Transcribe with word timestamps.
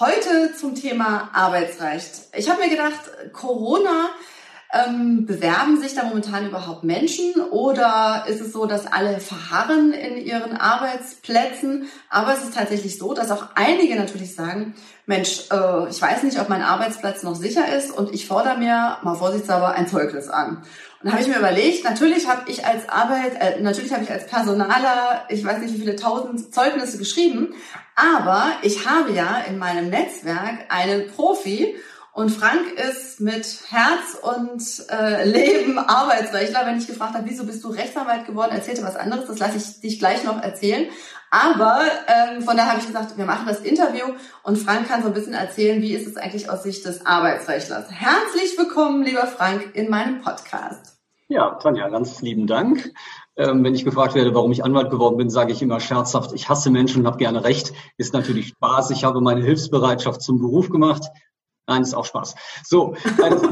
Heute 0.00 0.54
zum 0.58 0.74
Thema 0.74 1.28
Arbeitsrecht. 1.34 2.22
Ich 2.34 2.48
habe 2.48 2.62
mir 2.62 2.70
gedacht, 2.70 3.32
Corona 3.34 4.08
ähm, 4.72 5.26
bewerben 5.26 5.78
sich 5.82 5.94
da 5.94 6.04
momentan 6.04 6.48
überhaupt 6.48 6.82
Menschen 6.82 7.34
oder 7.50 8.24
ist 8.26 8.40
es 8.40 8.54
so, 8.54 8.64
dass 8.64 8.90
alle 8.90 9.20
verharren 9.20 9.92
in 9.92 10.16
ihren 10.16 10.56
Arbeitsplätzen? 10.56 11.90
Aber 12.08 12.32
es 12.32 12.42
ist 12.42 12.54
tatsächlich 12.54 12.98
so, 12.98 13.12
dass 13.12 13.30
auch 13.30 13.48
einige 13.54 13.94
natürlich 13.96 14.34
sagen, 14.34 14.74
Mensch, 15.04 15.50
äh, 15.50 15.90
ich 15.90 16.00
weiß 16.00 16.22
nicht, 16.22 16.40
ob 16.40 16.48
mein 16.48 16.62
Arbeitsplatz 16.62 17.22
noch 17.22 17.36
sicher 17.36 17.76
ist 17.76 17.90
und 17.90 18.14
ich 18.14 18.26
fordere 18.26 18.56
mir 18.56 18.96
mal 19.02 19.16
vorsichtshalber 19.16 19.72
ein 19.72 19.88
Zeugnis 19.88 20.30
an. 20.30 20.62
Und 21.02 21.08
da 21.08 21.12
habe 21.12 21.22
ich 21.22 21.28
mir 21.28 21.38
überlegt, 21.38 21.82
natürlich 21.82 22.28
habe 22.28 22.48
ich 22.48 22.64
als 22.64 22.88
Arbeit, 22.88 23.34
äh, 23.40 23.60
natürlich 23.60 23.92
habe 23.92 24.04
ich 24.04 24.10
als 24.12 24.26
Personaler, 24.28 25.24
ich 25.28 25.44
weiß 25.44 25.58
nicht 25.58 25.74
wie 25.74 25.80
viele 25.80 25.96
tausend 25.96 26.54
Zeugnisse 26.54 26.96
geschrieben, 26.96 27.54
aber 27.96 28.52
ich 28.62 28.86
habe 28.86 29.10
ja 29.12 29.38
in 29.48 29.58
meinem 29.58 29.90
Netzwerk 29.90 30.66
einen 30.68 31.10
Profi 31.10 31.74
und 32.12 32.30
Frank 32.30 32.72
ist 32.74 33.20
mit 33.20 33.46
Herz 33.70 34.18
und 34.20 34.62
äh, 34.90 35.24
Leben 35.24 35.78
Arbeitsrechtler. 35.78 36.66
Wenn 36.66 36.78
ich 36.78 36.86
gefragt 36.86 37.14
habe, 37.14 37.28
wieso 37.28 37.46
bist 37.46 37.64
du 37.64 37.68
Rechtsanwalt 37.70 38.26
geworden, 38.26 38.52
erzählte 38.52 38.82
was 38.82 38.96
anderes, 38.96 39.26
das 39.26 39.38
lasse 39.38 39.56
ich 39.56 39.80
dich 39.80 39.98
gleich 39.98 40.22
noch 40.22 40.40
erzählen. 40.40 40.88
Aber 41.32 41.80
ähm, 42.08 42.42
von 42.42 42.58
daher 42.58 42.72
habe 42.72 42.80
ich 42.80 42.86
gesagt, 42.86 43.16
wir 43.16 43.24
machen 43.24 43.46
das 43.46 43.60
Interview 43.60 44.04
und 44.42 44.58
Frank 44.58 44.86
kann 44.86 45.00
so 45.00 45.08
ein 45.08 45.14
bisschen 45.14 45.32
erzählen, 45.32 45.80
wie 45.80 45.94
ist 45.94 46.06
es 46.06 46.18
eigentlich 46.18 46.50
aus 46.50 46.62
Sicht 46.62 46.84
des 46.84 47.06
Arbeitsrechtlers. 47.06 47.90
Herzlich 47.90 48.58
willkommen, 48.58 49.02
lieber 49.02 49.26
Frank, 49.26 49.70
in 49.72 49.88
meinem 49.88 50.20
Podcast. 50.20 50.98
Ja, 51.28 51.52
Tanja, 51.54 51.88
ganz 51.88 52.20
lieben 52.20 52.46
Dank. 52.46 52.92
Ähm, 53.34 53.64
wenn 53.64 53.74
ich 53.74 53.86
gefragt 53.86 54.14
werde, 54.14 54.34
warum 54.34 54.52
ich 54.52 54.62
Anwalt 54.62 54.90
geworden 54.90 55.16
bin, 55.16 55.30
sage 55.30 55.52
ich 55.52 55.62
immer 55.62 55.80
scherzhaft, 55.80 56.34
ich 56.34 56.50
hasse 56.50 56.70
Menschen 56.70 57.00
und 57.00 57.06
habe 57.06 57.16
gerne 57.16 57.44
Recht. 57.44 57.72
Ist 57.96 58.12
natürlich 58.12 58.48
Spaß. 58.48 58.90
Ich 58.90 59.04
habe 59.04 59.22
meine 59.22 59.42
Hilfsbereitschaft 59.42 60.20
zum 60.20 60.38
Beruf 60.38 60.68
gemacht. 60.68 61.06
Nein, 61.66 61.80
ist 61.80 61.94
auch 61.94 62.04
Spaß. 62.04 62.34
So, 62.62 62.94
das 63.16 63.42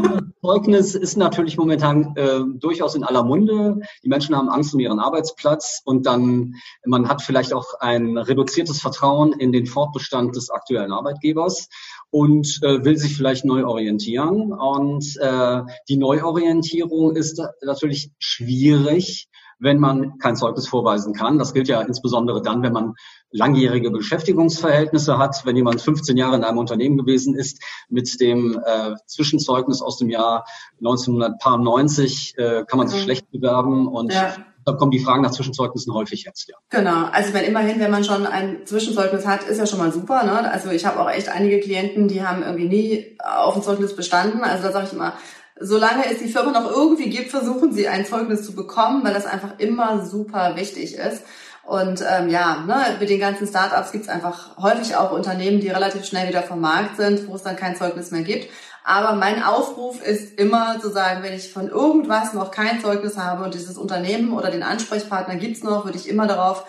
Zeugnis 0.42 0.94
ist 0.94 1.16
natürlich 1.16 1.58
momentan 1.58 2.14
äh, 2.16 2.40
durchaus 2.58 2.94
in 2.94 3.04
aller 3.04 3.22
Munde. 3.22 3.80
Die 4.02 4.08
Menschen 4.08 4.34
haben 4.34 4.48
Angst 4.48 4.72
um 4.72 4.80
ihren 4.80 4.98
Arbeitsplatz 4.98 5.82
und 5.84 6.06
dann, 6.06 6.54
man 6.84 7.08
hat 7.08 7.20
vielleicht 7.20 7.52
auch 7.52 7.74
ein 7.80 8.16
reduziertes 8.16 8.80
Vertrauen 8.80 9.32
in 9.34 9.52
den 9.52 9.66
Fortbestand 9.66 10.34
des 10.34 10.48
aktuellen 10.48 10.92
Arbeitgebers 10.92 11.68
und 12.08 12.58
äh, 12.62 12.82
will 12.84 12.96
sich 12.96 13.16
vielleicht 13.16 13.44
neu 13.44 13.66
orientieren. 13.66 14.52
Und 14.52 15.04
äh, 15.20 15.60
die 15.88 15.98
Neuorientierung 15.98 17.16
ist 17.16 17.42
natürlich 17.62 18.10
schwierig, 18.18 19.28
wenn 19.60 19.78
man 19.78 20.18
kein 20.18 20.36
Zeugnis 20.36 20.66
vorweisen 20.66 21.12
kann. 21.12 21.38
Das 21.38 21.54
gilt 21.54 21.68
ja 21.68 21.80
insbesondere 21.82 22.42
dann, 22.42 22.62
wenn 22.62 22.72
man 22.72 22.94
langjährige 23.30 23.90
Beschäftigungsverhältnisse 23.90 25.18
hat. 25.18 25.42
Wenn 25.44 25.56
jemand 25.56 25.80
15 25.80 26.16
Jahre 26.16 26.36
in 26.36 26.44
einem 26.44 26.58
Unternehmen 26.58 26.96
gewesen 26.96 27.34
ist 27.34 27.62
mit 27.88 28.20
dem 28.20 28.60
äh, 28.64 28.96
Zwischenzeugnis 29.06 29.82
aus 29.82 29.98
dem 29.98 30.08
Jahr 30.08 30.46
1990, 30.78 32.34
äh, 32.38 32.64
kann 32.66 32.78
man 32.78 32.88
sich 32.88 33.00
mhm. 33.00 33.04
schlecht 33.04 33.30
bewerben 33.30 33.86
und 33.86 34.12
ja. 34.12 34.34
Da 34.66 34.72
kommen 34.72 34.90
die 34.90 34.98
Fragen 34.98 35.22
nach 35.22 35.30
Zwischenzeugnissen 35.30 35.94
häufig 35.94 36.24
jetzt, 36.24 36.48
ja. 36.48 36.56
Genau. 36.68 37.06
Also 37.12 37.32
wenn 37.32 37.44
immerhin, 37.44 37.80
wenn 37.80 37.90
man 37.90 38.04
schon 38.04 38.26
ein 38.26 38.66
Zwischenzeugnis 38.66 39.26
hat, 39.26 39.44
ist 39.44 39.58
ja 39.58 39.66
schon 39.66 39.78
mal 39.78 39.90
super. 39.90 40.22
Ne? 40.24 40.50
Also 40.50 40.70
ich 40.70 40.84
habe 40.84 41.00
auch 41.00 41.10
echt 41.10 41.28
einige 41.28 41.60
Klienten, 41.60 42.08
die 42.08 42.22
haben 42.22 42.42
irgendwie 42.42 42.68
nie 42.68 43.18
auf 43.18 43.56
ein 43.56 43.62
Zeugnis 43.62 43.96
bestanden. 43.96 44.44
Also 44.44 44.64
da 44.64 44.72
sage 44.72 44.86
ich 44.86 44.92
immer, 44.92 45.14
solange 45.60 46.10
es 46.10 46.18
die 46.18 46.28
Firma 46.28 46.50
noch 46.52 46.70
irgendwie 46.70 47.10
gibt, 47.10 47.30
versuchen 47.30 47.72
sie 47.72 47.86
ein 47.86 48.06
Zeugnis 48.06 48.44
zu 48.44 48.54
bekommen, 48.54 49.04
weil 49.04 49.14
das 49.14 49.26
einfach 49.26 49.58
immer 49.58 50.04
super 50.04 50.56
wichtig 50.56 50.94
ist. 50.96 51.22
Und 51.64 52.02
ähm, 52.10 52.30
ja, 52.30 52.64
ne, 52.66 52.96
mit 52.98 53.10
den 53.10 53.20
ganzen 53.20 53.46
Startups 53.46 53.92
gibt 53.92 54.04
es 54.04 54.10
einfach 54.10 54.56
häufig 54.56 54.96
auch 54.96 55.12
Unternehmen, 55.12 55.60
die 55.60 55.68
relativ 55.68 56.04
schnell 56.04 56.28
wieder 56.28 56.42
vom 56.42 56.60
Markt 56.60 56.96
sind, 56.96 57.28
wo 57.28 57.36
es 57.36 57.42
dann 57.42 57.56
kein 57.56 57.76
Zeugnis 57.76 58.10
mehr 58.10 58.22
gibt. 58.22 58.50
Aber 58.82 59.14
mein 59.14 59.42
Aufruf 59.42 60.02
ist 60.02 60.38
immer 60.38 60.80
zu 60.80 60.88
sagen, 60.88 61.22
wenn 61.22 61.34
ich 61.34 61.52
von 61.52 61.68
irgendwas 61.68 62.32
noch 62.32 62.50
kein 62.50 62.80
Zeugnis 62.80 63.18
habe 63.18 63.44
und 63.44 63.54
dieses 63.54 63.76
Unternehmen 63.76 64.32
oder 64.32 64.50
den 64.50 64.62
Ansprechpartner 64.62 65.36
gibt's 65.36 65.62
noch, 65.62 65.84
würde 65.84 65.98
ich 65.98 66.08
immer 66.08 66.26
darauf 66.26 66.64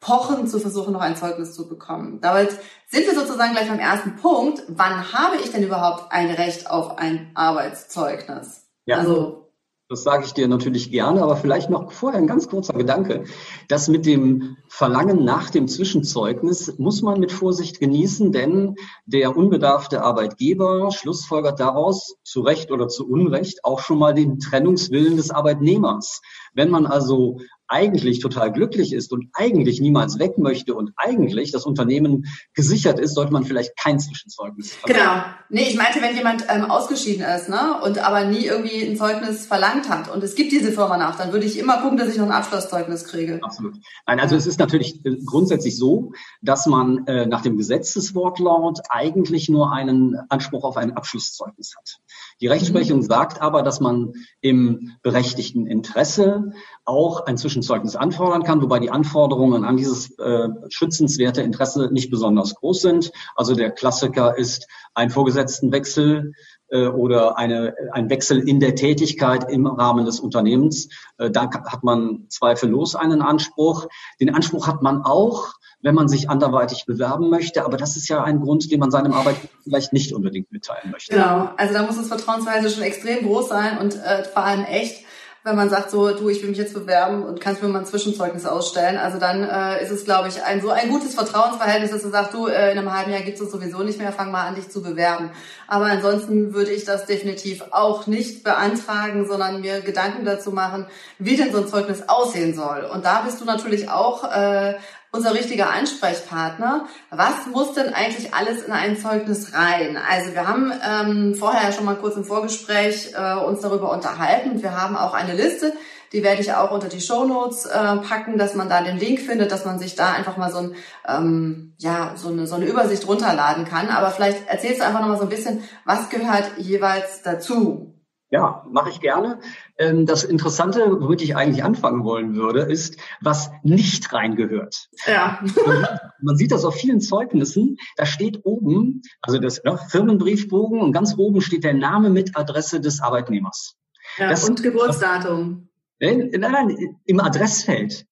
pochen, 0.00 0.46
zu 0.46 0.60
versuchen, 0.60 0.92
noch 0.92 1.00
ein 1.00 1.16
Zeugnis 1.16 1.54
zu 1.54 1.68
bekommen. 1.68 2.20
Damit 2.20 2.50
sind 2.88 3.06
wir 3.06 3.14
sozusagen 3.14 3.52
gleich 3.52 3.68
beim 3.68 3.78
ersten 3.78 4.16
Punkt. 4.16 4.62
Wann 4.68 5.12
habe 5.12 5.36
ich 5.36 5.50
denn 5.50 5.62
überhaupt 5.62 6.12
ein 6.12 6.30
Recht 6.30 6.70
auf 6.70 6.98
ein 6.98 7.30
Arbeitszeugnis? 7.34 8.66
Ja. 8.84 8.98
Also 8.98 9.46
das 9.88 10.02
sage 10.02 10.24
ich 10.24 10.32
dir 10.32 10.48
natürlich 10.48 10.90
gerne, 10.90 11.22
aber 11.22 11.36
vielleicht 11.36 11.70
noch 11.70 11.92
vorher 11.92 12.18
ein 12.18 12.26
ganz 12.26 12.48
kurzer 12.48 12.72
Gedanke. 12.72 13.22
Das 13.68 13.86
mit 13.86 14.04
dem 14.04 14.56
Verlangen 14.66 15.24
nach 15.24 15.50
dem 15.50 15.68
Zwischenzeugnis 15.68 16.76
muss 16.76 17.02
man 17.02 17.20
mit 17.20 17.30
Vorsicht 17.30 17.78
genießen, 17.78 18.32
denn 18.32 18.74
der 19.04 19.36
unbedarfte 19.36 20.02
Arbeitgeber 20.02 20.90
schlussfolgert 20.90 21.60
daraus, 21.60 22.16
zu 22.24 22.40
Recht 22.40 22.72
oder 22.72 22.88
zu 22.88 23.08
Unrecht, 23.08 23.64
auch 23.64 23.78
schon 23.78 23.98
mal 23.98 24.12
den 24.12 24.40
Trennungswillen 24.40 25.16
des 25.16 25.30
Arbeitnehmers. 25.30 26.20
Wenn 26.52 26.70
man 26.70 26.86
also 26.86 27.38
eigentlich 27.68 28.20
total 28.20 28.52
glücklich 28.52 28.92
ist 28.92 29.12
und 29.12 29.28
eigentlich 29.34 29.80
niemals 29.80 30.18
weg 30.18 30.38
möchte 30.38 30.74
und 30.74 30.92
eigentlich 30.96 31.52
das 31.52 31.64
Unternehmen 31.64 32.26
gesichert 32.54 32.98
ist, 32.98 33.14
sollte 33.14 33.32
man 33.32 33.44
vielleicht 33.44 33.76
kein 33.76 33.98
Zwischenzeugnis 33.98 34.74
verlangen. 34.74 35.04
Genau. 35.04 35.24
Nee, 35.48 35.68
ich 35.68 35.76
meinte, 35.76 36.00
wenn 36.02 36.16
jemand 36.16 36.44
ähm, 36.48 36.70
ausgeschieden 36.70 37.24
ist, 37.24 37.48
ne, 37.48 37.80
und 37.82 37.98
aber 37.98 38.24
nie 38.24 38.46
irgendwie 38.46 38.82
ein 38.82 38.96
Zeugnis 38.96 39.46
verlangt 39.46 39.88
hat 39.88 40.12
und 40.12 40.22
es 40.22 40.34
gibt 40.34 40.52
diese 40.52 40.72
Firma 40.72 40.96
nach, 40.96 41.16
dann 41.16 41.32
würde 41.32 41.46
ich 41.46 41.58
immer 41.58 41.80
gucken, 41.82 41.98
dass 41.98 42.08
ich 42.08 42.16
noch 42.16 42.26
ein 42.26 42.32
Abschlusszeugnis 42.32 43.04
kriege. 43.04 43.40
Absolut. 43.42 43.76
Nein, 44.06 44.20
also 44.20 44.36
es 44.36 44.46
ist 44.46 44.58
natürlich 44.58 45.04
äh, 45.04 45.16
grundsätzlich 45.24 45.76
so, 45.76 46.12
dass 46.42 46.66
man 46.66 47.06
äh, 47.06 47.26
nach 47.26 47.42
dem 47.42 47.56
Gesetzeswortlaut 47.56 48.80
eigentlich 48.88 49.48
nur 49.48 49.72
einen 49.72 50.16
Anspruch 50.28 50.64
auf 50.64 50.76
ein 50.76 50.96
Abschlusszeugnis 50.96 51.74
hat. 51.76 52.00
Die 52.40 52.48
Rechtsprechung 52.48 53.02
sagt 53.02 53.40
aber, 53.40 53.62
dass 53.62 53.80
man 53.80 54.12
im 54.42 54.92
berechtigten 55.02 55.66
Interesse 55.66 56.52
auch 56.84 57.24
ein 57.24 57.38
Zwischenzeugnis 57.38 57.96
anfordern 57.96 58.42
kann, 58.42 58.60
wobei 58.60 58.78
die 58.78 58.90
Anforderungen 58.90 59.64
an 59.64 59.78
dieses 59.78 60.18
äh, 60.18 60.48
schützenswerte 60.68 61.40
Interesse 61.40 61.88
nicht 61.92 62.10
besonders 62.10 62.54
groß 62.54 62.82
sind. 62.82 63.10
Also 63.36 63.54
der 63.54 63.70
Klassiker 63.70 64.36
ist 64.36 64.66
ein 64.94 65.08
Vorgesetztenwechsel 65.08 66.32
äh, 66.68 66.88
oder 66.88 67.38
eine, 67.38 67.74
ein 67.92 68.10
Wechsel 68.10 68.46
in 68.46 68.60
der 68.60 68.74
Tätigkeit 68.74 69.50
im 69.50 69.66
Rahmen 69.66 70.04
des 70.04 70.20
Unternehmens. 70.20 70.88
Äh, 71.16 71.30
da 71.30 71.50
hat 71.50 71.84
man 71.84 72.26
zweifellos 72.28 72.96
einen 72.96 73.22
Anspruch. 73.22 73.86
Den 74.20 74.34
Anspruch 74.34 74.66
hat 74.66 74.82
man 74.82 75.02
auch, 75.02 75.54
wenn 75.86 75.94
man 75.94 76.08
sich 76.08 76.28
anderweitig 76.28 76.84
bewerben 76.84 77.30
möchte. 77.30 77.64
Aber 77.64 77.76
das 77.76 77.96
ist 77.96 78.08
ja 78.08 78.24
ein 78.24 78.40
Grund, 78.40 78.72
den 78.72 78.80
man 78.80 78.90
seinem 78.90 79.12
Arbeitgeber 79.12 79.52
vielleicht 79.62 79.92
nicht 79.92 80.12
unbedingt 80.12 80.50
mitteilen 80.50 80.90
möchte. 80.90 81.14
Genau, 81.14 81.50
also 81.56 81.72
da 81.72 81.84
muss 81.84 81.96
das 81.96 82.08
Vertrauensverhältnis 82.08 82.74
schon 82.74 82.82
extrem 82.82 83.24
groß 83.24 83.48
sein 83.48 83.78
und 83.78 83.94
äh, 83.94 84.24
vor 84.24 84.42
allem 84.42 84.64
echt 84.64 85.06
wenn 85.46 85.54
man 85.54 85.70
sagt 85.70 85.92
so, 85.92 86.10
du, 86.10 86.28
ich 86.28 86.42
will 86.42 86.48
mich 86.48 86.58
jetzt 86.58 86.74
bewerben 86.74 87.22
und 87.22 87.40
kannst 87.40 87.62
mir 87.62 87.68
mal 87.68 87.78
ein 87.78 87.86
Zwischenzeugnis 87.86 88.46
ausstellen. 88.46 88.96
Also 88.96 89.20
dann 89.20 89.44
äh, 89.44 89.80
ist 89.80 89.92
es, 89.92 90.04
glaube 90.04 90.26
ich, 90.26 90.42
ein 90.42 90.60
so 90.60 90.70
ein 90.70 90.90
gutes 90.90 91.14
Vertrauensverhältnis, 91.14 91.92
dass 91.92 92.02
du 92.02 92.08
sagst, 92.08 92.34
du, 92.34 92.48
äh, 92.48 92.72
in 92.72 92.78
einem 92.78 92.92
halben 92.92 93.12
Jahr 93.12 93.20
gibt 93.20 93.40
es 93.40 93.52
sowieso 93.52 93.84
nicht 93.84 94.00
mehr, 94.00 94.10
fang 94.10 94.32
mal 94.32 94.48
an, 94.48 94.56
dich 94.56 94.70
zu 94.70 94.82
bewerben. 94.82 95.30
Aber 95.68 95.84
ansonsten 95.84 96.52
würde 96.52 96.72
ich 96.72 96.84
das 96.84 97.06
definitiv 97.06 97.62
auch 97.70 98.08
nicht 98.08 98.42
beantragen, 98.42 99.28
sondern 99.28 99.60
mir 99.60 99.82
Gedanken 99.82 100.24
dazu 100.24 100.50
machen, 100.50 100.86
wie 101.20 101.36
denn 101.36 101.52
so 101.52 101.58
ein 101.58 101.68
Zeugnis 101.68 102.08
aussehen 102.08 102.52
soll. 102.56 102.84
Und 102.92 103.04
da 103.04 103.20
bist 103.20 103.40
du 103.40 103.44
natürlich 103.44 103.88
auch 103.88 104.24
äh, 104.24 104.74
unser 105.16 105.34
richtiger 105.34 105.70
Ansprechpartner. 105.70 106.86
Was 107.10 107.46
muss 107.52 107.72
denn 107.74 107.94
eigentlich 107.94 108.34
alles 108.34 108.62
in 108.62 108.72
ein 108.72 108.96
Zeugnis 108.96 109.54
rein? 109.54 109.96
Also 109.96 110.34
wir 110.34 110.46
haben 110.46 110.72
ähm, 110.86 111.34
vorher 111.34 111.72
schon 111.72 111.84
mal 111.84 111.96
kurz 111.96 112.16
im 112.16 112.24
Vorgespräch 112.24 113.12
äh, 113.16 113.34
uns 113.36 113.60
darüber 113.60 113.90
unterhalten. 113.92 114.62
Wir 114.62 114.80
haben 114.80 114.96
auch 114.96 115.14
eine 115.14 115.34
Liste, 115.34 115.72
die 116.12 116.22
werde 116.22 116.40
ich 116.40 116.52
auch 116.52 116.70
unter 116.70 116.88
die 116.88 117.00
Show 117.00 117.24
Notes 117.24 117.66
äh, 117.66 117.96
packen, 117.96 118.38
dass 118.38 118.54
man 118.54 118.68
da 118.68 118.82
den 118.82 118.98
Link 118.98 119.20
findet, 119.20 119.50
dass 119.50 119.64
man 119.64 119.78
sich 119.78 119.96
da 119.96 120.12
einfach 120.12 120.36
mal 120.36 120.52
so, 120.52 120.58
ein, 120.58 120.74
ähm, 121.08 121.74
ja, 121.78 122.12
so, 122.14 122.28
eine, 122.28 122.46
so 122.46 122.54
eine 122.54 122.66
Übersicht 122.66 123.08
runterladen 123.08 123.64
kann. 123.64 123.88
Aber 123.88 124.10
vielleicht 124.10 124.46
erzählst 124.48 124.80
du 124.80 124.84
einfach 124.84 125.00
noch 125.00 125.08
mal 125.08 125.18
so 125.18 125.24
ein 125.24 125.30
bisschen, 125.30 125.64
was 125.84 126.10
gehört 126.10 126.52
jeweils 126.58 127.22
dazu? 127.22 127.94
Ja, 128.30 128.64
mache 128.70 128.90
ich 128.90 129.00
gerne. 129.00 129.38
Ähm, 129.78 130.06
das 130.06 130.24
Interessante, 130.24 131.00
womit 131.00 131.22
ich 131.22 131.36
eigentlich 131.36 131.62
anfangen 131.62 132.04
wollen 132.04 132.34
würde, 132.34 132.60
ist, 132.60 132.96
was 133.20 133.50
nicht 133.62 134.12
reingehört. 134.12 134.88
Ja. 135.06 135.40
Man 136.20 136.36
sieht 136.36 136.52
das 136.52 136.64
auf 136.64 136.74
vielen 136.74 137.00
Zeugnissen. 137.00 137.76
Da 137.96 138.06
steht 138.06 138.44
oben, 138.44 139.02
also 139.20 139.38
das 139.38 139.62
ne, 139.64 139.78
Firmenbriefbogen 139.88 140.80
und 140.80 140.92
ganz 140.92 141.14
oben 141.18 141.40
steht 141.40 141.64
der 141.64 141.74
Name 141.74 142.10
mit 142.10 142.36
Adresse 142.36 142.80
des 142.80 143.00
Arbeitnehmers. 143.00 143.76
Ja, 144.18 144.30
das, 144.30 144.48
und 144.48 144.62
Geburtsdatum. 144.62 145.68
Nein, 146.00 146.30
nein, 146.38 146.98
im 147.04 147.20
Adressfeld. 147.20 148.06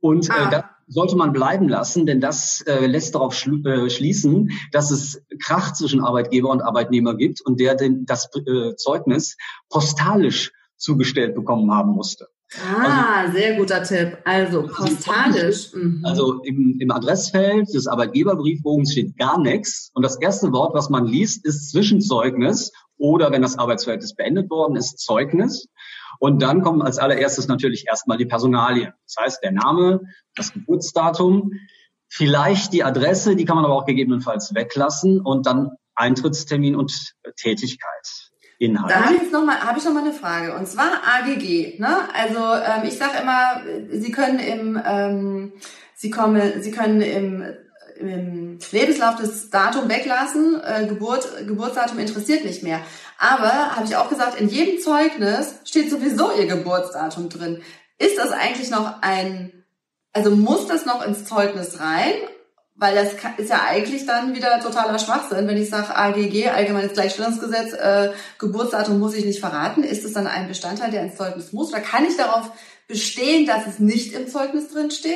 Und 0.00 0.28
äh, 0.28 0.32
ah. 0.32 0.48
äh, 0.48 0.50
da 0.50 0.70
sollte 0.86 1.16
man 1.16 1.32
bleiben 1.32 1.68
lassen, 1.68 2.04
denn 2.04 2.20
das 2.20 2.62
äh, 2.62 2.86
lässt 2.86 3.14
darauf 3.14 3.34
schl 3.34 3.64
äh, 3.66 3.90
schließen, 3.90 4.50
dass 4.72 4.90
es 4.90 5.22
Krach 5.42 5.72
zwischen 5.72 6.02
Arbeitgeber 6.02 6.50
und 6.50 6.62
Arbeitnehmer 6.62 7.16
gibt 7.16 7.40
und 7.40 7.60
der 7.60 7.76
den, 7.76 8.06
das 8.06 8.28
äh, 8.34 8.74
Zeugnis 8.74 9.36
postalisch 9.68 10.52
zugestellt 10.80 11.34
bekommen 11.34 11.70
haben 11.72 11.92
musste. 11.92 12.28
Ah, 12.58 13.20
also, 13.20 13.32
sehr 13.34 13.56
guter 13.56 13.82
Tipp. 13.84 14.18
Also, 14.24 14.62
also 14.62 14.74
postalisch. 14.74 15.72
Mhm. 15.72 16.02
Also 16.04 16.42
im, 16.42 16.78
im 16.80 16.90
Adressfeld 16.90 17.72
des 17.72 17.86
Arbeitgeberbriefbogens 17.86 18.92
steht 18.92 19.16
gar 19.16 19.38
nichts. 19.38 19.90
Und 19.94 20.04
das 20.04 20.20
erste 20.20 20.50
Wort, 20.52 20.74
was 20.74 20.90
man 20.90 21.06
liest, 21.06 21.46
ist 21.46 21.70
Zwischenzeugnis 21.70 22.72
oder 22.98 23.30
wenn 23.30 23.42
das 23.42 23.56
Arbeitsverhältnis 23.56 24.16
beendet 24.16 24.50
worden 24.50 24.74
ist, 24.74 24.98
Zeugnis. 24.98 25.68
Und 26.18 26.42
dann 26.42 26.62
kommen 26.62 26.82
als 26.82 26.98
allererstes 26.98 27.46
natürlich 27.46 27.86
erstmal 27.86 28.18
die 28.18 28.26
Personalien. 28.26 28.92
Das 29.06 29.24
heißt, 29.24 29.42
der 29.44 29.52
Name, 29.52 30.00
das 30.34 30.52
Geburtsdatum, 30.52 31.52
vielleicht 32.08 32.72
die 32.72 32.82
Adresse, 32.82 33.36
die 33.36 33.44
kann 33.44 33.56
man 33.56 33.64
aber 33.64 33.74
auch 33.74 33.86
gegebenenfalls 33.86 34.54
weglassen 34.54 35.20
und 35.20 35.46
dann 35.46 35.70
Eintrittstermin 35.94 36.74
und 36.74 37.14
Tätigkeit. 37.36 38.29
Inhalt. 38.60 38.90
Da 38.90 39.06
habe 39.06 39.14
ich 39.14 39.22
jetzt 39.22 39.32
noch 39.32 39.44
mal, 39.44 39.58
habe 39.58 39.78
ich 39.78 39.84
noch 39.86 39.94
mal 39.94 40.04
eine 40.04 40.12
Frage 40.12 40.54
und 40.54 40.68
zwar 40.68 41.00
AGG. 41.16 41.78
Ne? 41.78 41.98
Also 42.14 42.38
ähm, 42.38 42.84
ich 42.84 42.98
sage 42.98 43.18
immer, 43.22 43.62
Sie 43.90 44.12
können 44.12 44.38
im, 44.38 44.80
ähm, 44.84 45.52
Sie 45.96 46.10
kommen, 46.10 46.62
Sie 46.62 46.70
können 46.70 47.00
im, 47.00 47.42
im 47.98 48.58
Lebenslauf 48.70 49.16
das 49.16 49.48
Datum 49.48 49.88
weglassen. 49.88 50.60
Äh, 50.62 50.86
Geburt, 50.86 51.26
Geburtsdatum 51.46 51.98
interessiert 51.98 52.44
nicht 52.44 52.62
mehr. 52.62 52.80
Aber 53.18 53.76
habe 53.76 53.86
ich 53.86 53.96
auch 53.96 54.10
gesagt, 54.10 54.38
in 54.38 54.50
jedem 54.50 54.78
Zeugnis 54.78 55.54
steht 55.64 55.90
sowieso 55.90 56.30
Ihr 56.32 56.46
Geburtsdatum 56.46 57.30
drin. 57.30 57.62
Ist 57.98 58.18
das 58.18 58.30
eigentlich 58.30 58.70
noch 58.70 59.00
ein, 59.00 59.64
also 60.12 60.36
muss 60.36 60.66
das 60.66 60.84
noch 60.84 61.02
ins 61.06 61.24
Zeugnis 61.24 61.80
rein 61.80 62.12
weil 62.80 62.94
das 62.94 63.12
ist 63.36 63.50
ja 63.50 63.60
eigentlich 63.68 64.06
dann 64.06 64.34
wieder 64.34 64.58
totaler 64.58 64.98
Schwachsinn, 64.98 65.46
wenn 65.46 65.58
ich 65.58 65.68
sage 65.68 65.94
AGG, 65.94 66.48
Allgemeines 66.48 66.94
Gleichstellungsgesetz, 66.94 67.74
äh, 67.74 68.10
Geburtsdatum 68.38 68.98
muss 68.98 69.14
ich 69.14 69.26
nicht 69.26 69.38
verraten. 69.38 69.82
Ist 69.82 70.04
es 70.04 70.14
dann 70.14 70.26
ein 70.26 70.48
Bestandteil, 70.48 70.90
der 70.90 71.02
ins 71.02 71.16
Zeugnis 71.16 71.52
muss? 71.52 71.72
Oder 71.72 71.82
kann 71.82 72.06
ich 72.06 72.16
darauf 72.16 72.50
bestehen, 72.88 73.46
dass 73.46 73.66
es 73.66 73.78
nicht 73.80 74.14
im 74.14 74.26
Zeugnis 74.28 74.72
drin 74.72 74.90
steht? 74.90 75.14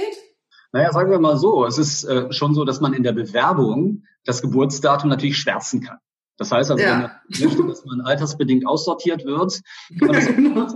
Naja, 0.72 0.92
sagen 0.92 1.10
wir 1.10 1.18
mal 1.18 1.38
so, 1.38 1.64
es 1.64 1.78
ist 1.78 2.04
äh, 2.04 2.30
schon 2.32 2.54
so, 2.54 2.66
dass 2.66 2.80
man 2.80 2.92
in 2.92 3.02
der 3.02 3.12
Bewerbung 3.12 4.04
das 4.26 4.42
Geburtsdatum 4.42 5.08
natürlich 5.08 5.38
schwärzen 5.38 5.82
kann. 5.82 5.98
Das 6.36 6.52
heißt 6.52 6.70
also, 6.70 6.82
ja. 6.82 6.90
wenn 6.90 7.00
man 7.00 7.10
möchte, 7.30 7.66
dass 7.66 7.84
man 7.86 8.00
altersbedingt 8.02 8.66
aussortiert 8.66 9.24
wird, 9.24 9.62
kann 9.98 10.08
man 10.08 10.16
das 10.16 10.26
genau. 10.36 10.66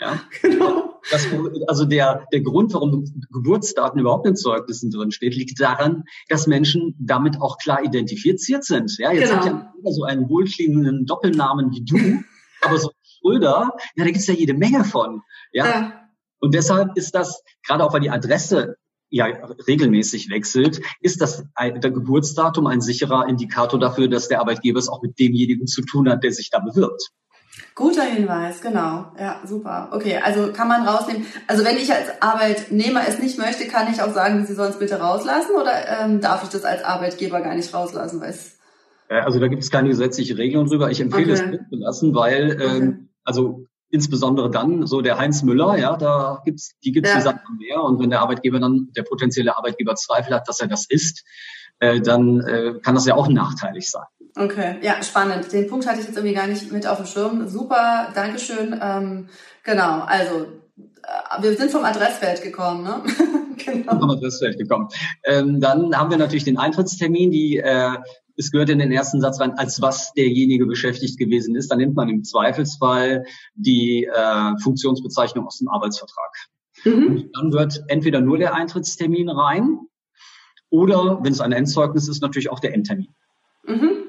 Ja? 0.00 0.20
Genau. 0.42 0.93
Das, 1.10 1.26
also 1.66 1.84
der, 1.84 2.26
der 2.32 2.40
Grund, 2.40 2.72
warum 2.72 3.04
Geburtsdaten 3.30 4.00
überhaupt 4.00 4.26
in 4.26 4.36
Zeugnissen 4.36 4.90
drin 4.90 5.10
steht, 5.10 5.34
liegt 5.34 5.60
daran, 5.60 6.04
dass 6.28 6.46
Menschen 6.46 6.94
damit 6.98 7.40
auch 7.40 7.58
klar 7.58 7.84
identifiziert 7.84 8.64
sind. 8.64 8.96
Ja, 8.98 9.12
jetzt 9.12 9.30
genau. 9.30 9.44
hat 9.44 9.46
ja 9.46 9.92
so 9.92 10.04
einen 10.04 10.28
wohlklingenden 10.28 11.06
Doppelnamen 11.06 11.72
wie 11.72 11.84
du, 11.84 12.22
aber 12.62 12.78
so 12.78 12.90
Schröder, 13.02 13.72
ja, 13.96 14.04
da 14.04 14.10
gibt's 14.10 14.26
ja 14.26 14.34
jede 14.34 14.54
Menge 14.54 14.84
von. 14.84 15.22
Ja? 15.52 15.66
ja. 15.66 15.92
Und 16.40 16.54
deshalb 16.54 16.96
ist 16.96 17.14
das, 17.14 17.42
gerade 17.66 17.84
auch 17.84 17.92
weil 17.92 18.00
die 18.00 18.10
Adresse 18.10 18.76
ja 19.10 19.26
regelmäßig 19.26 20.28
wechselt, 20.30 20.80
ist 21.00 21.20
das 21.20 21.44
der 21.60 21.90
Geburtsdatum 21.90 22.66
ein 22.66 22.80
sicherer 22.80 23.28
Indikator 23.28 23.78
dafür, 23.78 24.08
dass 24.08 24.28
der 24.28 24.40
Arbeitgeber 24.40 24.78
es 24.78 24.88
auch 24.88 25.02
mit 25.02 25.18
demjenigen 25.18 25.66
zu 25.66 25.82
tun 25.82 26.08
hat, 26.08 26.24
der 26.24 26.32
sich 26.32 26.50
da 26.50 26.58
bewirbt. 26.58 27.10
Guter 27.74 28.02
Hinweis, 28.02 28.60
genau. 28.60 29.12
Ja, 29.18 29.40
super. 29.44 29.90
Okay, 29.92 30.18
also 30.22 30.52
kann 30.52 30.68
man 30.68 30.86
rausnehmen. 30.86 31.26
Also 31.46 31.64
wenn 31.64 31.76
ich 31.76 31.92
als 31.92 32.20
Arbeitnehmer 32.20 33.02
es 33.06 33.18
nicht 33.18 33.38
möchte, 33.38 33.66
kann 33.68 33.92
ich 33.92 34.02
auch 34.02 34.12
sagen, 34.12 34.44
Sie 34.46 34.54
sollen 34.54 34.70
es 34.70 34.78
bitte 34.78 35.00
rauslassen 35.00 35.54
oder 35.60 35.72
ähm, 36.00 36.20
darf 36.20 36.42
ich 36.42 36.50
das 36.50 36.64
als 36.64 36.82
Arbeitgeber 36.84 37.40
gar 37.40 37.54
nicht 37.54 37.72
rauslassen? 37.72 38.20
Weil's 38.20 38.58
also 39.08 39.38
da 39.38 39.48
gibt 39.48 39.62
es 39.62 39.70
keine 39.70 39.88
gesetzliche 39.88 40.38
Regelung 40.38 40.66
drüber. 40.66 40.90
Ich 40.90 41.00
empfehle 41.00 41.32
okay. 41.32 41.42
es 41.44 41.50
mitzulassen, 41.50 42.14
weil 42.14 42.52
okay. 42.52 42.78
ähm, 42.78 43.08
also 43.22 43.66
insbesondere 43.90 44.50
dann 44.50 44.86
so 44.86 45.02
der 45.02 45.18
Heinz 45.18 45.42
Müller, 45.42 45.78
ja, 45.78 45.96
da 45.96 46.42
gibt's 46.44 46.76
die 46.82 46.92
gibt's 46.92 47.10
ja. 47.10 47.40
mehr 47.58 47.82
und 47.82 48.00
wenn 48.00 48.10
der 48.10 48.20
Arbeitgeber 48.20 48.58
dann 48.58 48.88
der 48.96 49.02
potenzielle 49.02 49.56
Arbeitgeber 49.56 49.94
Zweifel 49.94 50.34
hat, 50.34 50.48
dass 50.48 50.60
er 50.60 50.66
das 50.66 50.86
ist, 50.88 51.24
äh, 51.78 52.00
dann 52.00 52.40
äh, 52.40 52.74
kann 52.82 52.94
das 52.94 53.06
ja 53.06 53.14
auch 53.14 53.28
nachteilig 53.28 53.90
sein. 53.90 54.06
Okay, 54.36 54.78
ja, 54.82 55.02
spannend. 55.02 55.52
Den 55.52 55.68
Punkt 55.68 55.86
hatte 55.86 56.00
ich 56.00 56.06
jetzt 56.06 56.16
irgendwie 56.16 56.34
gar 56.34 56.48
nicht 56.48 56.72
mit 56.72 56.86
auf 56.86 56.96
dem 56.96 57.06
Schirm. 57.06 57.48
Super, 57.48 58.08
Dankeschön. 58.14 58.78
Ähm, 58.82 59.28
genau, 59.62 60.00
also 60.00 60.46
äh, 60.76 61.42
wir 61.42 61.56
sind 61.56 61.70
vom 61.70 61.84
Adressfeld 61.84 62.42
gekommen, 62.42 62.82
ne? 62.82 63.02
genau. 63.64 64.00
Vom 64.00 64.10
Adressfeld 64.10 64.58
gekommen. 64.58 64.88
Ähm, 65.24 65.60
dann 65.60 65.96
haben 65.96 66.10
wir 66.10 66.18
natürlich 66.18 66.44
den 66.44 66.58
Eintrittstermin, 66.58 67.30
die 67.30 67.58
äh, 67.58 67.96
es 68.36 68.50
gehört 68.50 68.70
in 68.70 68.80
den 68.80 68.90
ersten 68.90 69.20
Satz 69.20 69.40
rein, 69.40 69.52
als 69.56 69.80
was 69.80 70.12
derjenige 70.14 70.66
beschäftigt 70.66 71.16
gewesen 71.18 71.54
ist. 71.54 71.70
Dann 71.70 71.78
nimmt 71.78 71.94
man 71.94 72.08
im 72.08 72.24
Zweifelsfall 72.24 73.24
die 73.54 74.04
äh, 74.04 74.58
Funktionsbezeichnung 74.60 75.46
aus 75.46 75.58
dem 75.58 75.68
Arbeitsvertrag. 75.68 76.34
Mhm. 76.84 77.06
Und 77.06 77.30
dann 77.34 77.52
wird 77.52 77.84
entweder 77.86 78.20
nur 78.20 78.38
der 78.38 78.54
Eintrittstermin 78.54 79.28
rein 79.28 79.78
oder, 80.70 81.20
wenn 81.22 81.32
es 81.32 81.40
ein 81.40 81.52
Endzeugnis 81.52 82.08
ist, 82.08 82.20
natürlich 82.20 82.50
auch 82.50 82.58
der 82.58 82.74
Endtermin. 82.74 83.14
Mhm. 83.64 84.03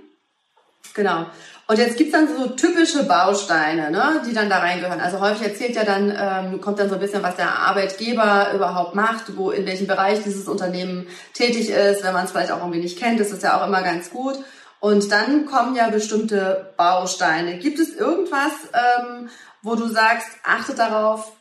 Genau. 0.95 1.25
Und 1.67 1.79
jetzt 1.79 1.97
gibt's 1.97 2.13
dann 2.13 2.27
so 2.27 2.47
typische 2.49 3.03
Bausteine, 3.03 3.89
ne, 3.89 4.21
die 4.25 4.33
dann 4.33 4.49
da 4.49 4.59
reingehören. 4.59 5.01
Also 5.01 5.19
häufig 5.19 5.47
erzählt 5.47 5.75
ja 5.75 5.83
dann, 5.83 6.13
ähm, 6.15 6.61
kommt 6.61 6.79
dann 6.79 6.89
so 6.89 6.95
ein 6.95 7.01
bisschen, 7.01 7.23
was 7.23 7.35
der 7.35 7.57
Arbeitgeber 7.57 8.51
überhaupt 8.53 8.93
macht, 8.93 9.35
wo 9.35 9.49
in 9.49 9.65
welchem 9.65 9.87
Bereich 9.87 10.23
dieses 10.23 10.47
Unternehmen 10.47 11.07
tätig 11.33 11.69
ist. 11.69 12.03
Wenn 12.03 12.13
man 12.13 12.25
es 12.25 12.31
vielleicht 12.31 12.51
auch 12.51 12.59
irgendwie 12.59 12.81
nicht 12.81 12.99
kennt, 12.99 13.19
ist 13.19 13.33
das 13.33 13.41
ja 13.41 13.59
auch 13.59 13.67
immer 13.67 13.81
ganz 13.81 14.11
gut. 14.11 14.37
Und 14.79 15.11
dann 15.11 15.47
kommen 15.47 15.75
ja 15.75 15.89
bestimmte 15.89 16.73
Bausteine. 16.77 17.57
Gibt 17.57 17.79
es 17.79 17.95
irgendwas, 17.95 18.53
ähm, 18.73 19.29
wo 19.63 19.73
du 19.73 19.87
sagst, 19.87 20.27
achte 20.43 20.75
darauf, 20.75 21.31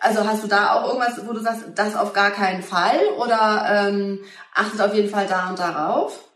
also 0.00 0.26
hast 0.26 0.42
du 0.42 0.48
da 0.48 0.72
auch 0.72 0.88
irgendwas, 0.88 1.20
wo 1.26 1.34
du 1.34 1.40
sagst, 1.40 1.64
das 1.74 1.94
auf 1.94 2.14
gar 2.14 2.30
keinen 2.30 2.62
Fall 2.62 2.98
oder 3.18 3.66
ähm, 3.68 4.20
achtet 4.54 4.80
auf 4.80 4.94
jeden 4.94 5.10
Fall 5.10 5.26
da 5.26 5.50
und 5.50 5.58
darauf? 5.58 6.29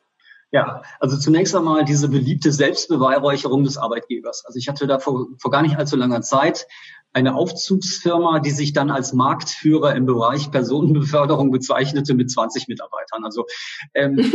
Ja, 0.55 0.83
also 1.01 1.19
zunächst 1.19 1.56
einmal 1.56 1.85
diese 1.85 2.09
beliebte 2.09 2.53
Selbstbeweihräucherung 2.53 3.65
des 3.65 3.77
Arbeitgebers. 3.77 4.45
Also 4.47 4.56
ich 4.56 4.69
hatte 4.69 4.87
da 4.87 5.01
vor, 5.01 5.27
vor 5.37 5.51
gar 5.51 5.63
nicht 5.63 5.77
allzu 5.77 5.96
langer 5.96 6.23
Zeit 6.23 6.69
eine 7.13 7.34
Aufzugsfirma, 7.34 8.39
die 8.39 8.53
sich 8.53 8.73
dann 8.73 8.93
als 8.93 9.13
Marktführer 9.13 9.96
im 9.96 10.06
Bereich 10.06 10.53
Personenbeförderung 10.53 11.51
bezeichnete 11.51 12.15
mit 12.15 12.31
20 12.31 12.69
Mitarbeitern. 12.69 13.25
Also 13.25 13.46
ähm, 13.94 14.17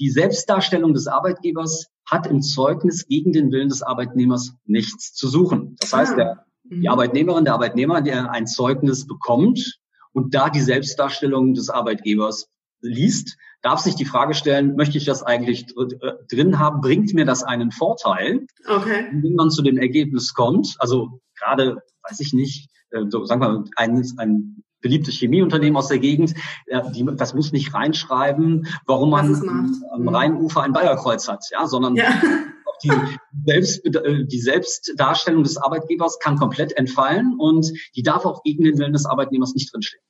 die 0.00 0.10
Selbstdarstellung 0.10 0.94
des 0.94 1.06
Arbeitgebers 1.06 1.92
hat 2.10 2.26
im 2.26 2.42
Zeugnis 2.42 3.06
gegen 3.06 3.32
den 3.32 3.52
Willen 3.52 3.68
des 3.68 3.82
Arbeitnehmers 3.82 4.52
nichts 4.64 5.14
zu 5.14 5.28
suchen. 5.28 5.76
Das 5.78 5.92
heißt, 5.92 6.16
der, 6.16 6.44
die 6.64 6.74
mhm. 6.74 6.88
Arbeitnehmerin, 6.88 7.44
der 7.44 7.54
Arbeitnehmer, 7.54 8.00
der 8.00 8.32
ein 8.32 8.48
Zeugnis 8.48 9.06
bekommt 9.06 9.78
und 10.12 10.34
da 10.34 10.50
die 10.50 10.60
Selbstdarstellung 10.60 11.54
des 11.54 11.70
Arbeitgebers 11.70 12.48
liest, 12.80 13.36
darf 13.62 13.80
sich 13.80 13.94
die 13.94 14.04
Frage 14.04 14.34
stellen, 14.34 14.76
möchte 14.76 14.98
ich 14.98 15.04
das 15.04 15.22
eigentlich 15.22 15.66
äh, 15.76 16.12
drin 16.30 16.58
haben? 16.58 16.80
Bringt 16.80 17.14
mir 17.14 17.24
das 17.24 17.42
einen 17.42 17.72
Vorteil? 17.72 18.46
Okay. 18.66 19.06
wenn 19.12 19.34
man 19.34 19.50
zu 19.50 19.62
dem 19.62 19.78
Ergebnis 19.78 20.34
kommt, 20.34 20.76
also 20.78 21.20
gerade, 21.38 21.82
weiß 22.08 22.20
ich 22.20 22.32
nicht, 22.32 22.70
äh, 22.90 23.04
so 23.08 23.24
sagen 23.24 23.40
wir 23.40 23.64
ein, 23.76 24.04
ein 24.18 24.62
beliebtes 24.80 25.16
Chemieunternehmen 25.16 25.76
aus 25.76 25.88
der 25.88 25.98
Gegend, 25.98 26.34
die, 26.94 27.04
das 27.16 27.34
muss 27.34 27.50
nicht 27.50 27.74
reinschreiben, 27.74 28.68
warum 28.86 29.10
man 29.10 29.34
am 29.90 30.02
mhm. 30.02 30.08
Rheinufer 30.08 30.62
ein 30.62 30.72
Bayerkreuz 30.72 31.28
hat, 31.28 31.44
ja, 31.50 31.66
sondern 31.66 31.96
ja. 31.96 32.04
die, 32.84 32.92
Selbst, 33.46 33.84
äh, 33.84 34.24
die 34.26 34.40
Selbstdarstellung 34.40 35.42
des 35.42 35.56
Arbeitgebers 35.56 36.18
kann 36.18 36.36
komplett 36.36 36.76
entfallen 36.76 37.36
und 37.38 37.72
die 37.96 38.02
darf 38.02 38.24
auch 38.24 38.42
gegen 38.42 38.64
den 38.64 38.78
Willen 38.78 38.92
des 38.92 39.06
Arbeitnehmers 39.06 39.54
nicht 39.54 39.72
drinstehen. 39.72 40.02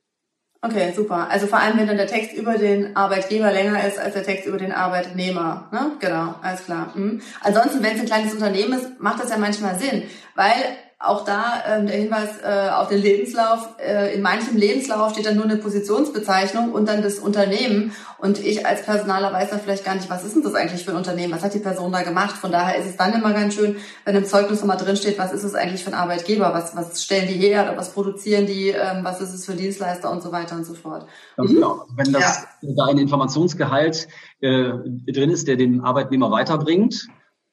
Okay, 0.63 0.93
super. 0.95 1.29
Also 1.31 1.47
vor 1.47 1.59
allem, 1.59 1.79
wenn 1.79 1.87
dann 1.87 1.97
der 1.97 2.07
Text 2.07 2.33
über 2.33 2.59
den 2.59 2.97
Arbeitgeber 2.97 3.53
länger 3.53 3.87
ist 3.87 3.99
als 3.99 4.15
der 4.15 4.25
Text 4.25 4.47
über 4.47 4.59
den 4.59 4.73
Arbeitnehmer. 4.73 5.69
Ne? 5.71 5.93
Genau, 6.01 6.35
alles 6.43 6.65
klar. 6.65 6.93
Mhm. 6.95 7.21
Ansonsten, 7.41 7.83
wenn 7.83 7.95
es 7.95 8.01
ein 8.01 8.07
kleines 8.07 8.33
Unternehmen 8.33 8.79
ist, 8.79 9.01
macht 9.01 9.23
das 9.23 9.31
ja 9.31 9.37
manchmal 9.39 9.79
Sinn, 9.79 10.03
weil 10.35 10.53
auch 10.99 11.27
da 11.27 11.63
ähm, 11.67 11.87
der 11.87 11.97
Hinweis 11.97 12.41
äh, 12.43 12.71
auf 12.71 12.89
den 12.89 13.03
Lebenslauf. 13.03 13.69
Äh, 13.79 14.15
in 14.15 14.23
manchem 14.23 14.57
Lebenslauf 14.57 15.13
steht 15.13 15.27
dann 15.27 15.37
nur 15.37 15.45
eine 15.45 15.57
Positionsbezeichnung 15.57 16.73
und 16.73 16.89
dann 16.89 17.03
das 17.03 17.19
Unternehmen. 17.19 17.93
Und 18.17 18.39
ich 18.39 18.67
als 18.67 18.83
Personaler 18.83 19.31
weiß 19.31 19.51
dann 19.51 19.61
vielleicht 19.61 19.85
gar 19.85 19.95
nicht, 19.95 20.09
was 20.09 20.25
ist 20.25 20.35
denn 20.35 20.43
das 20.43 20.55
eigentlich 20.55 20.87
für 20.87 20.93
ein 20.93 20.97
Unternehmen? 20.97 21.35
Was 21.35 21.43
hat 21.43 21.53
die 21.53 21.59
Person 21.59 21.93
da 21.93 22.03
gemacht? 22.03 22.37
Von 22.37 22.51
daher 22.51 22.79
ist 22.79 22.87
es 22.87 22.97
dann 22.97 23.13
immer 23.13 23.35
ganz 23.35 23.55
schön, 23.55 23.77
wenn 24.07 24.17
im 24.17 24.25
Zeugnis 24.25 24.61
nochmal 24.61 24.79
drin 24.79 24.97
steht, 24.97 25.19
was 25.19 25.33
ist 25.33 25.45
es 25.45 25.55
eigentlich 25.55 25.85
für 25.85 25.91
ein 25.91 25.99
Arbeitgeber? 25.99 26.55
Was, 26.55 26.75
was 26.75 27.03
stellen 27.05 27.29
die 27.29 27.35
her 27.35 27.65
oder 27.65 27.77
was 27.77 27.93
produzieren 27.93 28.47
die? 28.47 28.69
Ähm, 28.69 29.05
was 29.05 29.21
ist 29.21 29.35
es 29.35 29.45
für 29.45 29.55
Dienstleister 29.55 30.11
und 30.11 30.23
so 30.23 30.33
weiter 30.33 30.57
und 30.57 30.65
so 30.65 30.73
fort. 30.73 31.07
Ganz 31.37 31.51
mhm. 31.51 31.55
genau. 31.57 31.85
Wenn 31.95 32.11
das 32.11 32.47
ja. 32.63 32.71
da 32.75 32.87
ein 32.87 32.97
Informationsgehalt 32.97 34.09
äh, 34.41 34.71
drin 35.13 35.29
ist, 35.29 35.47
der 35.47 35.57
den 35.57 35.83
Arbeitnehmer 35.83 36.31
weiterbringt, 36.31 37.07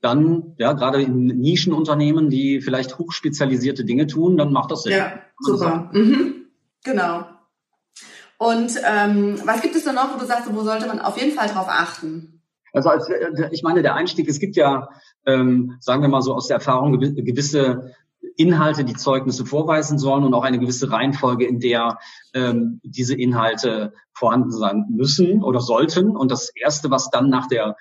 dann, 0.04 0.54
ja, 0.58 0.74
gerade 0.74 1.02
in 1.02 1.28
Nischenunternehmen, 1.28 2.30
die 2.30 2.60
vielleicht 2.60 3.00
hochspezialisierte 3.00 3.86
Dinge 3.86 4.06
tun, 4.06 4.36
dann 4.36 4.52
macht 4.52 4.70
das 4.70 4.84
Sinn. 4.84 4.98
Ja, 4.98 5.14
super. 5.40 5.90
Mhm. 5.94 6.48
Genau. 6.84 7.26
Und 8.38 8.78
ähm, 8.86 9.40
was 9.46 9.62
gibt 9.62 9.76
es 9.76 9.86
denn 9.86 9.96
noch, 9.96 10.14
wo 10.14 10.20
du 10.20 10.26
sagst, 10.26 10.54
wo 10.54 10.62
sollte 10.62 10.88
man 10.88 11.00
auf 11.00 11.18
jeden 11.18 11.32
Fall 11.32 11.48
drauf 11.48 11.68
achten? 11.70 12.42
Also 12.74 12.90
als, 12.90 13.08
äh, 13.08 13.50
ich 13.52 13.64
meine, 13.64 13.82
der 13.82 13.96
Einstieg, 13.96 14.28
es 14.28 14.40
gibt 14.40 14.58
ja, 14.58 14.90
ähm, 15.26 15.78
sagen 15.80 16.02
wir 16.02 16.10
mal 16.10 16.22
so 16.22 16.34
aus 16.34 16.48
der 16.48 16.56
Erfahrung, 16.56 17.00
gewisse 17.00 17.94
Inhalte, 18.36 18.84
die 18.84 18.96
Zeugnisse 18.96 19.46
vorweisen 19.46 19.98
sollen 19.98 20.26
und 20.26 20.34
auch 20.34 20.44
eine 20.44 20.60
gewisse 20.60 20.92
Reihenfolge, 20.92 21.46
in 21.46 21.62
der 21.62 21.98
ähm, 22.34 22.82
diese 22.84 23.16
Inhalte 23.16 23.94
vorhanden 24.12 24.52
sein 24.52 24.86
müssen 24.90 25.44
oder 25.44 25.62
sollten. 25.62 26.18
Und 26.18 26.30
das 26.30 26.50
Erste, 26.50 26.92
was 26.92 27.10
dann 27.10 27.30
nach 27.30 27.48
der 27.48 27.78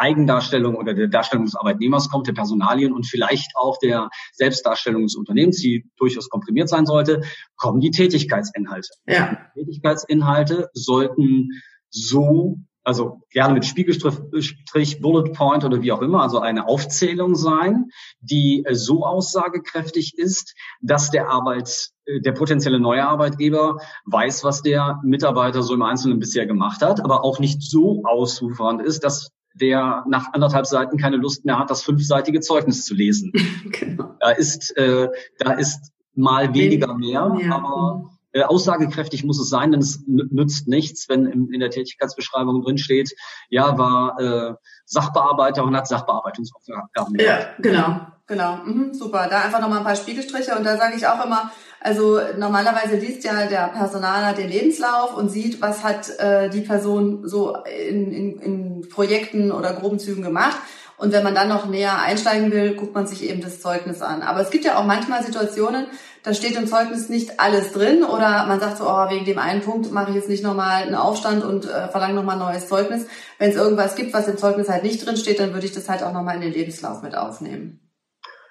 Eigendarstellung 0.00 0.76
oder 0.76 0.94
der 0.94 1.08
Darstellung 1.08 1.44
des 1.44 1.54
Arbeitnehmers 1.54 2.08
kommt, 2.08 2.26
der 2.26 2.32
Personalien 2.32 2.92
und 2.92 3.06
vielleicht 3.06 3.52
auch 3.54 3.78
der 3.78 4.08
Selbstdarstellung 4.32 5.02
des 5.02 5.16
Unternehmens, 5.16 5.58
die 5.58 5.88
durchaus 5.96 6.28
komprimiert 6.28 6.68
sein 6.68 6.86
sollte, 6.86 7.22
kommen 7.56 7.80
die 7.80 7.90
Tätigkeitsinhalte. 7.90 8.88
Ja. 9.06 9.38
Die 9.54 9.64
Tätigkeitsinhalte 9.64 10.70
sollten 10.72 11.50
so 11.90 12.58
also 12.82 13.20
gerne 13.30 13.54
mit 13.54 13.66
Spiegelstrich, 13.66 15.00
Bullet 15.00 15.32
Point 15.32 15.64
oder 15.64 15.82
wie 15.82 15.92
auch 15.92 16.00
immer, 16.00 16.22
also 16.22 16.40
eine 16.40 16.66
Aufzählung 16.66 17.34
sein, 17.34 17.90
die 18.20 18.64
so 18.72 19.04
aussagekräftig 19.04 20.16
ist, 20.16 20.54
dass 20.80 21.10
der 21.10 21.28
Arbeits, 21.28 21.94
der 22.06 22.32
potenzielle 22.32 22.80
neue 22.80 23.06
Arbeitgeber 23.06 23.78
weiß, 24.06 24.44
was 24.44 24.62
der 24.62 24.98
Mitarbeiter 25.04 25.62
so 25.62 25.74
im 25.74 25.82
Einzelnen 25.82 26.18
bisher 26.18 26.46
gemacht 26.46 26.82
hat, 26.82 27.04
aber 27.04 27.22
auch 27.22 27.38
nicht 27.38 27.62
so 27.62 28.02
ausufernd 28.04 28.82
ist, 28.82 29.04
dass 29.04 29.30
der 29.54 30.04
nach 30.08 30.32
anderthalb 30.32 30.66
Seiten 30.66 30.96
keine 30.96 31.16
Lust 31.16 31.44
mehr 31.44 31.58
hat, 31.58 31.70
das 31.70 31.82
fünfseitige 31.82 32.40
Zeugnis 32.40 32.84
zu 32.84 32.94
lesen. 32.94 33.32
genau. 33.72 34.16
Da 34.20 34.30
ist, 34.30 34.76
äh, 34.76 35.08
da 35.38 35.52
ist 35.52 35.92
mal 36.14 36.54
weniger 36.54 36.94
mehr, 36.94 37.36
ja. 37.40 37.54
aber 37.54 38.10
äh, 38.32 38.42
aussagekräftig 38.42 39.24
muss 39.24 39.40
es 39.40 39.48
sein, 39.48 39.72
denn 39.72 39.80
es 39.80 40.04
nützt 40.06 40.68
nichts, 40.68 41.08
wenn 41.08 41.26
in, 41.26 41.52
in 41.52 41.60
der 41.60 41.70
Tätigkeitsbeschreibung 41.70 42.62
drin 42.62 42.78
steht, 42.78 43.14
ja, 43.48 43.76
war 43.76 44.20
äh, 44.20 44.54
Sachbearbeiter 44.84 45.64
und 45.64 45.76
hat 45.76 45.88
Sachbearbeitungsaufgaben. 45.88 47.18
Ja, 47.18 47.48
genau, 47.58 48.00
genau. 48.26 48.56
Mhm, 48.64 48.94
super. 48.94 49.26
Da 49.28 49.42
einfach 49.42 49.60
nochmal 49.60 49.78
ein 49.78 49.84
paar 49.84 49.96
Spiegelstriche 49.96 50.56
und 50.56 50.64
da 50.64 50.76
sage 50.76 50.96
ich 50.96 51.06
auch 51.06 51.24
immer, 51.24 51.50
also 51.80 52.20
normalerweise 52.36 52.96
liest 52.96 53.24
ja 53.24 53.46
der 53.46 53.68
Personaler 53.68 54.34
den 54.34 54.50
Lebenslauf 54.50 55.16
und 55.16 55.30
sieht, 55.30 55.62
was 55.62 55.82
hat 55.82 56.10
äh, 56.18 56.50
die 56.50 56.60
Person 56.60 57.26
so 57.26 57.56
in, 57.64 58.12
in, 58.12 58.38
in 58.38 58.88
Projekten 58.90 59.50
oder 59.50 59.72
groben 59.72 59.98
Zügen 59.98 60.22
gemacht. 60.22 60.58
Und 60.98 61.12
wenn 61.12 61.24
man 61.24 61.34
dann 61.34 61.48
noch 61.48 61.66
näher 61.66 62.02
einsteigen 62.02 62.52
will, 62.52 62.74
guckt 62.74 62.94
man 62.94 63.06
sich 63.06 63.26
eben 63.26 63.40
das 63.40 63.62
Zeugnis 63.62 64.02
an. 64.02 64.20
Aber 64.20 64.40
es 64.40 64.50
gibt 64.50 64.66
ja 64.66 64.78
auch 64.78 64.84
manchmal 64.84 65.22
Situationen, 65.24 65.86
da 66.22 66.34
steht 66.34 66.54
im 66.56 66.66
Zeugnis 66.66 67.08
nicht 67.08 67.40
alles 67.40 67.72
drin 67.72 68.04
oder 68.04 68.44
man 68.46 68.60
sagt 68.60 68.76
so, 68.76 68.84
oh, 68.84 69.08
wegen 69.08 69.24
dem 69.24 69.38
einen 69.38 69.62
Punkt 69.62 69.90
mache 69.90 70.10
ich 70.10 70.16
jetzt 70.16 70.28
nicht 70.28 70.44
nochmal 70.44 70.82
einen 70.82 70.94
Aufstand 70.94 71.42
und 71.42 71.64
äh, 71.64 71.88
verlange 71.88 72.12
nochmal 72.12 72.34
ein 72.34 72.52
neues 72.52 72.68
Zeugnis. 72.68 73.06
Wenn 73.38 73.48
es 73.48 73.56
irgendwas 73.56 73.96
gibt, 73.96 74.12
was 74.12 74.28
im 74.28 74.36
Zeugnis 74.36 74.68
halt 74.68 74.82
nicht 74.82 75.06
drin 75.06 75.16
steht, 75.16 75.40
dann 75.40 75.54
würde 75.54 75.64
ich 75.64 75.72
das 75.72 75.88
halt 75.88 76.02
auch 76.02 76.12
nochmal 76.12 76.34
in 76.34 76.42
den 76.42 76.52
Lebenslauf 76.52 77.02
mit 77.02 77.16
aufnehmen. 77.16 77.80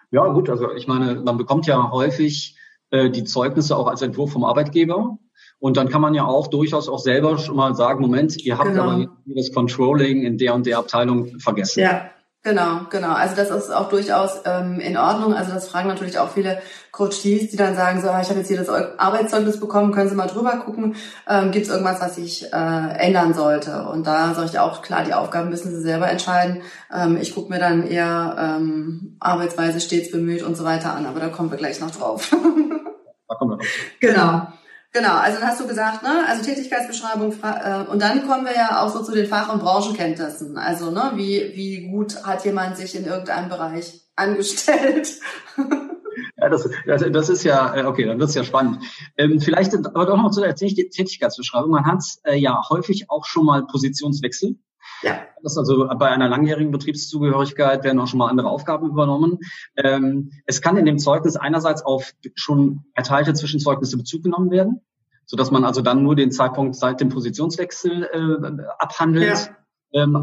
Ja, 0.10 0.26
gut, 0.30 0.50
also 0.50 0.72
ich 0.72 0.88
meine, 0.88 1.22
man 1.22 1.38
bekommt 1.38 1.68
ja 1.68 1.92
häufig 1.92 2.59
äh, 2.92 3.10
die 3.10 3.24
Zeugnisse 3.24 3.76
auch 3.76 3.88
als 3.88 4.02
Entwurf 4.02 4.32
vom 4.32 4.44
Arbeitgeber. 4.44 5.18
Und 5.60 5.78
dann 5.78 5.90
kann 5.90 6.02
man 6.02 6.14
ja 6.14 6.26
auch 6.26 6.48
durchaus 6.48 6.88
auch 6.88 7.00
selber 7.00 7.38
schon 7.38 7.58
mal 7.58 7.76
sagen, 7.76 8.02
Moment, 8.02 8.38
ihr 8.46 8.58
habt 8.58 8.70
genau. 8.70 8.84
aber 8.84 9.08
das 9.26 9.52
Controlling 9.52 10.24
in 10.24 10.38
der 10.38 10.56
und 10.56 10.66
der 10.66 10.78
Abteilung 10.78 11.40
vergessen. 11.40 11.82
Ja, 11.82 12.10
Genau, 12.42 12.86
genau. 12.90 13.12
Also 13.12 13.36
das 13.36 13.50
ist 13.50 13.70
auch 13.70 13.90
durchaus 13.90 14.42
ähm, 14.46 14.80
in 14.80 14.96
Ordnung. 14.96 15.34
Also 15.34 15.52
das 15.52 15.68
fragen 15.68 15.90
natürlich 15.90 16.20
auch 16.20 16.30
viele 16.30 16.62
Coaches, 16.92 17.50
die 17.50 17.56
dann 17.56 17.76
sagen, 17.76 18.02
so, 18.02 18.10
ah, 18.10 18.22
ich 18.22 18.30
habe 18.30 18.40
jetzt 18.40 18.48
hier 18.48 18.58
das 18.58 18.70
Arbeitszeugnis 18.70 19.60
bekommen, 19.60 19.92
können 19.92 20.10
Sie 20.10 20.16
mal 20.16 20.28
drüber 20.28 20.58
gucken, 20.58 20.96
ähm, 21.28 21.52
gibt 21.52 21.66
es 21.66 21.72
irgendwas, 21.72 22.02
was 22.02 22.18
ich 22.18 22.52
äh, 22.52 22.98
ändern 22.98 23.34
sollte? 23.34 23.84
Und 23.84 24.08
da 24.08 24.34
sage 24.34 24.48
ich 24.52 24.60
auch, 24.60 24.82
klar, 24.82 25.04
die 25.04 25.14
Aufgaben 25.14 25.50
müssen 25.50 25.72
Sie 25.72 25.82
selber 25.82 26.10
entscheiden. 26.10 26.62
Ähm, 26.94 27.18
ich 27.22 27.36
gucke 27.36 27.52
mir 27.52 27.60
dann 27.60 27.88
eher 27.88 28.36
ähm, 28.40 29.18
Arbeitsweise 29.20 29.80
stets 29.80 30.12
bemüht 30.12 30.44
und 30.44 30.58
so 30.58 30.64
weiter 30.64 30.94
an, 30.94 31.06
aber 31.06 31.20
da 31.20 31.30
kommen 31.30 31.52
wir 31.52 31.58
gleich 31.58 31.80
noch 31.80 31.92
drauf. 31.92 32.30
da 33.28 33.36
kommen 33.36 33.52
wir 33.52 33.58
noch. 33.58 33.66
Genau. 34.00 34.48
Genau, 34.92 35.18
also 35.18 35.40
dann 35.40 35.50
hast 35.50 35.62
du 35.62 35.68
gesagt, 35.68 36.02
ne, 36.02 36.26
also 36.28 36.44
Tätigkeitsbeschreibung 36.44 37.32
äh, 37.44 37.92
und 37.92 38.02
dann 38.02 38.28
kommen 38.28 38.44
wir 38.44 38.56
ja 38.56 38.82
auch 38.82 38.90
so 38.90 39.04
zu 39.04 39.12
den 39.12 39.28
Fach- 39.28 39.54
und 39.54 39.60
Branchenkenntnissen. 39.62 40.58
Also, 40.58 40.90
ne, 40.90 41.12
wie, 41.14 41.52
wie 41.54 41.88
gut 41.92 42.26
hat 42.26 42.44
jemand 42.44 42.76
sich 42.76 42.96
in 42.96 43.06
irgendeinem 43.06 43.50
Bereich 43.50 44.02
angestellt? 44.16 45.20
Ja, 46.42 46.50
das, 46.50 46.70
das 46.86 47.30
ist 47.30 47.44
ja, 47.44 47.76
äh, 47.76 47.84
okay, 47.86 48.06
dann 48.06 48.20
wird 48.20 48.30
es 48.30 48.36
ja 48.36 48.44
spannend. 48.44 48.84
Ähm, 49.18 49.40
vielleicht 49.40 49.76
aber 49.76 50.06
doch 50.06 50.18
noch 50.18 50.32
zu 50.32 50.42
der 50.42 50.56
Tätigkeitsbeschreibung. 50.56 51.72
Man 51.72 51.86
hat 51.86 52.04
äh, 52.24 52.38
ja 52.38 52.62
häufig 52.70 53.10
auch 53.10 53.26
schon 53.26 53.46
mal 53.46 53.66
Positionswechsel. 53.66 54.58
Ja. 55.02 55.20
Das 55.44 55.54
ist 55.54 55.58
also 55.58 55.88
bei 55.98 56.10
einer 56.10 56.28
langjährigen 56.28 56.72
Betriebszugehörigkeit 56.72 57.84
werden 57.84 58.00
auch 58.00 58.08
schon 58.08 58.20
mal 58.20 58.30
andere 58.30 58.50
Aufgaben 58.50 58.88
übernommen. 58.88 59.40
Ähm, 59.76 60.32
es 60.46 60.62
kann 60.62 60.78
in 60.78 60.86
dem 60.86 61.00
Zeugnis 61.00 61.36
einerseits 61.36 61.82
auf 61.82 62.14
schon 62.36 62.84
erteilte 62.96 63.34
Zwischenzeugnisse 63.34 63.98
Bezug 63.98 64.24
genommen 64.24 64.52
werden, 64.52 64.82
so 65.26 65.38
dass 65.38 65.52
man 65.52 65.64
also 65.64 65.82
dann 65.82 66.04
nur 66.04 66.16
den 66.16 66.32
Zeitpunkt 66.32 66.76
seit 66.76 67.00
dem 67.00 67.10
Positionswechsel 67.10 68.04
äh, 68.04 68.64
abhandelt. 68.80 69.38
Ja. 69.38 69.56
Ähm, 69.94 70.16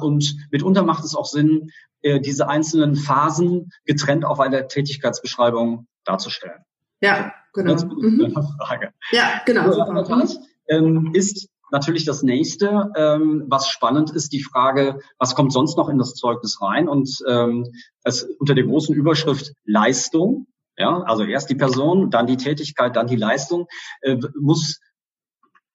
und 0.00 0.36
mitunter 0.50 0.82
macht 0.82 1.04
es 1.04 1.14
auch 1.14 1.26
Sinn, 1.26 1.70
äh, 2.02 2.20
diese 2.20 2.48
einzelnen 2.48 2.96
Phasen 2.96 3.70
getrennt 3.84 4.24
auf 4.24 4.40
einer 4.40 4.68
Tätigkeitsbeschreibung 4.68 5.86
darzustellen. 6.04 6.64
Ja, 7.00 7.32
genau. 7.52 7.74
Mhm. 7.74 8.32
Frage. 8.60 8.92
Ja, 9.10 9.42
genau. 9.46 9.70
So, 9.72 10.40
ähm, 10.68 11.10
ist 11.14 11.48
natürlich 11.70 12.04
das 12.04 12.22
nächste, 12.22 12.92
ähm, 12.96 13.44
was 13.48 13.68
spannend 13.68 14.10
ist, 14.10 14.32
die 14.32 14.42
Frage, 14.42 15.00
was 15.18 15.34
kommt 15.34 15.52
sonst 15.52 15.76
noch 15.76 15.88
in 15.88 15.98
das 15.98 16.14
Zeugnis 16.14 16.60
rein? 16.60 16.88
Und 16.88 17.22
ähm, 17.28 17.72
es 18.04 18.22
unter 18.38 18.54
der 18.54 18.64
großen 18.64 18.94
Überschrift 18.94 19.52
Leistung, 19.64 20.46
ja, 20.76 21.02
also 21.02 21.24
erst 21.24 21.50
die 21.50 21.54
Person, 21.54 22.10
dann 22.10 22.26
die 22.26 22.36
Tätigkeit, 22.36 22.96
dann 22.96 23.06
die 23.06 23.16
Leistung, 23.16 23.66
äh, 24.02 24.18
muss 24.38 24.80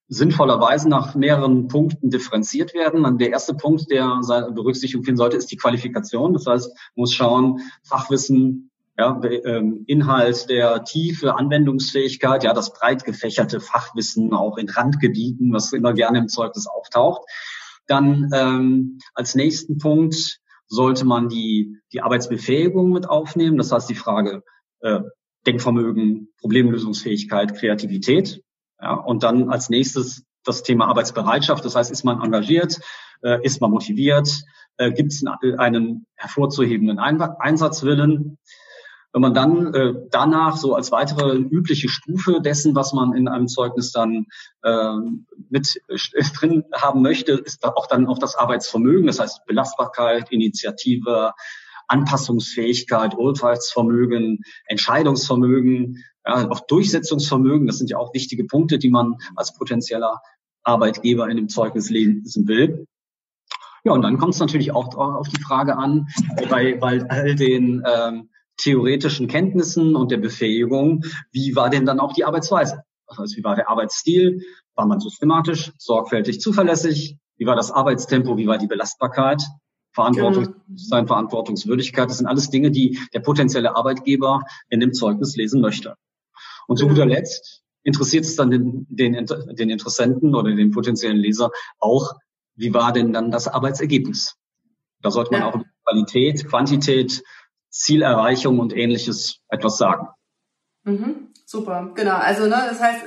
sinnvollerweise 0.10 0.90
nach 0.90 1.14
mehreren 1.14 1.68
Punkten 1.68 2.10
differenziert 2.10 2.74
werden. 2.74 3.18
Der 3.20 3.30
erste 3.30 3.54
Punkt, 3.54 3.90
der 3.92 4.20
Berücksichtigung 4.54 5.06
finden 5.06 5.18
sollte, 5.18 5.38
ist 5.38 5.52
die 5.52 5.58
Qualifikation. 5.58 6.34
Das 6.34 6.48
heißt, 6.48 6.68
man 6.68 7.02
muss 7.02 7.14
schauen, 7.14 7.62
Fachwissen, 7.84 8.72
ja, 8.98 9.22
ähm, 9.46 9.86
Inhalt 9.88 10.50
der 10.50 10.84
Tiefe, 10.84 11.38
Anwendungsfähigkeit, 11.38 12.44
ja, 12.44 12.54
das 12.54 12.74
breit 12.74 13.06
gefächerte 13.06 13.62
Fachwissen 13.62 14.34
auch 14.34 14.58
in 14.58 14.68
Randgebieten, 14.68 15.54
was 15.54 15.72
immer 15.74 15.94
gerne 15.94 16.18
im 16.18 16.28
Zeugnis 16.28 16.68
auftaucht. 16.68 17.22
Dann 17.88 18.30
ähm, 18.34 18.98
als 19.14 19.36
nächsten 19.36 19.78
Punkt 19.78 20.40
sollte 20.68 21.06
man 21.06 21.30
die, 21.30 21.78
die 21.94 22.02
Arbeitsbefähigung 22.02 22.92
mit 22.92 23.08
aufnehmen. 23.08 23.58
Das 23.58 23.72
heißt 23.72 23.90
die 23.90 23.96
Frage 23.96 24.44
äh, 24.82 25.02
Denkvermögen, 25.46 26.30
Problemlösungsfähigkeit, 26.40 27.56
Kreativität. 27.56 28.44
Ja, 28.82 28.94
und 28.94 29.24
dann 29.24 29.50
als 29.50 29.70
nächstes 29.70 30.26
das 30.44 30.64
Thema 30.64 30.88
Arbeitsbereitschaft. 30.88 31.64
Das 31.66 31.76
heißt, 31.76 31.92
ist 31.92 32.04
man 32.04 32.22
engagiert, 32.22 32.80
äh, 33.22 33.44
ist 33.44 33.62
man 33.62 33.72
motiviert, 33.72 34.30
äh, 34.78 34.92
gibt 34.92 35.12
es 35.12 35.24
einen, 35.26 35.60
einen 35.60 36.06
hervorzuhebenden 36.16 37.00
Einsatzwillen. 37.00 38.38
Wenn 39.12 39.22
man 39.22 39.34
dann 39.34 39.74
äh, 39.74 39.94
danach 40.12 40.56
so 40.56 40.76
als 40.76 40.92
weitere 40.92 41.36
übliche 41.36 41.90
Stufe 41.90 42.42
dessen, 42.42 42.76
was 42.76 42.94
man 42.94 43.14
in 43.16 43.28
einem 43.28 43.48
Zeugnis 43.48 43.92
dann 43.92 44.28
äh, 44.62 44.96
mit 45.50 45.82
drin 46.40 46.64
haben 46.74 47.02
möchte, 47.02 47.34
ist 47.34 47.64
auch 47.66 47.88
dann 47.88 48.08
auch 48.08 48.20
das 48.20 48.36
Arbeitsvermögen, 48.36 49.08
das 49.08 49.20
heißt 49.20 49.46
Belastbarkeit, 49.46 50.32
Initiative, 50.32 51.34
Anpassungsfähigkeit, 51.90 53.16
Urteilsvermögen, 53.16 54.40
Entscheidungsvermögen, 54.66 56.04
ja, 56.26 56.50
auch 56.50 56.62
Durchsetzungsvermögen. 56.62 57.68
Das 57.68 57.78
sind 57.78 57.90
ja 57.90 57.98
auch 57.98 58.14
wichtige 58.14 58.46
Punkte, 58.46 58.80
die 58.80 58.90
man 58.90 59.16
als 59.36 59.54
potenzieller 59.54 60.22
Arbeitgeber 60.64 61.30
in 61.30 61.38
dem 61.38 61.50
Zeugnis 61.50 61.90
lesen 61.90 62.48
will. 62.48 62.86
Ja, 63.84 63.94
und 63.94 64.02
dann 64.02 64.18
kommt 64.18 64.34
es 64.34 64.40
natürlich 64.40 64.72
auch 64.72 64.96
auf 64.96 65.28
die 65.30 65.42
Frage 65.42 65.78
an, 65.78 66.08
bei, 66.50 66.76
bei 66.76 67.02
all 67.10 67.36
den 67.36 67.84
ähm, 67.86 68.30
theoretischen 68.58 69.28
Kenntnissen 69.28 69.96
und 69.96 70.12
der 70.12 70.18
Befähigung, 70.18 71.04
wie 71.32 71.56
war 71.56 71.70
denn 71.70 71.86
dann 71.86 72.00
auch 72.00 72.14
die 72.14 72.26
Arbeitsweise? 72.26 72.84
Heißt, 73.18 73.38
wie 73.38 73.44
war 73.44 73.56
der 73.56 73.70
Arbeitsstil? 73.70 74.42
War 74.76 74.86
man 74.86 75.00
systematisch, 75.00 75.72
sorgfältig, 75.78 76.42
zuverlässig? 76.42 77.18
Wie 77.38 77.46
war 77.46 77.56
das 77.56 77.72
Arbeitstempo? 77.72 78.38
Wie 78.38 78.48
war 78.48 78.58
die 78.58 78.68
Belastbarkeit? 78.68 79.42
Verantwortungsbewusstsein, 80.00 81.00
genau. 81.00 81.08
Verantwortungswürdigkeit, 81.08 82.10
das 82.10 82.18
sind 82.18 82.28
alles 82.28 82.50
Dinge, 82.50 82.72
die 82.72 83.00
der 83.14 83.20
potenzielle 83.20 83.76
Arbeitgeber 83.76 84.44
in 84.70 84.80
dem 84.80 84.94
Zeugnis 84.94 85.36
lesen 85.36 85.62
möchte. 85.62 85.96
Und 86.68 86.78
zu 86.78 86.88
guter 86.88 87.06
Letzt 87.06 87.64
interessiert 87.84 88.26
es 88.26 88.36
dann 88.36 88.52
den, 88.52 88.86
den, 88.90 89.26
den 89.26 89.70
Interessenten 89.70 90.36
oder 90.36 90.54
den 90.54 90.72
potenziellen 90.72 91.18
Leser 91.18 91.52
auch, 91.80 92.16
wie 92.56 92.74
war 92.74 92.92
denn 92.92 93.14
dann 93.14 93.32
das 93.32 93.48
Arbeitsergebnis? 93.48 94.36
Da 95.02 95.12
sollte 95.12 95.32
man 95.32 95.42
ja. 95.42 95.48
auch 95.48 95.56
über 95.56 95.66
Qualität, 95.86 96.48
Quantität, 96.48 97.24
Zielerreichung 97.70 98.60
und 98.60 98.76
ähnliches 98.76 99.40
etwas 99.48 99.78
sagen. 99.78 100.08
Mhm, 100.84 101.29
super, 101.50 101.90
genau. 101.96 102.16
Also 102.16 102.44
ne, 102.44 102.64
das 102.70 102.80
heißt, 102.80 103.02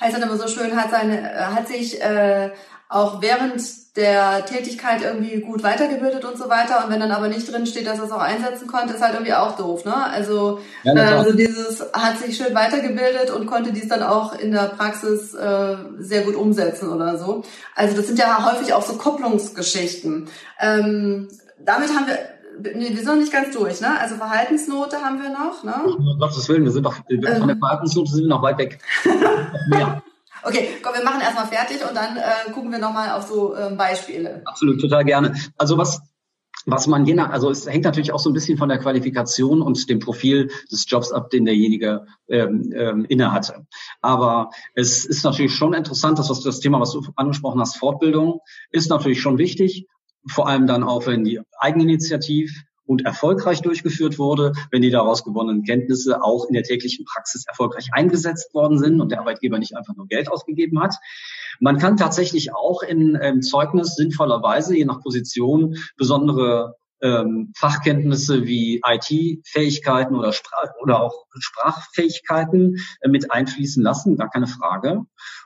heißt 0.00 0.14
dann 0.14 0.22
immer 0.22 0.36
so 0.36 0.48
schön, 0.48 0.74
hat 0.74 0.90
seine, 0.90 1.54
hat 1.54 1.68
sich 1.68 2.02
äh, 2.02 2.50
auch 2.88 3.22
während 3.22 3.62
der 3.96 4.44
Tätigkeit 4.44 5.02
irgendwie 5.02 5.40
gut 5.40 5.62
weitergebildet 5.62 6.24
und 6.24 6.36
so 6.36 6.48
weiter. 6.48 6.84
Und 6.84 6.90
wenn 6.90 6.98
dann 6.98 7.12
aber 7.12 7.28
nicht 7.28 7.50
drin 7.50 7.66
steht, 7.66 7.86
dass 7.86 7.98
er 7.98 8.06
es 8.06 8.10
auch 8.10 8.20
einsetzen 8.20 8.66
konnte, 8.66 8.94
ist 8.94 9.02
halt 9.02 9.14
irgendwie 9.14 9.34
auch 9.34 9.56
doof. 9.56 9.84
Ne? 9.84 9.94
Also, 9.94 10.58
ja, 10.82 10.94
äh, 10.94 11.14
also 11.14 11.32
dieses 11.32 11.84
hat 11.92 12.18
sich 12.18 12.36
schön 12.36 12.54
weitergebildet 12.54 13.30
und 13.30 13.46
konnte 13.46 13.72
dies 13.72 13.88
dann 13.88 14.02
auch 14.02 14.36
in 14.36 14.50
der 14.50 14.70
Praxis 14.76 15.34
äh, 15.34 15.76
sehr 15.98 16.22
gut 16.22 16.34
umsetzen 16.34 16.88
oder 16.88 17.18
so. 17.18 17.44
Also 17.76 17.96
das 17.96 18.08
sind 18.08 18.18
ja 18.18 18.52
häufig 18.52 18.72
auch 18.72 18.82
so 18.82 18.94
Kopplungsgeschichten. 18.94 20.28
Ähm, 20.60 21.28
damit 21.64 21.90
haben 21.90 22.08
wir 22.08 22.18
Nee, 22.62 22.90
wir 22.90 22.96
sind 22.96 23.06
noch 23.06 23.16
nicht 23.16 23.32
ganz 23.32 23.54
durch, 23.54 23.80
ne? 23.80 23.98
Also 23.98 24.16
Verhaltensnote 24.16 24.96
haben 24.98 25.20
wir 25.22 25.30
noch, 25.30 25.64
ne? 25.64 25.94
Um 25.96 26.18
Gottes 26.18 26.48
Willen, 26.48 26.64
wir 26.64 26.70
sind 26.70 26.84
doch, 26.84 26.94
von 26.94 27.20
der 27.20 27.40
ähm. 27.40 27.58
Verhaltensnote 27.58 28.10
sind 28.10 28.24
wir 28.24 28.28
noch 28.28 28.42
weit 28.42 28.58
weg. 28.58 28.78
ja. 29.72 30.02
Okay, 30.42 30.68
komm, 30.82 30.94
wir 30.94 31.04
machen 31.04 31.20
erstmal 31.20 31.46
fertig 31.46 31.86
und 31.86 31.94
dann 31.94 32.16
äh, 32.16 32.50
gucken 32.52 32.70
wir 32.70 32.78
nochmal 32.78 33.10
auf 33.10 33.28
so 33.28 33.54
ähm, 33.56 33.76
Beispiele. 33.76 34.42
Absolut, 34.46 34.80
total 34.80 35.04
gerne. 35.04 35.34
Also 35.58 35.76
was 35.76 36.00
was 36.66 36.86
man 36.86 37.06
je 37.06 37.14
nach, 37.14 37.30
also 37.30 37.50
es 37.50 37.66
hängt 37.66 37.84
natürlich 37.84 38.12
auch 38.12 38.18
so 38.18 38.30
ein 38.30 38.34
bisschen 38.34 38.58
von 38.58 38.68
der 38.68 38.78
Qualifikation 38.78 39.62
und 39.62 39.88
dem 39.88 39.98
Profil 39.98 40.50
des 40.70 40.84
Jobs 40.88 41.10
ab, 41.12 41.30
den 41.30 41.44
derjenige 41.44 42.06
ähm, 42.28 42.72
ähm, 42.74 43.06
inne 43.08 43.32
hatte. 43.32 43.66
Aber 44.00 44.50
es 44.74 45.04
ist 45.04 45.24
natürlich 45.24 45.54
schon 45.54 45.72
interessant, 45.72 46.18
dass 46.18 46.28
das 46.28 46.60
Thema, 46.60 46.80
was 46.80 46.92
du 46.92 47.02
angesprochen 47.16 47.60
hast, 47.60 47.78
Fortbildung, 47.78 48.40
ist 48.70 48.90
natürlich 48.90 49.20
schon 49.20 49.38
wichtig. 49.38 49.86
Vor 50.28 50.48
allem 50.48 50.66
dann 50.66 50.82
auch, 50.82 51.06
wenn 51.06 51.24
die 51.24 51.40
Eigeninitiativ 51.58 52.64
und 52.90 53.06
erfolgreich 53.06 53.62
durchgeführt 53.62 54.18
wurde, 54.18 54.52
wenn 54.72 54.82
die 54.82 54.90
daraus 54.90 55.22
gewonnenen 55.22 55.62
Kenntnisse 55.62 56.24
auch 56.24 56.46
in 56.48 56.54
der 56.54 56.64
täglichen 56.64 57.04
Praxis 57.04 57.46
erfolgreich 57.46 57.90
eingesetzt 57.92 58.52
worden 58.52 58.78
sind 58.78 59.00
und 59.00 59.12
der 59.12 59.20
Arbeitgeber 59.20 59.60
nicht 59.60 59.76
einfach 59.76 59.94
nur 59.94 60.08
Geld 60.08 60.28
ausgegeben 60.28 60.82
hat. 60.82 60.96
Man 61.60 61.78
kann 61.78 61.96
tatsächlich 61.96 62.52
auch 62.52 62.82
in 62.82 63.16
ähm, 63.22 63.42
Zeugnis 63.42 63.94
sinnvollerweise, 63.94 64.76
je 64.76 64.86
nach 64.86 65.00
Position, 65.00 65.76
besondere 65.96 66.74
ähm, 67.00 67.52
Fachkenntnisse 67.56 68.44
wie 68.46 68.82
IT-Fähigkeiten 68.84 70.16
oder, 70.16 70.32
Sprach 70.32 70.70
oder 70.82 71.00
auch 71.00 71.26
Sprachfähigkeiten 71.38 72.78
äh, 73.02 73.08
mit 73.08 73.30
einfließen 73.30 73.84
lassen, 73.84 74.16
gar 74.16 74.30
keine 74.30 74.48
Frage. 74.48 75.02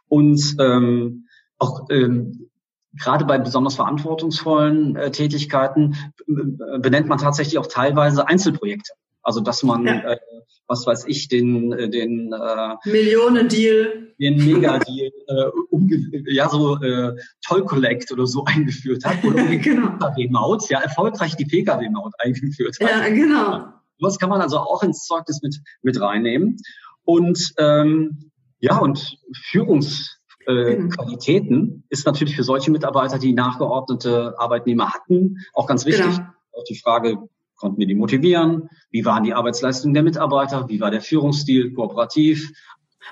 Und 0.09 0.57
ähm, 0.59 1.27
auch 1.59 1.89
ähm, 1.91 2.51
gerade 2.99 3.25
bei 3.25 3.39
besonders 3.39 3.75
verantwortungsvollen 3.75 4.97
äh, 4.97 5.11
Tätigkeiten 5.11 5.97
äh, 6.29 6.79
benennt 6.79 7.09
man 7.09 7.19
tatsächlich 7.19 7.59
auch 7.59 7.67
teilweise 7.67 8.29
Einzelprojekte. 8.29 8.93
Also 9.23 9.41
dass 9.41 9.63
man, 9.63 9.87
ja. 9.87 10.13
äh, 10.13 10.19
was 10.67 10.87
weiß 10.87 11.07
ich, 11.07 11.29
den 11.29 11.73
äh, 11.73 11.89
den 11.89 12.33
äh, 12.33 12.91
Millionendeal, 12.91 14.13
den 14.21 14.37
Megadeal, 14.45 15.11
äh, 15.27 16.33
ja 16.33 16.49
so 16.49 16.77
äh, 16.81 17.17
Toll 17.47 17.65
Collect 17.65 18.13
oder 18.13 18.27
so 18.27 18.45
eingeführt 18.47 19.05
hat 19.05 19.25
oder 19.25 19.45
genau. 19.57 19.89
PKW-Maut, 19.93 20.69
ja 20.69 20.81
erfolgreich 20.81 21.37
die 21.37 21.47
PKW-Maut 21.47 22.13
eingeführt 22.19 22.77
hat. 22.81 22.91
Ja, 22.91 23.09
genau. 23.09 23.69
Was 23.99 24.19
kann 24.19 24.29
man 24.29 24.43
also 24.43 24.59
auch 24.59 24.83
ins 24.83 25.07
Zeugnis 25.07 25.41
mit 25.43 25.57
mit 25.83 25.99
reinnehmen 26.01 26.59
und 27.05 27.55
ähm, 27.59 28.31
ja 28.61 28.77
und 28.77 29.17
Führungs 29.51 30.19
äh, 30.47 30.77
mhm. 30.77 30.91
Qualitäten 30.91 31.85
ist 31.89 32.07
natürlich 32.07 32.37
für 32.37 32.45
solche 32.45 32.71
Mitarbeiter, 32.71 33.19
die 33.19 33.33
nachgeordnete 33.33 34.35
Arbeitnehmer 34.39 34.93
hatten, 34.93 35.39
auch 35.53 35.67
ganz 35.67 35.85
wichtig. 35.85 36.17
Genau. 36.17 36.29
Auch 36.53 36.65
die 36.65 36.79
Frage, 36.79 37.19
konnten 37.57 37.79
wir 37.79 37.87
die 37.87 37.95
motivieren? 37.95 38.69
Wie 38.91 39.05
waren 39.05 39.25
die 39.25 39.35
Arbeitsleistungen 39.35 39.95
der 39.95 40.03
Mitarbeiter? 40.03 40.69
Wie 40.69 40.81
war 40.81 40.91
der 40.91 41.01
Führungsstil? 41.01 41.73
Kooperativ, 41.73 42.53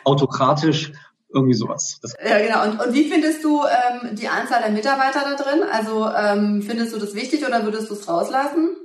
autokratisch? 0.04 0.92
Irgendwie 1.34 1.54
sowas. 1.54 1.98
Das 2.02 2.14
ja, 2.22 2.38
genau. 2.38 2.62
Und, 2.64 2.86
und 2.86 2.94
wie 2.94 3.08
findest 3.08 3.42
du 3.42 3.62
ähm, 3.62 4.14
die 4.14 4.28
Anzahl 4.28 4.60
der 4.60 4.70
Mitarbeiter 4.70 5.20
da 5.24 5.42
drin? 5.42 5.62
Also 5.62 6.06
ähm, 6.06 6.60
findest 6.60 6.94
du 6.94 6.98
das 6.98 7.14
wichtig 7.14 7.46
oder 7.46 7.64
würdest 7.64 7.88
du 7.88 7.94
es 7.94 8.06
rauslassen? 8.06 8.76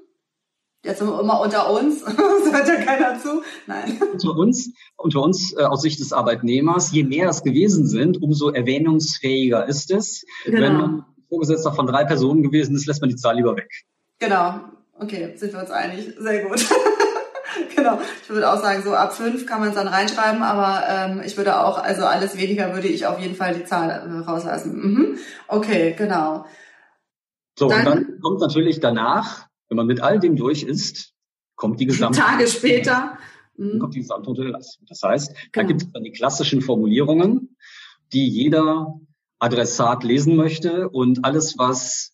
Jetzt 0.87 1.01
immer 1.01 1.41
unter 1.41 1.69
uns, 1.69 2.01
das 2.05 2.15
hört 2.15 2.67
ja 2.67 2.75
keiner 2.75 3.19
zu. 3.19 3.41
Nein. 3.65 3.99
Unter 4.13 4.37
uns, 4.37 4.71
unter 4.95 5.21
uns 5.21 5.53
äh, 5.57 5.63
aus 5.63 5.81
Sicht 5.81 5.99
des 5.99 6.13
Arbeitnehmers, 6.13 6.93
je 6.93 7.03
mehr 7.03 7.27
es 7.27 7.43
gewesen 7.43 7.87
sind, 7.87 8.21
umso 8.23 8.51
erwähnungsfähiger 8.51 9.67
ist 9.67 9.91
es. 9.91 10.25
Genau. 10.45 10.61
Wenn 10.61 10.77
man 10.77 11.05
Vorgesetzter 11.27 11.73
von 11.73 11.87
drei 11.87 12.05
Personen 12.05 12.41
gewesen 12.41 12.73
ist, 12.73 12.87
lässt 12.87 13.01
man 13.01 13.09
die 13.09 13.17
Zahl 13.17 13.35
lieber 13.35 13.57
weg. 13.57 13.69
Genau. 14.19 14.61
Okay, 14.97 15.33
sind 15.35 15.51
wir 15.51 15.59
uns 15.59 15.71
einig. 15.71 16.15
Sehr 16.17 16.45
gut. 16.45 16.65
genau. 17.75 17.99
Ich 18.23 18.29
würde 18.29 18.49
auch 18.49 18.61
sagen, 18.61 18.81
so 18.81 18.93
ab 18.93 19.13
fünf 19.13 19.45
kann 19.45 19.59
man 19.59 19.69
es 19.69 19.75
dann 19.75 19.89
reinschreiben, 19.89 20.41
aber 20.41 20.83
ähm, 20.87 21.21
ich 21.25 21.35
würde 21.35 21.59
auch, 21.59 21.83
also 21.83 22.05
alles 22.05 22.37
weniger 22.37 22.73
würde 22.73 22.87
ich 22.87 23.05
auf 23.05 23.19
jeden 23.19 23.35
Fall 23.35 23.53
die 23.55 23.65
Zahl 23.65 23.89
äh, 23.89 24.25
rauslassen. 24.25 24.73
Mhm. 24.73 25.17
Okay, 25.49 25.95
genau. 25.97 26.45
So, 27.59 27.67
dann, 27.67 27.79
und 27.79 27.85
dann 27.85 28.19
kommt 28.21 28.39
natürlich 28.39 28.79
danach 28.79 29.47
wenn 29.69 29.77
man 29.77 29.87
mit 29.87 30.01
all 30.01 30.19
dem 30.19 30.35
durch 30.35 30.63
ist, 30.63 31.13
kommt 31.55 31.79
die 31.79 31.85
gesamte 31.85 32.19
Tage 32.19 32.47
später 32.47 33.17
mhm. 33.57 33.79
kommt 33.79 33.95
die 33.95 33.99
Gesamtnote 33.99 34.51
Das 34.51 35.03
heißt, 35.03 35.33
genau. 35.33 35.49
da 35.53 35.63
gibt 35.63 35.81
es 35.81 35.91
dann 35.91 36.03
die 36.03 36.11
klassischen 36.11 36.61
Formulierungen, 36.61 37.57
die 38.13 38.27
jeder 38.27 38.99
Adressat 39.39 40.03
lesen 40.03 40.35
möchte 40.35 40.89
und 40.89 41.25
alles, 41.25 41.57
was 41.57 42.13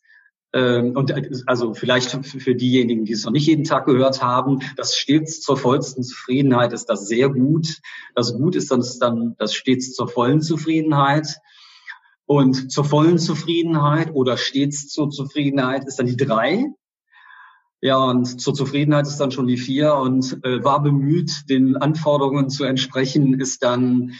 ähm, 0.54 0.96
und 0.96 1.13
also 1.48 1.74
vielleicht 1.74 2.12
für 2.26 2.56
diejenigen, 2.56 3.06
die 3.06 3.13
es 3.13 3.26
noch 3.26 3.32
nicht 3.32 3.48
jeden 3.48 3.63
Tag 3.63 3.86
gehört 3.86 4.22
haben, 4.22 4.60
das 4.76 4.96
stets 4.96 5.42
zur 5.42 5.58
vollsten 5.58 6.04
Zufriedenheit 6.04 6.74
ist 6.74 6.86
das 6.86 7.08
sehr 7.08 7.30
gut. 7.30 7.80
Das 8.13 8.34
Gut 8.36 8.56
ist 8.56 8.72
ist 8.72 9.00
dann 9.00 9.36
das 9.39 9.54
stets 9.54 9.94
zur 9.94 10.08
vollen 10.08 10.42
Zufriedenheit. 10.42 11.39
Und 12.26 12.72
zur 12.72 12.86
vollen 12.86 13.18
Zufriedenheit 13.18 14.12
oder 14.13 14.38
stets 14.38 14.88
zur 14.89 15.10
Zufriedenheit 15.10 15.86
ist 15.86 16.00
dann 16.00 16.08
die 16.08 16.18
drei. 16.18 16.68
Ja, 17.84 17.98
und 17.98 18.39
zur 18.39 18.54
Zufriedenheit 18.54 19.08
ist 19.08 19.17
dann 19.17 19.32
schon 19.32 19.46
die 19.46 19.58
vier 19.58 19.96
und 19.96 20.39
äh, 20.46 20.63
war 20.63 20.82
bemüht, 20.82 21.50
den 21.50 21.76
Anforderungen 21.76 22.50
zu 22.50 22.63
entsprechen, 22.63 23.38
ist 23.41 23.62
dann 23.62 24.13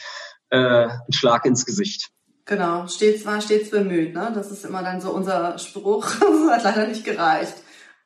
äh, 0.50 0.88
ein 0.90 1.14
Schlag 1.14 1.46
ins 1.46 1.66
Gesicht. 1.66 2.10
Genau, 2.44 2.88
stets 2.88 3.26
war 3.26 3.40
stets 3.40 3.70
bemüht, 3.70 4.14
ne? 4.14 4.34
Das 4.36 4.52
ist 4.52 4.66
immer 4.66 4.84
dann 4.84 5.00
so 5.00 5.12
unser 5.12 5.58
Spruch. 5.60 6.06
das 6.20 6.52
hat 6.52 6.64
leider 6.66 6.88
nicht 6.88 7.06
gereicht. 7.06 7.54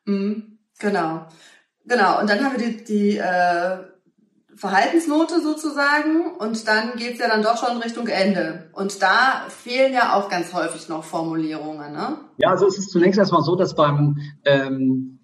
Mhm, 0.06 0.60
genau. 0.78 1.26
Genau, 1.86 2.22
und 2.22 2.30
dann 2.30 2.46
haben 2.46 2.56
wir 2.56 2.70
die, 2.70 2.84
die 2.84 3.18
äh, 3.18 3.78
Verhaltensnote 4.56 5.42
sozusagen 5.42 6.36
und 6.38 6.68
dann 6.68 6.98
geht's 6.98 7.20
ja 7.20 7.30
dann 7.30 7.42
doch 7.42 7.58
schon 7.58 7.78
Richtung 7.78 8.06
Ende. 8.06 8.70
Und 8.74 9.02
da 9.02 9.48
fehlen 9.50 9.94
ja 9.94 10.14
auch 10.14 10.30
ganz 10.30 10.54
häufig 10.54 10.88
noch 10.88 11.04
Formulierungen. 11.04 11.94
Ne? 11.94 12.18
Ja, 12.38 12.50
also 12.50 12.68
es 12.68 12.78
ist 12.78 12.92
zunächst 12.92 13.18
erstmal 13.18 13.42
so, 13.42 13.56
dass 13.56 13.76
beim 13.76 14.20
ähm, 14.46 15.17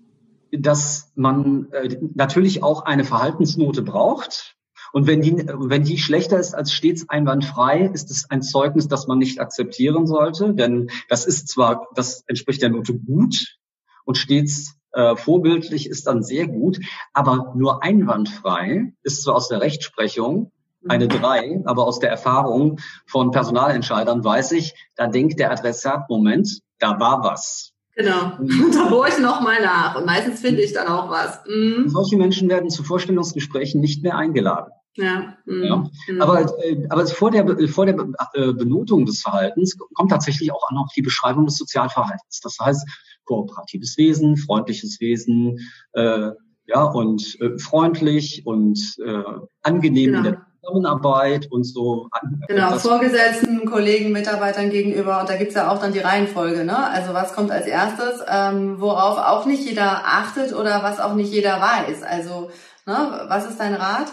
dass 0.59 1.11
man 1.15 1.71
äh, 1.71 1.97
natürlich 2.13 2.63
auch 2.63 2.85
eine 2.85 3.03
Verhaltensnote 3.03 3.81
braucht. 3.81 4.55
Und 4.91 5.07
wenn 5.07 5.21
die, 5.21 5.35
wenn 5.47 5.83
die 5.83 5.97
schlechter 5.97 6.39
ist 6.39 6.53
als 6.53 6.71
stets 6.71 7.09
einwandfrei, 7.09 7.89
ist 7.93 8.11
es 8.11 8.29
ein 8.29 8.43
Zeugnis, 8.43 8.87
das 8.87 9.07
man 9.07 9.17
nicht 9.17 9.39
akzeptieren 9.39 10.05
sollte. 10.05 10.53
Denn 10.53 10.89
das 11.09 11.25
ist 11.25 11.47
zwar, 11.47 11.87
das 11.95 12.23
entspricht 12.27 12.61
der 12.61 12.69
Note 12.69 12.93
gut 12.93 13.57
und 14.05 14.17
stets 14.17 14.75
äh, 14.91 15.15
vorbildlich 15.15 15.89
ist 15.89 16.05
dann 16.05 16.21
sehr 16.21 16.47
gut, 16.47 16.79
aber 17.13 17.53
nur 17.55 17.81
einwandfrei 17.81 18.93
ist 19.01 19.23
zwar 19.23 19.35
aus 19.35 19.47
der 19.47 19.61
Rechtsprechung 19.61 20.51
eine 20.87 21.07
drei, 21.07 21.61
aber 21.65 21.87
aus 21.87 21.99
der 21.99 22.11
Erfahrung 22.11 22.79
von 23.07 23.31
Personalentscheidern 23.31 24.23
weiß 24.23 24.51
ich, 24.51 24.75
da 24.95 25.07
denkt 25.07 25.39
der 25.39 25.51
Adressat, 25.51 26.09
Moment, 26.09 26.59
da 26.77 26.99
war 26.99 27.23
was. 27.23 27.72
Genau. 27.95 28.37
Und 28.39 28.75
da 28.75 28.87
bohre 28.87 29.09
ich 29.09 29.19
nochmal 29.19 29.61
nach. 29.61 29.95
Und 29.95 30.05
meistens 30.05 30.41
finde 30.41 30.61
ich 30.61 30.73
dann 30.73 30.87
auch 30.87 31.09
was. 31.09 31.39
Mhm. 31.47 31.89
Solche 31.89 32.17
Menschen 32.17 32.49
werden 32.49 32.69
zu 32.69 32.83
Vorstellungsgesprächen 32.83 33.81
nicht 33.81 34.03
mehr 34.03 34.17
eingeladen. 34.17 34.71
Ja. 34.95 35.35
Mhm. 35.45 35.63
ja. 35.63 35.89
Genau. 36.07 36.25
Aber, 36.25 36.41
äh, 36.63 36.85
aber 36.89 37.05
vor 37.07 37.31
der, 37.31 37.67
vor 37.67 37.85
der 37.85 37.95
äh, 38.33 38.53
Benotung 38.53 39.05
des 39.05 39.21
Verhaltens 39.21 39.77
kommt 39.95 40.11
tatsächlich 40.11 40.51
auch 40.51 40.71
noch 40.71 40.87
die 40.95 41.01
Beschreibung 41.01 41.45
des 41.45 41.57
Sozialverhaltens. 41.57 42.41
Das 42.41 42.57
heißt, 42.59 42.87
kooperatives 43.25 43.97
Wesen, 43.97 44.37
freundliches 44.37 44.99
Wesen, 44.99 45.59
äh, 45.93 46.31
ja, 46.65 46.83
und 46.83 47.37
äh, 47.41 47.57
freundlich 47.59 48.45
und 48.45 48.79
äh, 49.03 49.23
angenehm 49.63 50.13
genau. 50.13 50.17
in 50.17 50.23
der 50.23 50.45
Zusammenarbeit 50.63 51.51
und 51.51 51.63
so. 51.63 52.09
Genau, 52.47 52.77
Vorgesetzten, 52.77 53.65
Kollegen, 53.65 54.11
Mitarbeitern 54.11 54.69
gegenüber. 54.69 55.19
Und 55.19 55.29
da 55.29 55.35
gibt's 55.35 55.55
ja 55.55 55.69
auch 55.69 55.79
dann 55.79 55.93
die 55.93 55.99
Reihenfolge. 55.99 56.63
Ne? 56.63 56.77
Also 56.89 57.13
was 57.13 57.33
kommt 57.33 57.51
als 57.51 57.67
erstes, 57.67 58.21
ähm, 58.27 58.79
worauf 58.79 59.17
auch 59.17 59.45
nicht 59.45 59.67
jeder 59.67 60.05
achtet 60.05 60.53
oder 60.53 60.81
was 60.83 60.99
auch 60.99 61.15
nicht 61.15 61.31
jeder 61.31 61.59
weiß. 61.59 62.03
Also 62.03 62.49
ne, 62.85 63.25
was 63.27 63.49
ist 63.49 63.59
dein 63.59 63.73
Rat? 63.73 64.07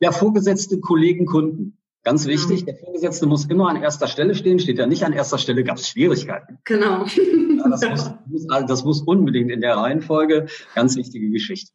Ja, 0.00 0.12
Vorgesetzte, 0.12 0.80
Kollegen, 0.80 1.26
Kunden. 1.26 1.76
Ganz 2.02 2.26
wichtig, 2.26 2.62
mhm. 2.62 2.66
der 2.66 2.76
Vorgesetzte 2.76 3.26
muss 3.26 3.44
immer 3.44 3.68
an 3.68 3.82
erster 3.82 4.06
Stelle 4.06 4.34
stehen. 4.34 4.58
Steht 4.58 4.78
er 4.78 4.86
nicht 4.86 5.04
an 5.04 5.12
erster 5.12 5.36
Stelle, 5.36 5.64
gab 5.64 5.76
es 5.76 5.88
Schwierigkeiten. 5.88 6.58
Genau. 6.64 7.04
Ja, 7.04 7.68
das, 7.68 8.14
muss, 8.26 8.46
das 8.66 8.84
muss 8.84 9.02
unbedingt 9.02 9.50
in 9.50 9.60
der 9.60 9.76
Reihenfolge. 9.76 10.46
Ganz 10.74 10.96
wichtige 10.96 11.28
Geschichte. 11.28 11.72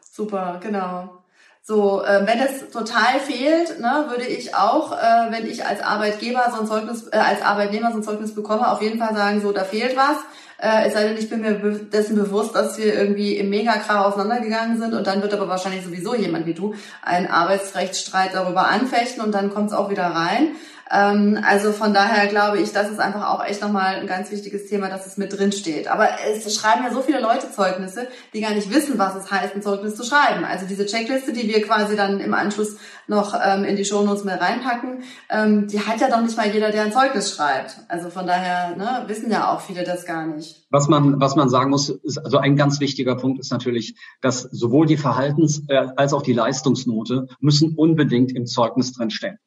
Super, 0.00 0.60
genau. 0.62 1.19
So, 1.62 2.02
äh, 2.02 2.26
wenn 2.26 2.40
es 2.40 2.70
total 2.70 3.20
fehlt, 3.20 3.80
ne, 3.80 4.06
würde 4.08 4.26
ich 4.26 4.54
auch, 4.54 4.92
äh, 4.92 5.30
wenn 5.30 5.46
ich 5.46 5.66
als 5.66 5.82
Arbeitgeber 5.82 6.50
so 6.52 6.62
ein 6.62 6.66
Zeugnis, 6.66 7.06
äh, 7.12 7.18
als 7.18 7.42
Arbeitnehmer 7.42 7.90
so 7.92 7.98
ein 7.98 8.02
Zeugnis 8.02 8.34
bekomme, 8.34 8.70
auf 8.72 8.80
jeden 8.82 8.98
Fall 8.98 9.14
sagen, 9.14 9.40
so, 9.40 9.52
da 9.52 9.64
fehlt 9.64 9.96
was. 9.96 10.16
Äh, 10.58 10.88
es 10.88 10.94
sei 10.94 11.04
denn, 11.04 11.16
ich 11.16 11.30
bin 11.30 11.40
mir 11.40 11.54
be 11.54 11.72
dessen 11.72 12.16
bewusst, 12.16 12.54
dass 12.54 12.76
wir 12.76 12.94
irgendwie 12.94 13.36
im 13.36 13.48
Megakrar 13.48 14.06
auseinandergegangen 14.06 14.78
sind 14.78 14.92
und 14.92 15.06
dann 15.06 15.22
wird 15.22 15.32
aber 15.32 15.48
wahrscheinlich 15.48 15.84
sowieso 15.84 16.14
jemand 16.14 16.46
wie 16.46 16.54
du 16.54 16.74
einen 17.02 17.28
Arbeitsrechtsstreit 17.28 18.34
darüber 18.34 18.66
anfechten 18.66 19.22
und 19.22 19.32
dann 19.32 19.50
kommt 19.50 19.68
es 19.68 19.76
auch 19.76 19.90
wieder 19.90 20.06
rein. 20.06 20.48
Ähm, 20.92 21.38
also 21.46 21.72
von 21.72 21.94
daher 21.94 22.26
glaube 22.26 22.58
ich, 22.58 22.72
das 22.72 22.90
ist 22.90 22.98
einfach 22.98 23.28
auch 23.28 23.44
echt 23.44 23.62
nochmal 23.62 23.96
ein 23.96 24.06
ganz 24.06 24.30
wichtiges 24.30 24.66
Thema, 24.66 24.88
dass 24.88 25.06
es 25.06 25.16
mit 25.16 25.36
drin 25.36 25.52
steht. 25.52 25.88
Aber 25.88 26.08
es 26.28 26.54
schreiben 26.54 26.82
ja 26.84 26.92
so 26.92 27.00
viele 27.00 27.20
Leute 27.20 27.50
Zeugnisse, 27.50 28.08
die 28.34 28.40
gar 28.40 28.54
nicht 28.54 28.74
wissen, 28.74 28.98
was 28.98 29.14
es 29.14 29.30
heißt, 29.30 29.54
ein 29.54 29.62
Zeugnis 29.62 29.94
zu 29.94 30.04
schreiben. 30.04 30.44
Also 30.44 30.66
diese 30.66 30.86
Checkliste, 30.86 31.32
die 31.32 31.46
wir 31.46 31.62
quasi 31.62 31.96
dann 31.96 32.18
im 32.18 32.34
Anschluss 32.34 32.76
noch 33.06 33.34
ähm, 33.40 33.64
in 33.64 33.76
die 33.76 33.84
Shownotes 33.84 34.24
mit 34.24 34.40
reinpacken, 34.40 35.02
ähm, 35.28 35.68
die 35.68 35.80
hat 35.80 36.00
ja 36.00 36.08
doch 36.10 36.22
nicht 36.22 36.36
mal 36.36 36.48
jeder, 36.48 36.70
der 36.70 36.84
ein 36.84 36.92
Zeugnis 36.92 37.34
schreibt. 37.34 37.76
Also 37.88 38.10
von 38.10 38.26
daher 38.26 38.76
ne, 38.76 39.04
wissen 39.06 39.30
ja 39.30 39.52
auch 39.52 39.60
viele 39.60 39.84
das 39.84 40.04
gar 40.04 40.26
nicht. 40.26 40.66
Was 40.70 40.88
man, 40.88 41.20
was 41.20 41.36
man 41.36 41.48
sagen 41.48 41.70
muss, 41.70 41.88
ist, 41.88 42.18
also 42.18 42.38
ein 42.38 42.56
ganz 42.56 42.80
wichtiger 42.80 43.16
Punkt 43.16 43.38
ist 43.38 43.52
natürlich, 43.52 43.94
dass 44.20 44.42
sowohl 44.42 44.86
die 44.86 44.96
Verhaltens- 44.96 45.62
äh, 45.68 45.86
als 45.96 46.12
auch 46.12 46.22
die 46.22 46.32
Leistungsnote 46.32 47.28
müssen 47.40 47.74
unbedingt 47.76 48.32
im 48.34 48.46
Zeugnis 48.46 48.92
drinstehen. 48.92 49.38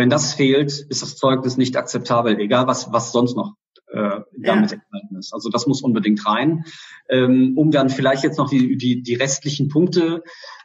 Wenn 0.00 0.08
das 0.08 0.32
fehlt, 0.32 0.86
ist 0.88 1.02
das 1.02 1.16
Zeugnis 1.16 1.58
nicht 1.58 1.76
akzeptabel, 1.76 2.38
egal 2.40 2.66
was, 2.66 2.90
was 2.90 3.12
sonst 3.12 3.36
noch 3.36 3.52
äh, 3.88 4.20
damit 4.34 4.70
ja. 4.70 4.78
enthalten 4.78 5.16
ist. 5.18 5.34
Also 5.34 5.50
das 5.50 5.66
muss 5.66 5.82
unbedingt 5.82 6.26
rein, 6.26 6.64
ähm, 7.10 7.52
um 7.58 7.70
dann 7.70 7.90
vielleicht 7.90 8.24
jetzt 8.24 8.38
noch 8.38 8.48
die, 8.48 8.78
die, 8.78 9.02
die 9.02 9.14
restlichen 9.14 9.68
Punkte 9.68 10.22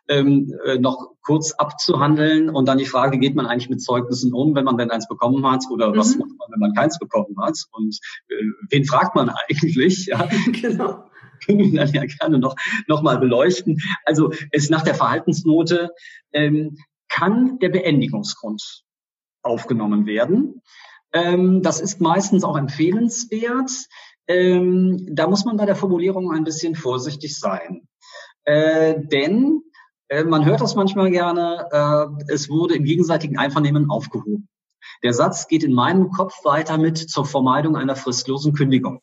ähm, 0.08 0.56
äh, 0.64 0.78
noch 0.78 1.16
kurz 1.22 1.52
abzuhandeln 1.52 2.50
und 2.50 2.70
dann 2.70 2.78
die 2.78 2.86
Frage, 2.86 3.20
geht 3.20 3.36
man 3.36 3.46
eigentlich 3.46 3.70
mit 3.70 3.82
Zeugnissen 3.82 4.34
um, 4.34 4.56
wenn 4.56 4.64
man 4.64 4.78
denn 4.78 4.90
eins 4.90 5.10
bekommen 5.10 5.46
hat 5.46 5.66
oder 5.70 5.90
mhm. 5.90 5.98
was 5.98 6.16
macht 6.16 6.32
man, 6.40 6.48
wenn 6.54 6.60
man 6.62 6.74
keins 6.74 6.98
bekommen 6.98 7.36
hat 7.38 7.58
und 7.74 8.00
äh, 8.30 8.36
wen 8.70 8.86
fragt 8.86 9.16
man 9.16 9.30
eigentlich? 9.50 10.06
Ja, 10.06 10.30
genau. 10.54 11.10
Können 11.46 11.74
wir 11.74 11.82
dann 11.82 11.94
ja 11.94 12.06
gerne 12.06 12.40
noch, 12.40 12.56
noch 12.88 13.02
mal 13.02 13.18
beleuchten. 13.18 13.82
Also 14.06 14.32
es 14.52 14.70
nach 14.70 14.84
der 14.84 14.96
Verhaltensnote 14.96 15.92
ähm, 16.32 16.78
kann 17.10 17.60
der 17.60 17.68
Beendigungsgrund 17.68 18.85
aufgenommen 19.46 20.06
werden. 20.06 20.62
Ähm, 21.14 21.62
das 21.62 21.80
ist 21.80 22.02
meistens 22.02 22.44
auch 22.44 22.58
empfehlenswert. 22.58 23.72
Ähm, 24.28 25.08
da 25.12 25.28
muss 25.28 25.46
man 25.46 25.58
bei 25.58 25.66
der 25.66 25.76
Formulierung 25.76 26.32
ein 26.32 26.44
bisschen 26.44 26.76
vorsichtig 26.76 27.40
sein. 27.40 27.88
Äh, 28.44 28.96
denn 29.00 29.62
äh, 30.10 30.24
man 30.24 30.46
hört 30.46 30.62
das 30.62 30.76
manchmal 30.76 31.12
gerne, 31.12 31.68
äh, 31.72 32.34
es 32.34 32.50
wurde 32.50 32.76
im 32.76 32.84
gegenseitigen 32.84 33.38
Einvernehmen 33.38 33.90
aufgehoben. 33.90 34.50
Der 35.04 35.14
Satz 35.14 35.48
geht 35.48 35.64
in 35.64 35.74
meinem 35.74 36.12
Kopf 36.12 36.44
weiter 36.44 36.78
mit 36.78 36.98
zur 36.98 37.26
Vermeidung 37.26 37.76
einer 37.76 37.96
fristlosen 37.96 38.54
Kündigung. 38.54 39.02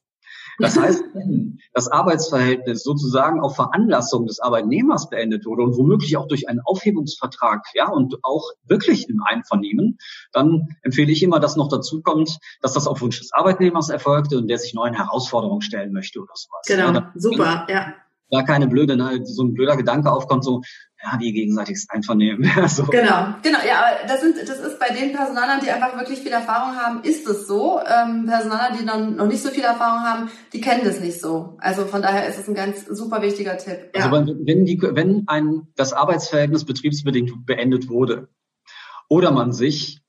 Das 0.58 0.78
heißt, 0.78 1.02
wenn 1.14 1.58
das 1.72 1.88
Arbeitsverhältnis 1.88 2.82
sozusagen 2.82 3.40
auf 3.40 3.56
Veranlassung 3.56 4.26
des 4.26 4.40
Arbeitnehmers 4.40 5.08
beendet 5.08 5.46
wurde 5.46 5.62
und 5.62 5.76
womöglich 5.76 6.16
auch 6.16 6.28
durch 6.28 6.48
einen 6.48 6.60
Aufhebungsvertrag, 6.60 7.64
ja, 7.74 7.88
und 7.88 8.16
auch 8.22 8.50
wirklich 8.64 9.08
im 9.08 9.22
Einvernehmen, 9.22 9.98
dann 10.32 10.76
empfehle 10.82 11.12
ich 11.12 11.22
immer, 11.22 11.40
dass 11.40 11.56
noch 11.56 11.68
dazu 11.68 12.02
kommt, 12.02 12.38
dass 12.60 12.72
das 12.72 12.86
auf 12.86 13.00
Wunsch 13.00 13.18
des 13.18 13.32
Arbeitnehmers 13.32 13.88
erfolgte 13.88 14.38
und 14.38 14.48
der 14.48 14.58
sich 14.58 14.74
neuen 14.74 14.94
Herausforderungen 14.94 15.62
stellen 15.62 15.92
möchte 15.92 16.20
oder 16.20 16.32
sowas. 16.34 16.62
Genau, 16.66 16.92
ja, 16.92 17.12
super, 17.14 17.66
ja 17.68 17.94
da 18.32 18.42
keine 18.42 18.66
blöde, 18.66 18.96
ne, 18.96 19.20
so 19.24 19.44
ein 19.44 19.52
blöder 19.52 19.76
Gedanke 19.76 20.10
aufkommt, 20.10 20.42
so, 20.42 20.62
ja, 21.02 21.20
wie 21.20 21.32
gegenseitiges 21.32 21.86
Einvernehmen. 21.90 22.50
so. 22.66 22.84
Genau, 22.84 23.34
genau, 23.42 23.58
ja, 23.66 23.78
aber 23.78 24.08
das 24.08 24.22
sind, 24.22 24.36
das 24.36 24.58
ist 24.58 24.78
bei 24.80 24.88
den 24.88 25.12
Personalern, 25.12 25.60
die 25.62 25.70
einfach 25.70 25.98
wirklich 25.98 26.20
viel 26.20 26.32
Erfahrung 26.32 26.76
haben, 26.76 27.02
ist 27.02 27.28
es 27.28 27.46
so. 27.46 27.78
Ähm, 27.80 28.24
Personaler, 28.26 28.74
die 28.76 28.86
dann 28.86 29.16
noch 29.16 29.26
nicht 29.26 29.42
so 29.42 29.50
viel 29.50 29.64
Erfahrung 29.64 30.00
haben, 30.02 30.30
die 30.54 30.62
kennen 30.62 30.82
das 30.84 31.00
nicht 31.00 31.20
so. 31.20 31.58
Also 31.58 31.84
von 31.84 32.00
daher 32.00 32.26
ist 32.26 32.38
es 32.38 32.48
ein 32.48 32.54
ganz 32.54 32.86
super 32.86 33.20
wichtiger 33.20 33.58
Tipp. 33.58 33.90
Ja. 33.94 34.06
Also 34.06 34.12
wenn, 34.12 34.46
wenn, 34.46 34.64
die, 34.64 34.80
wenn 34.80 35.24
ein, 35.26 35.68
das 35.76 35.92
Arbeitsverhältnis 35.92 36.64
betriebsbedingt 36.64 37.44
beendet 37.44 37.90
wurde 37.90 38.28
oder 39.10 39.30
man 39.30 39.52
sich 39.52 40.00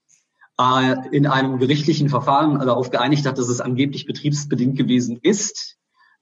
äh, 0.57 0.95
in 1.11 1.27
einem 1.27 1.59
gerichtlichen 1.59 2.07
Verfahren 2.07 2.57
darauf 2.59 2.89
geeinigt 2.89 3.25
hat, 3.25 3.37
dass 3.37 3.49
es 3.49 3.59
angeblich 3.59 4.05
betriebsbedingt 4.05 4.77
gewesen 4.77 5.19
ist, 5.21 5.75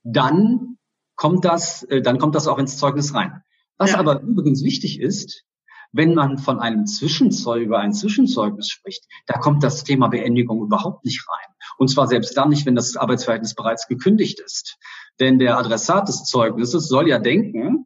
dann 0.04 0.78
kommt 1.22 1.46
das, 1.46 1.84
äh, 1.84 2.02
dann 2.02 2.18
kommt 2.18 2.34
das 2.34 2.48
auch 2.48 2.58
ins 2.58 2.78
Zeugnis 2.78 3.14
rein. 3.14 3.44
Was 3.78 3.92
ja. 3.92 4.00
aber 4.00 4.22
übrigens 4.22 4.64
wichtig 4.64 5.00
ist, 5.00 5.44
wenn 5.92 6.16
man 6.16 6.40
von 6.40 6.60
einem 6.60 6.88
Zwischenzeug 6.88 7.62
über 7.62 7.78
ein 7.78 7.94
Zwischenzeugnis 7.94 8.70
spricht, 8.70 9.06
da 9.28 9.38
kommt 9.38 9.62
das 9.64 9.84
Thema 9.84 10.08
Beendigung 10.08 10.64
überhaupt 10.64 11.06
nicht 11.06 11.24
rein. 11.30 11.54
Und 11.78 11.90
zwar 11.90 12.08
selbst 12.08 12.36
dann 12.36 12.50
nicht, 12.50 12.66
wenn 12.66 12.74
das 12.74 12.98
Arbeitsverhältnis 12.98 13.54
bereits 13.54 13.88
gekündigt 13.88 14.40
ist. 14.40 14.80
Denn 15.20 15.38
der 15.38 15.60
Adressat 15.60 16.08
des 16.08 16.24
Zeugnisses 16.24 16.88
soll 16.88 17.08
ja 17.08 17.20
denken, 17.20 17.86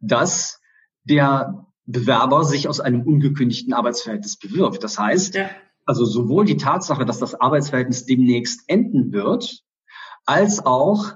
dass 0.00 0.60
der 1.04 1.64
Bewerber 1.84 2.42
sich 2.42 2.66
aus 2.66 2.80
einem 2.80 3.02
ungekündigten 3.02 3.74
Arbeitsverhältnis 3.74 4.40
bewirbt. 4.40 4.82
Das 4.82 4.98
heißt, 4.98 5.36
ja. 5.36 5.50
also 5.86 6.04
sowohl 6.04 6.46
die 6.46 6.56
Tatsache, 6.56 7.04
dass 7.04 7.20
das 7.20 7.40
Arbeitsverhältnis 7.40 8.06
demnächst 8.06 8.62
enden 8.66 9.12
wird, 9.12 9.62
als 10.26 10.66
auch 10.66 11.14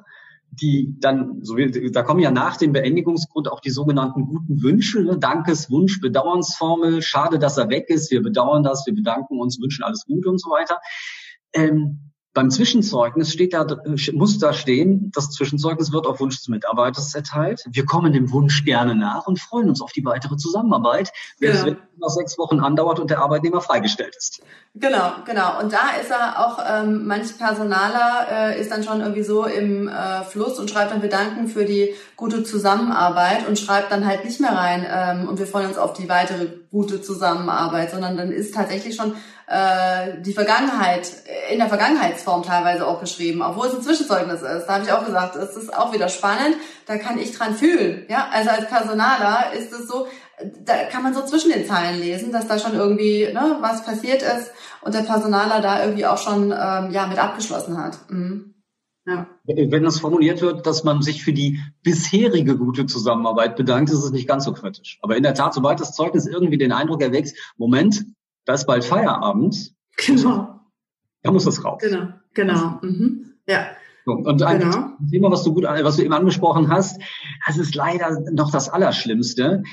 die 0.50 0.96
dann, 1.00 1.42
so 1.42 1.56
wie, 1.56 1.90
da 1.90 2.02
kommen 2.02 2.20
ja 2.20 2.30
nach 2.30 2.56
dem 2.56 2.72
Beendigungsgrund 2.72 3.50
auch 3.50 3.61
die 3.61 3.70
sogenannten 3.70 4.26
guten 4.26 4.62
Wünsche, 4.62 5.02
ne? 5.02 5.18
Dankes, 5.18 5.70
Wunsch, 5.70 6.00
Bedauernsformel, 6.00 7.02
schade, 7.02 7.38
dass 7.38 7.59
er 7.59 7.68
weg 7.68 7.88
ist, 7.88 8.11
wir 8.11 8.22
bedauern 8.22 8.62
das, 8.62 8.85
wir 8.87 8.94
bedanken 8.94 9.38
uns, 9.38 9.61
wünschen 9.61 9.85
alles 9.85 10.04
Gute 10.06 10.28
und 10.30 10.40
so 10.40 10.50
weiter. 10.50 10.78
Ähm, 11.52 12.12
beim 12.37 12.51
Zwischenzeugnis 12.51 13.33
steht 13.33 13.55
da, 13.55 13.66
muss 14.12 14.38
da 14.38 14.53
stehen, 14.53 15.11
das 15.14 15.31
Zwischenzeugnis 15.31 15.90
wird 15.90 16.07
auf 16.07 16.20
Wunsch 16.20 16.37
des 16.37 16.49
Mitarbeiters 16.49 17.14
erteilt. 17.14 17.64
Wir 17.66 17.87
kommen 17.87 18.12
dem 18.12 18.31
Wunsch 18.31 18.62
gerne 18.66 18.94
nach 18.94 19.27
und 19.27 19.40
freuen 19.40 19.70
uns 19.70 19.81
auf 19.81 19.92
die 19.92 20.05
weitere 20.05 20.37
Zusammenarbeit, 20.37 21.12
wenn 21.40 21.55
ja. 21.55 21.66
es 21.66 21.77
noch 21.99 22.11
sechs 22.11 22.37
Wochen 22.37 22.61
andauert 22.61 23.01
und 23.01 23.09
der 23.09 23.20
Arbeitnehmer 23.20 23.62
freigestellt 23.62 24.14
ist. 24.14 24.42
Genau, 24.75 25.12
genau. 25.25 25.59
Und 25.61 25.72
da 25.72 25.96
ist 25.99 26.11
er 26.11 26.46
auch, 26.46 26.59
ähm, 26.68 27.07
manch 27.07 27.38
Personaler 27.38 28.27
äh, 28.31 28.61
ist 28.61 28.70
dann 28.70 28.85
schon 28.85 29.01
irgendwie 29.01 29.22
so 29.22 29.46
im 29.46 29.88
äh, 29.88 30.22
Fluss 30.25 30.59
und 30.59 30.68
schreibt 30.68 30.92
dann 30.92 31.01
wir 31.01 31.09
danken 31.09 31.49
für 31.49 31.64
die 31.64 31.94
gute 32.16 32.44
Zusammenarbeit 32.44 33.49
und 33.49 33.59
schreibt 33.59 33.90
dann 33.90 34.07
halt 34.07 34.27
nicht 34.27 34.42
mehr 34.42 34.53
rein 34.53 34.87
ähm, 34.87 35.27
und 35.27 35.38
wir 35.38 35.46
freuen 35.46 35.68
uns 35.68 35.79
auf 35.79 35.94
die 35.94 36.11
weitere 36.11 36.49
gute 36.70 37.01
Zusammenarbeit, 37.01 37.90
sondern 37.90 38.18
dann 38.18 38.31
ist 38.31 38.55
tatsächlich 38.55 38.94
schon 38.94 39.14
äh, 39.48 40.20
die 40.22 40.32
Vergangenheit, 40.32 41.11
in 41.52 41.59
der 41.59 41.68
Vergangenheitsform 41.68 42.42
teilweise 42.42 42.87
auch 42.87 43.00
geschrieben, 43.00 43.42
obwohl 43.42 43.68
es 43.68 43.74
ein 43.74 43.82
Zwischenzeugnis 43.82 44.42
ist. 44.42 44.66
Da 44.66 44.74
habe 44.74 44.85
ich 44.85 44.92
auch 44.92 45.06
gesagt, 45.06 45.37
es 45.37 45.56
ist 45.56 45.76
auch 45.76 45.92
wieder 45.92 46.09
spannend, 46.09 46.56
da 46.87 46.98
kann 46.98 47.18
ich 47.18 47.37
dran 47.37 47.54
fühlen. 47.54 48.06
Ja, 48.09 48.28
also 48.32 48.50
als 48.50 48.66
Personaler 48.66 49.52
ist 49.56 49.72
es 49.72 49.87
so, 49.87 50.09
da 50.64 50.85
kann 50.90 51.02
man 51.02 51.14
so 51.14 51.22
zwischen 51.24 51.52
den 51.52 51.64
Zeilen 51.64 52.00
lesen, 52.00 52.32
dass 52.32 52.48
da 52.48 52.59
schon 52.59 52.74
irgendwie 52.74 53.28
ne, 53.32 53.59
was 53.61 53.85
passiert 53.85 54.22
ist 54.22 54.50
und 54.82 54.94
der 54.94 55.00
Personaler 55.00 55.61
da 55.61 55.82
irgendwie 55.82 56.06
auch 56.06 56.18
schon 56.18 56.46
ähm, 56.46 56.90
ja 56.90 57.06
mit 57.06 57.18
abgeschlossen 57.18 57.78
hat. 57.78 57.98
Mhm. 58.11 58.54
Ja. 59.06 59.28
Wenn 59.44 59.85
das 59.85 60.00
formuliert 60.00 60.42
wird, 60.42 60.66
dass 60.66 60.82
man 60.82 61.00
sich 61.00 61.22
für 61.22 61.32
die 61.32 61.61
bisherige 61.85 62.59
gute 62.59 62.87
Zusammenarbeit 62.87 63.54
bedankt, 63.54 63.90
ist 63.90 64.02
es 64.02 64.11
nicht 64.11 64.26
ganz 64.26 64.44
so 64.44 64.52
kritisch. 64.52 64.98
Aber 65.00 65.16
in 65.16 65.22
der 65.22 65.35
Tat, 65.35 65.54
sobald 65.54 65.78
das 65.78 65.92
Zeugnis 65.92 66.26
irgendwie 66.26 66.59
den 66.59 66.72
Eindruck 66.72 67.00
erweckt, 67.02 67.35
Moment, 67.56 68.04
da 68.46 68.54
ist 68.54 68.66
bald 68.66 68.85
Feierabend. 68.85 69.74
Genau. 69.98 70.61
Da 71.22 71.32
muss 71.32 71.44
das 71.44 71.62
raus. 71.64 71.82
Genau, 71.82 72.09
genau. 72.32 72.78
Mhm. 72.82 73.35
Ja. 73.46 73.66
So, 74.04 74.12
und 74.12 74.42
ein 74.42 74.61
genau. 74.61 74.90
Thema, 75.11 75.30
was 75.30 75.42
du 75.42 75.52
gut, 75.52 75.64
was 75.64 75.96
du 75.96 76.04
eben 76.04 76.14
angesprochen 76.14 76.70
hast, 76.70 77.00
das 77.46 77.59
ist 77.59 77.74
leider 77.74 78.20
noch 78.30 78.50
das 78.50 78.68
Allerschlimmste. 78.68 79.64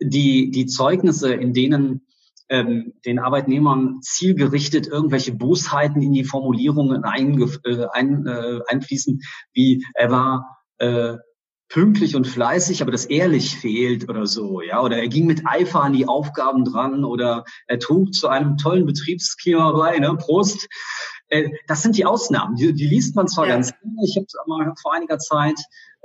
Die, 0.00 0.50
die 0.50 0.66
Zeugnisse, 0.66 1.32
in 1.32 1.54
denen 1.54 2.06
ähm, 2.50 2.94
den 3.04 3.18
Arbeitnehmern 3.18 4.00
zielgerichtet 4.02 4.86
irgendwelche 4.86 5.34
Bosheiten 5.34 6.02
in 6.02 6.12
die 6.12 6.24
Formulierungen 6.24 7.04
ein, 7.04 7.40
äh, 7.64 7.86
ein, 7.92 8.26
äh, 8.26 8.60
einfließen, 8.68 9.22
wie 9.52 9.84
er 9.94 10.10
war 10.10 10.58
äh, 10.78 11.16
pünktlich 11.68 12.16
und 12.16 12.26
fleißig, 12.26 12.80
aber 12.82 12.90
das 12.90 13.04
ehrlich 13.04 13.56
fehlt 13.56 14.08
oder 14.08 14.26
so, 14.26 14.62
ja, 14.62 14.80
oder 14.82 14.96
er 14.98 15.08
ging 15.08 15.26
mit 15.26 15.46
Eifer 15.46 15.82
an 15.82 15.92
die 15.92 16.06
Aufgaben 16.06 16.64
dran 16.64 17.04
oder 17.04 17.44
er 17.66 17.78
trug 17.78 18.14
zu 18.14 18.28
einem 18.28 18.56
tollen 18.56 18.86
Betriebsklima 18.86 19.72
bei, 19.72 19.98
ne, 19.98 20.16
Prost. 20.16 20.68
Äh, 21.28 21.50
das 21.66 21.82
sind 21.82 21.96
die 21.96 22.06
Ausnahmen, 22.06 22.56
die, 22.56 22.72
die 22.72 22.86
liest 22.86 23.14
man 23.16 23.28
zwar 23.28 23.46
ja. 23.46 23.54
ganz 23.54 23.70
gerne. 23.70 23.96
Ich 24.04 24.16
habe 24.16 24.26
mal 24.46 24.72
vor 24.80 24.94
einiger 24.94 25.18
Zeit 25.18 25.58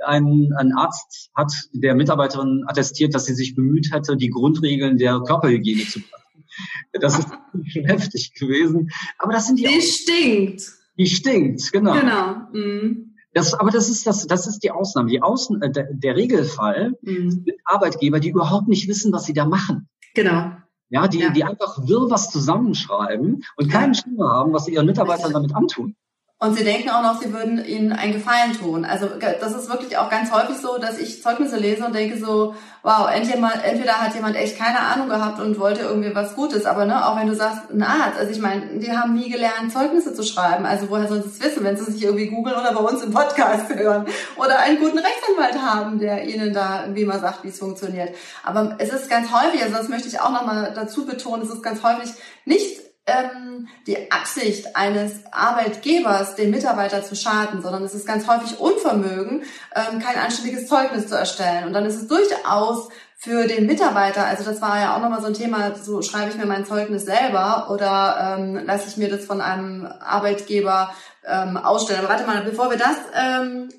ein, 0.04 0.52
ein 0.56 0.72
Arzt 0.72 1.30
hat 1.34 1.52
der 1.72 1.94
Mitarbeiterin 1.94 2.64
attestiert, 2.66 3.14
dass 3.14 3.24
sie 3.26 3.34
sich 3.34 3.54
bemüht 3.54 3.92
hätte, 3.92 4.16
die 4.16 4.28
Grundregeln 4.28 4.98
der 4.98 5.20
Körperhygiene 5.20 5.84
zu 5.84 6.00
beachten. 6.00 6.44
Das 6.92 7.18
ist 7.18 7.28
schon 7.72 7.84
heftig 7.86 8.34
gewesen. 8.34 8.90
Aber 9.18 9.32
das 9.32 9.46
sind 9.46 9.58
die. 9.58 9.64
Die 9.64 9.80
stinkt. 9.80 10.72
Die 10.98 11.06
stinkt, 11.06 11.72
genau. 11.72 11.94
Genau. 11.94 12.36
Mhm. 12.52 13.13
Das, 13.34 13.52
aber 13.52 13.70
das 13.70 13.88
ist 13.88 14.06
das, 14.06 14.26
das 14.26 14.46
ist 14.46 14.60
die 14.60 14.70
Ausnahme. 14.70 15.10
Die 15.10 15.20
Außen, 15.20 15.60
äh, 15.60 15.70
der, 15.70 15.88
der 15.92 16.16
Regelfall 16.16 16.94
mhm. 17.02 17.30
sind 17.30 17.50
Arbeitgeber, 17.64 18.20
die 18.20 18.30
überhaupt 18.30 18.68
nicht 18.68 18.88
wissen, 18.88 19.12
was 19.12 19.24
sie 19.24 19.32
da 19.32 19.44
machen. 19.44 19.88
Genau. 20.14 20.52
Ja, 20.88 21.08
die, 21.08 21.18
ja. 21.18 21.30
die 21.30 21.42
einfach 21.42 21.78
wirr 21.86 22.08
was 22.10 22.30
zusammenschreiben 22.30 23.44
und 23.56 23.68
keinen 23.68 23.94
Schimmer 23.94 24.30
haben, 24.30 24.52
was 24.52 24.66
sie 24.66 24.74
ihren 24.74 24.86
Mitarbeitern 24.86 25.32
damit 25.32 25.54
antun. 25.54 25.96
Und 26.40 26.58
sie 26.58 26.64
denken 26.64 26.90
auch 26.90 27.00
noch, 27.00 27.22
sie 27.22 27.32
würden 27.32 27.64
ihnen 27.64 27.92
einen 27.92 28.12
Gefallen 28.12 28.52
tun. 28.52 28.84
Also 28.84 29.08
das 29.40 29.54
ist 29.54 29.70
wirklich 29.70 29.96
auch 29.96 30.10
ganz 30.10 30.32
häufig 30.32 30.56
so, 30.56 30.78
dass 30.78 30.98
ich 30.98 31.22
Zeugnisse 31.22 31.56
lese 31.56 31.86
und 31.86 31.94
denke 31.94 32.18
so, 32.18 32.54
wow, 32.82 33.08
entweder 33.08 34.00
hat 34.00 34.14
jemand 34.14 34.36
echt 34.36 34.58
keine 34.58 34.80
Ahnung 34.80 35.08
gehabt 35.08 35.40
und 35.40 35.58
wollte 35.58 35.82
irgendwie 35.82 36.14
was 36.14 36.34
Gutes, 36.34 36.66
aber 36.66 36.84
ne, 36.84 37.06
auch 37.06 37.16
wenn 37.16 37.28
du 37.28 37.34
sagst, 37.34 37.70
ein 37.70 37.82
Arzt, 37.82 38.18
also 38.18 38.30
ich 38.30 38.40
meine, 38.40 38.78
die 38.78 38.92
haben 38.92 39.14
nie 39.14 39.30
gelernt, 39.30 39.72
Zeugnisse 39.72 40.12
zu 40.12 40.22
schreiben. 40.24 40.66
Also 40.66 40.90
woher 40.90 41.08
sollen 41.08 41.22
sie 41.22 41.30
es 41.30 41.42
wissen, 41.42 41.64
wenn 41.64 41.76
sie 41.76 41.90
sich 41.90 42.02
irgendwie 42.02 42.26
googeln 42.26 42.56
oder 42.56 42.74
bei 42.74 42.80
uns 42.80 43.02
im 43.02 43.12
Podcast 43.12 43.68
hören 43.74 44.04
oder 44.36 44.58
einen 44.58 44.80
guten 44.80 44.98
Rechtsanwalt 44.98 45.62
haben, 45.62 45.98
der 45.98 46.24
ihnen 46.24 46.52
da 46.52 46.82
irgendwie 46.82 47.06
mal 47.06 47.20
sagt, 47.20 47.44
wie 47.44 47.48
es 47.48 47.60
funktioniert. 47.60 48.14
Aber 48.42 48.74
es 48.78 48.92
ist 48.92 49.08
ganz 49.08 49.32
häufig, 49.32 49.62
also 49.62 49.76
das 49.76 49.88
möchte 49.88 50.08
ich 50.08 50.20
auch 50.20 50.32
nochmal 50.32 50.72
dazu 50.74 51.06
betonen, 51.06 51.42
es 51.42 51.50
ist 51.50 51.62
ganz 51.62 51.82
häufig 51.82 52.12
nicht 52.44 52.82
ähm, 53.06 53.68
die 53.86 54.10
Absicht 54.10 54.76
eines 54.76 55.20
Arbeitgebers, 55.30 56.36
den 56.36 56.50
Mitarbeiter 56.50 57.02
zu 57.04 57.14
schaden, 57.14 57.60
sondern 57.60 57.84
es 57.84 57.94
ist 57.94 58.06
ganz 58.06 58.26
häufig 58.26 58.58
Unvermögen, 58.58 59.42
ähm, 59.74 59.98
kein 60.00 60.16
anständiges 60.16 60.66
Zeugnis 60.68 61.08
zu 61.08 61.16
erstellen. 61.16 61.64
Und 61.66 61.74
dann 61.74 61.84
ist 61.84 61.96
es 61.96 62.08
durchaus 62.08 62.88
für 63.16 63.46
den 63.46 63.66
Mitarbeiter, 63.66 64.26
also 64.26 64.44
das 64.44 64.60
war 64.60 64.78
ja 64.78 64.94
auch 64.94 65.00
nochmal 65.00 65.20
so 65.20 65.28
ein 65.28 65.34
Thema, 65.34 65.74
so 65.74 66.02
schreibe 66.02 66.30
ich 66.30 66.36
mir 66.36 66.46
mein 66.46 66.66
Zeugnis 66.66 67.04
selber 67.04 67.70
oder 67.70 68.36
ähm, 68.38 68.60
lasse 68.66 68.88
ich 68.88 68.96
mir 68.96 69.08
das 69.08 69.24
von 69.24 69.40
einem 69.40 69.86
Arbeitgeber 69.86 70.94
ähm, 71.26 71.56
ausstellen. 71.56 72.00
Aber 72.00 72.10
warte 72.10 72.26
mal, 72.26 72.42
bevor 72.42 72.70
wir 72.70 72.76
das 72.76 72.96
ähm, 73.14 73.70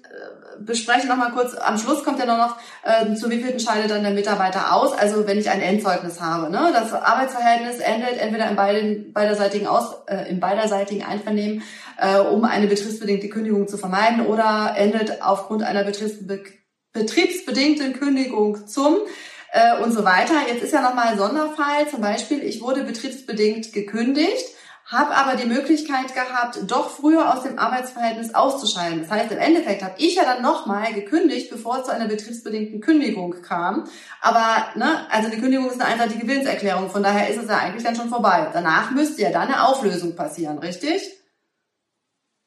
besprechen 0.60 1.10
noch 1.10 1.18
mal 1.18 1.32
kurz. 1.32 1.56
Am 1.56 1.78
Schluss 1.78 2.04
kommt 2.04 2.20
ja 2.20 2.26
noch, 2.26 2.58
äh, 2.84 3.16
zu 3.16 3.30
wievielten 3.30 3.60
scheidet 3.60 3.92
dann 3.92 4.04
der 4.04 4.14
Mitarbeiter 4.14 4.74
aus. 4.74 4.94
Also 4.94 5.28
wenn 5.28 5.38
ich 5.38 5.50
ein 5.50 5.62
Endzeugnis 5.62 6.22
habe. 6.22 6.52
Ne? 6.52 6.72
Das 6.74 6.94
Arbeitsverhältnis 6.94 7.80
endet 7.80 8.18
entweder 8.18 8.50
in 8.50 8.56
beiden, 8.56 9.14
beiderseitigen, 9.14 9.68
aus, 9.68 9.96
äh, 10.08 10.30
im 10.30 10.40
beiderseitigen 10.40 11.04
Einvernehmen, 11.04 11.64
äh, 11.98 12.20
um 12.20 12.46
eine 12.46 12.68
betriebsbedingte 12.68 13.30
Kündigung 13.30 13.68
zu 13.68 13.78
vermeiden 13.78 14.26
oder 14.26 14.74
endet 14.78 15.22
aufgrund 15.22 15.64
einer 15.64 15.84
betriebsbe 15.84 16.44
betriebsbedingten 16.94 17.92
Kündigung 17.92 18.68
zum 18.68 18.96
äh, 19.52 19.82
und 19.82 19.92
so 19.92 20.06
weiter. 20.06 20.34
Jetzt 20.48 20.64
ist 20.64 20.74
ja 20.74 20.82
noch 20.82 20.96
mal 20.96 21.08
ein 21.08 21.18
Sonderfall. 21.18 21.90
Zum 21.90 22.00
Beispiel, 22.02 22.42
ich 22.42 22.62
wurde 22.62 22.84
betriebsbedingt 22.84 23.74
gekündigt 23.74 24.55
habe 24.86 25.16
aber 25.16 25.36
die 25.36 25.48
Möglichkeit 25.48 26.14
gehabt, 26.14 26.60
doch 26.68 26.92
früher 26.92 27.34
aus 27.34 27.44
dem 27.44 27.58
Arbeitsverhältnis 27.58 28.36
auszuscheiden. 28.36 29.02
Das 29.02 29.10
heißt, 29.10 29.32
im 29.32 29.40
Endeffekt 29.40 29.84
habe 29.84 29.96
ich 29.98 30.16
ja 30.16 30.24
dann 30.24 30.44
nochmal 30.44 30.94
gekündigt, 30.94 31.50
bevor 31.50 31.80
es 31.80 31.86
zu 31.86 31.92
einer 31.92 32.08
betriebsbedingten 32.08 32.82
Kündigung 32.82 33.42
kam. 33.42 33.86
Aber, 34.22 34.68
ne, 34.76 35.10
also 35.10 35.30
die 35.32 35.40
Kündigung 35.40 35.68
ist 35.68 35.82
eine 35.82 35.86
einseitige 35.92 36.28
Willenserklärung, 36.28 36.90
von 36.92 37.02
daher 37.02 37.30
ist 37.30 37.42
es 37.42 37.50
ja 37.50 37.58
eigentlich 37.58 37.84
dann 37.84 37.96
schon 37.96 38.10
vorbei. 38.10 38.48
Danach 38.54 38.92
müsste 38.92 39.24
ja 39.24 39.32
dann 39.32 39.48
eine 39.48 39.68
Auflösung 39.68 40.16
passieren, 40.16 40.60
richtig? 40.60 41.02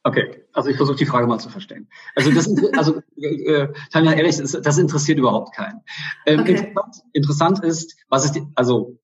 Okay, 0.04 0.44
also 0.52 0.70
ich 0.70 0.76
versuche 0.76 0.96
die 0.96 1.06
Frage 1.06 1.26
mal 1.26 1.38
zu 1.38 1.50
verstehen. 1.50 1.88
Also 2.14 2.30
das, 2.30 2.48
also 2.78 3.02
äh, 3.16 3.68
Tanja, 3.92 4.12
ehrlich, 4.12 4.36
das, 4.36 4.78
interessiert 4.78 5.18
überhaupt 5.18 5.54
keinen. 5.54 5.80
Ähm, 6.24 6.40
okay. 6.40 6.52
interessant, 6.52 6.96
interessant 7.12 7.64
ist, 7.64 7.96
was 8.08 8.24
ist 8.24 8.36
die, 8.36 8.46
also 8.54 8.97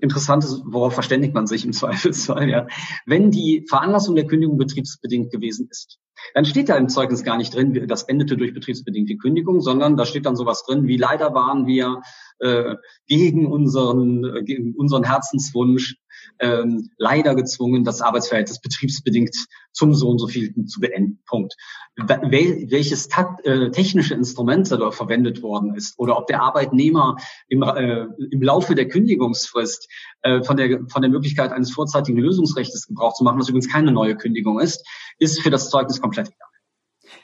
interessant 0.00 0.44
ist, 0.44 0.62
worauf 0.64 0.94
verständigt 0.94 1.34
man 1.34 1.46
sich 1.46 1.64
im 1.64 1.72
Zweifelsfall, 1.74 2.48
ja. 2.48 2.66
Wenn 3.06 3.30
die 3.30 3.64
Veranlassung 3.68 4.14
der 4.14 4.26
Kündigung 4.26 4.58
betriebsbedingt 4.58 5.30
gewesen 5.30 5.68
ist, 5.70 5.98
dann 6.34 6.44
steht 6.44 6.68
da 6.68 6.76
im 6.76 6.88
Zeugnis 6.88 7.22
gar 7.22 7.36
nicht 7.36 7.54
drin, 7.54 7.86
das 7.86 8.02
endete 8.04 8.36
durch 8.36 8.52
betriebsbedingte 8.52 9.16
Kündigung, 9.16 9.60
sondern 9.60 9.96
da 9.96 10.04
steht 10.04 10.26
dann 10.26 10.36
sowas 10.36 10.64
drin, 10.66 10.88
wie 10.88 10.96
leider 10.96 11.34
waren 11.34 11.66
wir 11.66 12.00
äh, 12.40 12.74
gegen 13.06 13.46
unseren, 13.46 14.24
äh, 14.24 14.42
gegen 14.42 14.74
unseren 14.74 15.04
Herzenswunsch 15.04 15.96
ähm, 16.38 16.90
leider 16.98 17.34
gezwungen, 17.34 17.84
das 17.84 18.00
Arbeitsverhältnis 18.00 18.60
betriebsbedingt 18.60 19.34
zum 19.72 19.94
so 19.94 20.08
und 20.08 20.18
so 20.18 20.26
vielten 20.26 20.66
zu 20.66 20.80
beenden. 20.80 21.20
Punkt. 21.26 21.54
Wel 21.96 22.70
welches 22.70 23.08
äh, 23.44 23.70
technische 23.70 24.14
Instrument 24.14 24.70
da 24.70 24.90
verwendet 24.90 25.42
worden 25.42 25.74
ist 25.74 25.98
oder 25.98 26.16
ob 26.16 26.26
der 26.26 26.42
Arbeitnehmer 26.42 27.16
im, 27.48 27.62
äh, 27.62 28.06
im 28.30 28.42
Laufe 28.42 28.74
der 28.74 28.88
Kündigungsfrist 28.88 29.88
äh, 30.22 30.42
von, 30.42 30.56
der, 30.56 30.86
von 30.88 31.02
der 31.02 31.10
Möglichkeit 31.10 31.52
eines 31.52 31.72
vorzeitigen 31.72 32.18
Lösungsrechts 32.18 32.86
Gebrauch 32.86 33.14
zu 33.14 33.24
machen, 33.24 33.38
was 33.38 33.48
übrigens 33.48 33.70
keine 33.70 33.92
neue 33.92 34.16
Kündigung 34.16 34.60
ist, 34.60 34.86
ist 35.18 35.40
für 35.40 35.50
das 35.50 35.70
Zeugnis 35.70 36.00
komplett 36.00 36.28
egal. 36.28 36.48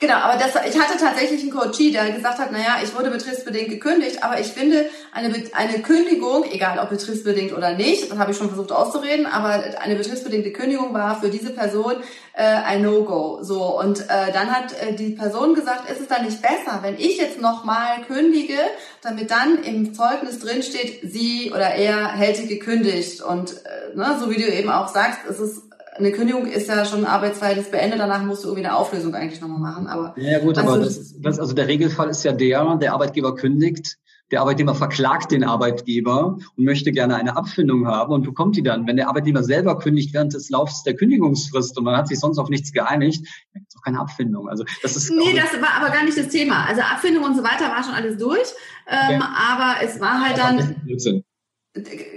Genau, 0.00 0.16
aber 0.16 0.38
das, 0.38 0.50
ich 0.68 0.78
hatte 0.78 0.98
tatsächlich 0.98 1.42
einen 1.42 1.50
Coachie, 1.50 1.92
der 1.92 2.10
gesagt 2.10 2.38
hat, 2.38 2.52
naja, 2.52 2.76
ich 2.82 2.94
wurde 2.94 3.10
betriebsbedingt 3.10 3.68
gekündigt, 3.68 4.22
aber 4.22 4.38
ich 4.40 4.48
finde, 4.48 4.90
eine, 5.12 5.32
eine 5.54 5.80
Kündigung, 5.80 6.44
egal 6.50 6.78
ob 6.78 6.90
betriebsbedingt 6.90 7.56
oder 7.56 7.74
nicht, 7.74 8.10
das 8.10 8.18
habe 8.18 8.32
ich 8.32 8.36
schon 8.36 8.48
versucht 8.48 8.72
auszureden, 8.72 9.26
aber 9.26 9.62
eine 9.80 9.94
betriebsbedingte 9.94 10.52
Kündigung 10.52 10.92
war 10.92 11.20
für 11.20 11.30
diese 11.30 11.50
Person 11.50 11.94
äh, 12.34 12.42
ein 12.42 12.82
No-Go. 12.82 13.38
So, 13.42 13.80
und 13.80 14.00
äh, 14.00 14.32
dann 14.32 14.50
hat 14.50 14.72
äh, 14.80 14.94
die 14.94 15.10
Person 15.10 15.54
gesagt, 15.54 15.88
ist 15.90 16.00
es 16.00 16.08
dann 16.08 16.24
nicht 16.24 16.42
besser, 16.42 16.80
wenn 16.82 16.98
ich 16.98 17.16
jetzt 17.16 17.40
nochmal 17.40 18.02
kündige, 18.06 18.58
damit 19.02 19.30
dann 19.30 19.62
im 19.62 19.94
Zeugnis 19.94 20.40
drinsteht, 20.40 21.00
sie 21.02 21.52
oder 21.52 21.74
er 21.74 22.12
hält 22.12 22.36
sie 22.36 22.48
gekündigt. 22.48 23.22
Und 23.22 23.52
äh, 23.52 23.96
ne, 23.96 24.16
so 24.20 24.30
wie 24.30 24.36
du 24.36 24.48
eben 24.48 24.70
auch 24.70 24.88
sagst, 24.88 25.20
es 25.28 25.38
ist 25.38 25.62
eine 25.96 26.12
Kündigung 26.12 26.46
ist 26.46 26.68
ja 26.68 26.84
schon 26.84 27.00
ein 27.00 27.06
Arbeitsverhältnis 27.06 27.70
beendet, 27.70 28.00
danach 28.00 28.22
musst 28.24 28.44
du 28.44 28.48
irgendwie 28.48 28.66
eine 28.66 28.76
Auflösung 28.76 29.14
eigentlich 29.14 29.40
nochmal 29.40 29.60
machen. 29.60 29.86
Aber 29.86 30.14
ja 30.18 30.38
gut, 30.40 30.58
aber 30.58 30.78
das, 30.78 31.20
das, 31.20 31.38
also 31.38 31.54
der 31.54 31.68
Regelfall 31.68 32.08
ist 32.08 32.24
ja 32.24 32.32
der, 32.32 32.76
der 32.76 32.92
Arbeitgeber 32.92 33.34
kündigt, 33.34 33.98
der 34.30 34.40
Arbeitnehmer 34.40 34.74
verklagt 34.74 35.32
den 35.32 35.44
Arbeitgeber 35.44 36.38
und 36.56 36.64
möchte 36.64 36.92
gerne 36.92 37.16
eine 37.16 37.36
Abfindung 37.36 37.86
haben 37.86 38.12
und 38.12 38.24
bekommt 38.24 38.56
die 38.56 38.62
dann. 38.62 38.86
Wenn 38.86 38.96
der 38.96 39.08
Arbeitnehmer 39.08 39.42
selber 39.42 39.78
kündigt 39.78 40.14
während 40.14 40.32
des 40.34 40.48
Laufs 40.50 40.82
der 40.82 40.96
Kündigungsfrist 40.96 41.76
und 41.76 41.84
man 41.84 41.96
hat 41.96 42.08
sich 42.08 42.18
sonst 42.18 42.38
auf 42.38 42.48
nichts 42.48 42.72
geeinigt, 42.72 43.26
dann 43.52 43.60
gibt 43.60 43.72
es 43.72 43.78
auch 43.78 43.82
keine 43.82 44.00
Abfindung. 44.00 44.48
Also 44.48 44.64
das 44.82 44.96
ist 44.96 45.10
nee, 45.10 45.34
das 45.36 45.60
war 45.60 45.80
aber 45.80 45.92
gar 45.94 46.04
nicht 46.04 46.16
das 46.16 46.28
Thema. 46.28 46.66
Also 46.66 46.80
Abfindung 46.80 47.24
und 47.24 47.36
so 47.36 47.44
weiter 47.44 47.66
war 47.66 47.84
schon 47.84 47.94
alles 47.94 48.16
durch, 48.16 48.48
ähm, 48.88 49.20
okay. 49.20 49.28
aber 49.52 49.84
es 49.84 50.00
war 50.00 50.20
halt 50.24 50.38
dann 50.38 50.76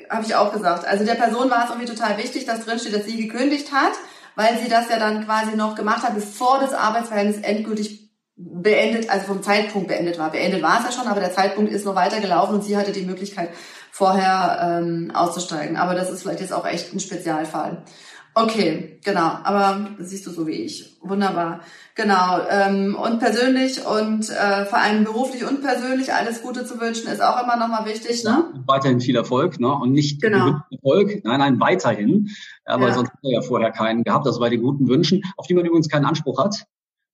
habe 0.09 0.25
ich 0.25 0.35
auch 0.35 0.53
gesagt. 0.53 0.85
Also 0.85 1.03
der 1.03 1.15
Person 1.15 1.49
war 1.49 1.63
es 1.63 1.69
irgendwie 1.69 1.91
total 1.91 2.17
wichtig, 2.17 2.45
dass 2.45 2.65
drinsteht, 2.65 2.95
dass 2.95 3.05
sie 3.05 3.27
gekündigt 3.27 3.71
hat, 3.71 3.93
weil 4.35 4.57
sie 4.59 4.69
das 4.69 4.89
ja 4.89 4.99
dann 4.99 5.25
quasi 5.25 5.55
noch 5.55 5.75
gemacht 5.75 6.03
hat, 6.03 6.15
bevor 6.15 6.59
das 6.59 6.73
Arbeitsverhältnis 6.73 7.43
endgültig 7.43 8.11
beendet, 8.35 9.09
also 9.09 9.25
vom 9.25 9.41
Zeitpunkt 9.41 9.87
beendet 9.87 10.19
war. 10.19 10.31
Beendet 10.31 10.61
war 10.61 10.79
es 10.79 10.85
ja 10.85 10.91
schon, 10.91 11.09
aber 11.09 11.19
der 11.19 11.33
Zeitpunkt 11.33 11.71
ist 11.71 11.85
noch 11.85 11.95
weitergelaufen 11.95 12.55
und 12.55 12.63
sie 12.63 12.77
hatte 12.77 12.91
die 12.91 13.05
Möglichkeit, 13.05 13.49
vorher 13.91 14.79
ähm, 14.79 15.11
auszusteigen. 15.11 15.75
Aber 15.75 15.95
das 15.95 16.11
ist 16.11 16.21
vielleicht 16.21 16.41
jetzt 16.41 16.53
auch 16.53 16.67
echt 16.67 16.93
ein 16.93 16.99
Spezialfall. 16.99 17.83
Okay, 18.38 19.00
genau. 19.04 19.39
Aber 19.43 19.88
siehst 19.97 20.28
du 20.28 20.30
so 20.30 20.45
wie 20.45 20.52
ich. 20.52 20.95
Wunderbar. 21.02 21.62
Genau. 21.95 22.39
Ähm, 22.47 22.95
und 22.95 23.17
persönlich 23.17 23.84
und 23.84 24.30
äh, 24.30 24.65
vor 24.65 24.78
allem 24.78 25.06
beruflich 25.06 25.43
und 25.43 25.63
persönlich 25.63 26.13
alles 26.13 26.43
Gute 26.43 26.63
zu 26.63 26.80
wünschen, 26.80 27.08
ist 27.08 27.23
auch 27.23 27.41
immer 27.41 27.56
nochmal 27.56 27.86
wichtig. 27.86 28.23
Ne? 28.23 28.45
Weiterhin 28.67 29.00
viel 29.00 29.15
Erfolg, 29.15 29.60
ne? 29.60 29.73
Und 29.73 29.91
nicht 29.91 30.21
genau. 30.21 30.62
Erfolg, 30.69 31.23
nein, 31.23 31.39
nein, 31.39 31.60
weiterhin. 31.60 32.30
Aber 32.65 32.89
ja. 32.89 32.93
sonst 32.93 33.10
hat 33.10 33.19
er 33.23 33.32
ja 33.32 33.41
vorher 33.41 33.71
keinen 33.71 34.04
gehabt. 34.04 34.28
Das 34.28 34.39
bei 34.39 34.50
den 34.50 34.62
guten 34.62 34.88
Wünschen, 34.88 35.23
auf 35.38 35.47
die 35.47 35.56
man 35.56 35.65
übrigens 35.65 35.89
keinen 35.89 36.06
Anspruch 36.06 36.38
hat. 36.38 36.67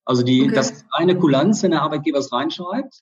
Also 0.04 0.22
die, 0.22 0.42
okay. 0.42 0.54
das 0.54 0.70
ist 0.70 0.86
eine 0.90 1.16
Kulanz, 1.16 1.62
wenn 1.62 1.70
der 1.70 1.82
Arbeitgeber 1.82 2.18
es 2.18 2.32
reinschreibt, 2.32 3.00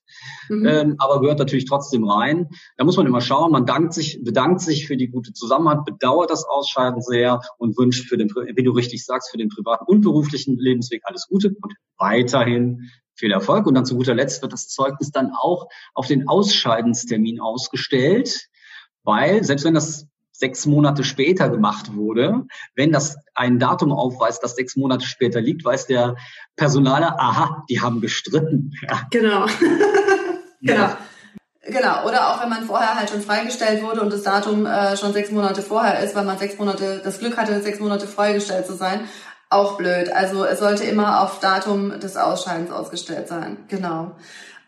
mhm. 0.49 0.67
ähm, 0.67 0.95
aber 0.99 1.21
gehört 1.21 1.39
natürlich 1.39 1.65
trotzdem 1.65 2.09
rein. 2.09 2.49
Da 2.77 2.85
muss 2.85 2.97
man 2.97 3.07
immer 3.07 3.21
schauen, 3.21 3.51
man 3.51 3.67
dankt 3.67 3.93
sich, 3.93 4.21
bedankt 4.23 4.61
sich 4.61 4.87
für 4.87 4.97
die 4.97 5.09
gute 5.09 5.33
Zusammenhalt, 5.33 5.85
bedauert 5.85 6.31
das 6.31 6.45
Ausscheiden 6.45 7.03
sehr 7.03 7.41
und 7.59 7.77
wünscht 7.77 8.09
für 8.09 8.17
den, 8.17 8.31
wie 8.31 8.63
du 8.63 8.71
richtig 8.71 9.05
sagst, 9.05 9.31
für 9.31 9.39
den 9.39 9.49
privaten 9.49 9.85
und 9.87 10.03
beruflichen 10.03 10.57
Lebensweg 10.59 11.03
alles 11.05 11.27
Gute 11.29 11.55
und 11.61 11.75
weiterhin 11.99 12.91
viel 13.15 13.33
Erfolg. 13.33 13.67
Und 13.67 13.75
dann 13.75 13.85
zu 13.85 13.97
guter 13.97 14.15
Letzt 14.15 14.43
wird 14.43 14.53
das 14.53 14.69
Zeugnis 14.69 15.11
dann 15.11 15.33
auch 15.33 15.69
auf 15.95 16.07
den 16.07 16.29
Ausscheidenstermin 16.29 17.41
ausgestellt, 17.41 18.49
weil 19.03 19.43
selbst 19.43 19.65
wenn 19.65 19.75
das 19.75 20.07
sechs 20.33 20.67
Monate 20.67 21.05
später 21.05 21.49
gemacht 21.49 21.95
wurde. 21.95 22.47
Wenn 22.75 22.91
das 22.91 23.17
ein 23.35 23.59
Datum 23.59 23.93
aufweist, 23.93 24.43
das 24.43 24.57
sechs 24.57 24.77
Monate 24.77 25.07
später 25.07 25.41
liegt, 25.41 25.65
weiß 25.65 25.87
der 25.87 26.17
Personaler, 26.57 27.21
aha, 27.21 27.65
die 27.71 27.81
haben 27.81 28.01
gestritten. 28.01 28.73
Ja. 28.89 29.07
Genau. 29.11 29.47
Genau. 30.65 30.91
Genau, 31.65 32.07
oder 32.07 32.29
auch 32.29 32.43
wenn 32.43 32.49
man 32.49 32.65
vorher 32.65 32.97
halt 32.97 33.11
schon 33.11 33.21
freigestellt 33.21 33.83
wurde 33.83 34.01
und 34.01 34.13
das 34.13 34.23
Datum 34.23 34.67
äh, 34.67 34.97
schon 34.97 35.13
sechs 35.13 35.31
Monate 35.31 35.63
vorher 35.63 36.01
ist, 36.01 36.15
weil 36.15 36.25
man 36.25 36.39
sechs 36.39 36.59
Monate 36.59 37.01
das 37.05 37.21
Glück 37.21 37.37
hatte, 37.37 37.61
sechs 37.63 37.79
Monate 37.79 38.09
freigestellt 38.09 38.67
zu 38.67 38.75
sein, 38.75 39.09
auch 39.49 39.77
blöd. 39.77 40.11
Also 40.13 40.45
es 40.45 40.59
sollte 40.59 40.85
immer 40.85 41.21
auf 41.21 41.39
Datum 41.39 42.01
des 42.01 42.17
Ausscheidens 42.17 42.73
ausgestellt 42.73 43.29
sein. 43.29 43.59
Genau. 43.69 44.13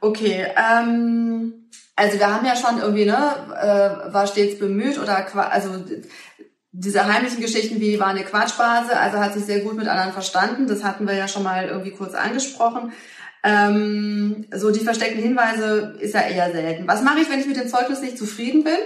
Okay. 0.01 0.47
Ähm, 0.57 1.69
also 1.97 2.19
wir 2.19 2.33
haben 2.33 2.45
ja 2.45 2.57
schon 2.57 2.81
irgendwie, 2.81 3.05
ne, 3.05 3.17
äh, 3.61 4.13
war 4.13 4.27
stets 4.27 4.59
bemüht 4.59 4.99
oder 4.99 5.27
also 5.51 5.71
diese 6.73 7.07
heimlichen 7.07 7.41
Geschichten 7.41 7.81
wie 7.81 8.01
war 8.01 8.09
eine 8.09 8.25
Quatschbase, 8.25 8.99
also 8.99 9.19
hat 9.19 9.35
sich 9.35 9.45
sehr 9.45 9.61
gut 9.61 9.77
mit 9.77 9.87
anderen 9.87 10.13
verstanden. 10.13 10.67
Das 10.67 10.83
hatten 10.83 11.07
wir 11.07 11.15
ja 11.15 11.29
schon 11.29 11.45
mal 11.45 11.69
irgendwie 11.69 11.93
kurz 11.93 12.15
angesprochen. 12.15 12.93
Ähm, 13.45 14.47
so 14.53 14.73
die 14.73 14.81
versteckten 14.81 15.23
Hinweise 15.23 15.97
ist 16.01 16.15
ja 16.15 16.23
eher 16.23 16.51
selten. 16.51 16.89
Was 16.89 17.03
mache 17.03 17.21
ich, 17.21 17.31
wenn 17.31 17.39
ich 17.39 17.47
mit 17.47 17.57
dem 17.57 17.69
Zeugnis 17.69 18.01
nicht 18.01 18.19
zufrieden 18.19 18.65
bin? 18.65 18.79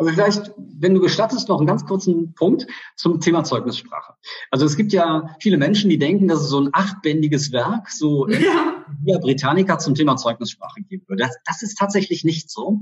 Aber 0.00 0.12
vielleicht, 0.12 0.50
wenn 0.56 0.94
du 0.94 1.00
gestattest, 1.00 1.50
noch 1.50 1.58
einen 1.58 1.66
ganz 1.66 1.84
kurzen 1.84 2.32
Punkt 2.32 2.66
zum 2.96 3.20
Thema 3.20 3.44
Zeugnissprache. 3.44 4.14
Also 4.50 4.64
es 4.64 4.78
gibt 4.78 4.94
ja 4.94 5.36
viele 5.40 5.58
Menschen, 5.58 5.90
die 5.90 5.98
denken, 5.98 6.26
dass 6.26 6.40
es 6.40 6.48
so 6.48 6.58
ein 6.58 6.70
achtbändiges 6.72 7.52
Werk, 7.52 7.90
so 7.90 8.26
ja. 8.26 8.82
Via 9.04 9.18
Britannica 9.18 9.78
zum 9.78 9.94
Thema 9.94 10.16
Zeugnissprache 10.16 10.80
geben 10.88 11.04
würde. 11.06 11.24
Das, 11.24 11.36
das, 11.44 11.62
ist 11.62 11.76
tatsächlich 11.76 12.24
nicht 12.24 12.50
so. 12.50 12.80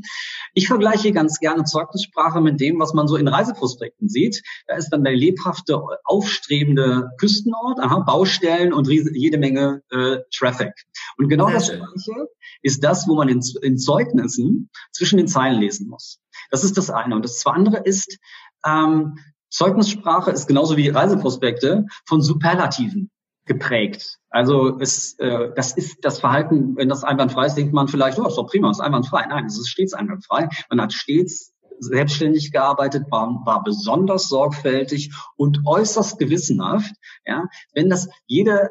Ich 0.55 0.69
vergleiche 0.69 1.11
ganz 1.11 1.41
gerne 1.41 1.65
Zeugnissprache 1.65 2.41
mit 2.41 2.61
dem, 2.61 2.79
was 2.79 2.95
man 2.95 3.09
so 3.09 3.17
in 3.17 3.27
Reiseprospekten 3.27 4.09
sieht. 4.09 4.41
Da 4.69 4.77
ist 4.77 4.91
dann 4.91 5.03
der 5.03 5.17
lebhafte, 5.17 5.83
aufstrebende 6.05 7.11
Küstenort, 7.19 7.81
aha, 7.81 7.99
Baustellen 7.99 8.73
und 8.73 8.87
jede 8.89 9.39
Menge 9.39 9.83
äh, 9.91 10.19
Traffic. 10.33 10.73
Und 11.17 11.29
genau 11.29 11.51
das 11.51 11.67
Gleiche 11.67 12.29
ist 12.63 12.85
das, 12.85 13.09
wo 13.09 13.17
man 13.17 13.29
in, 13.29 13.43
in 13.63 13.77
Zeugnissen 13.77 14.71
zwischen 14.93 15.17
den 15.17 15.27
Zeilen 15.27 15.61
lesen 15.61 15.89
muss. 15.89 16.21
Das 16.51 16.65
ist 16.65 16.77
das 16.79 16.91
eine. 16.91 17.15
Und 17.15 17.25
das 17.25 17.45
andere 17.47 17.79
ist, 17.79 18.19
ähm, 18.67 19.19
Zeugnissprache 19.51 20.31
ist 20.31 20.47
genauso 20.47 20.77
wie 20.77 20.89
Reiseprospekte 20.89 21.87
von 22.07 22.21
Superlativen 22.21 23.11
geprägt. 23.47 24.19
Also 24.31 24.79
es, 24.79 25.19
äh, 25.19 25.51
das 25.57 25.77
ist 25.77 26.05
das 26.05 26.21
Verhalten, 26.21 26.77
wenn 26.77 26.89
das 26.89 27.03
einwandfrei 27.03 27.47
ist, 27.47 27.55
denkt 27.55 27.73
man 27.73 27.89
vielleicht, 27.89 28.19
oh, 28.19 28.27
ist 28.27 28.37
doch 28.37 28.47
prima, 28.47 28.71
ist 28.71 28.81
einwandfrei. 28.81 29.27
Nein, 29.27 29.47
es 29.47 29.59
ist 29.59 29.69
stets 29.69 29.95
einwandfrei. 29.95 30.49
Man 30.69 30.81
hat 30.81 30.93
stets 30.93 31.55
selbstständig 31.81 32.53
gearbeitet, 32.53 33.11
war, 33.11 33.41
war 33.45 33.63
besonders 33.63 34.29
sorgfältig 34.29 35.13
und 35.37 35.61
äußerst 35.65 36.19
gewissenhaft. 36.19 36.93
Ja, 37.25 37.47
wenn 37.73 37.89
das 37.89 38.09
jede 38.27 38.69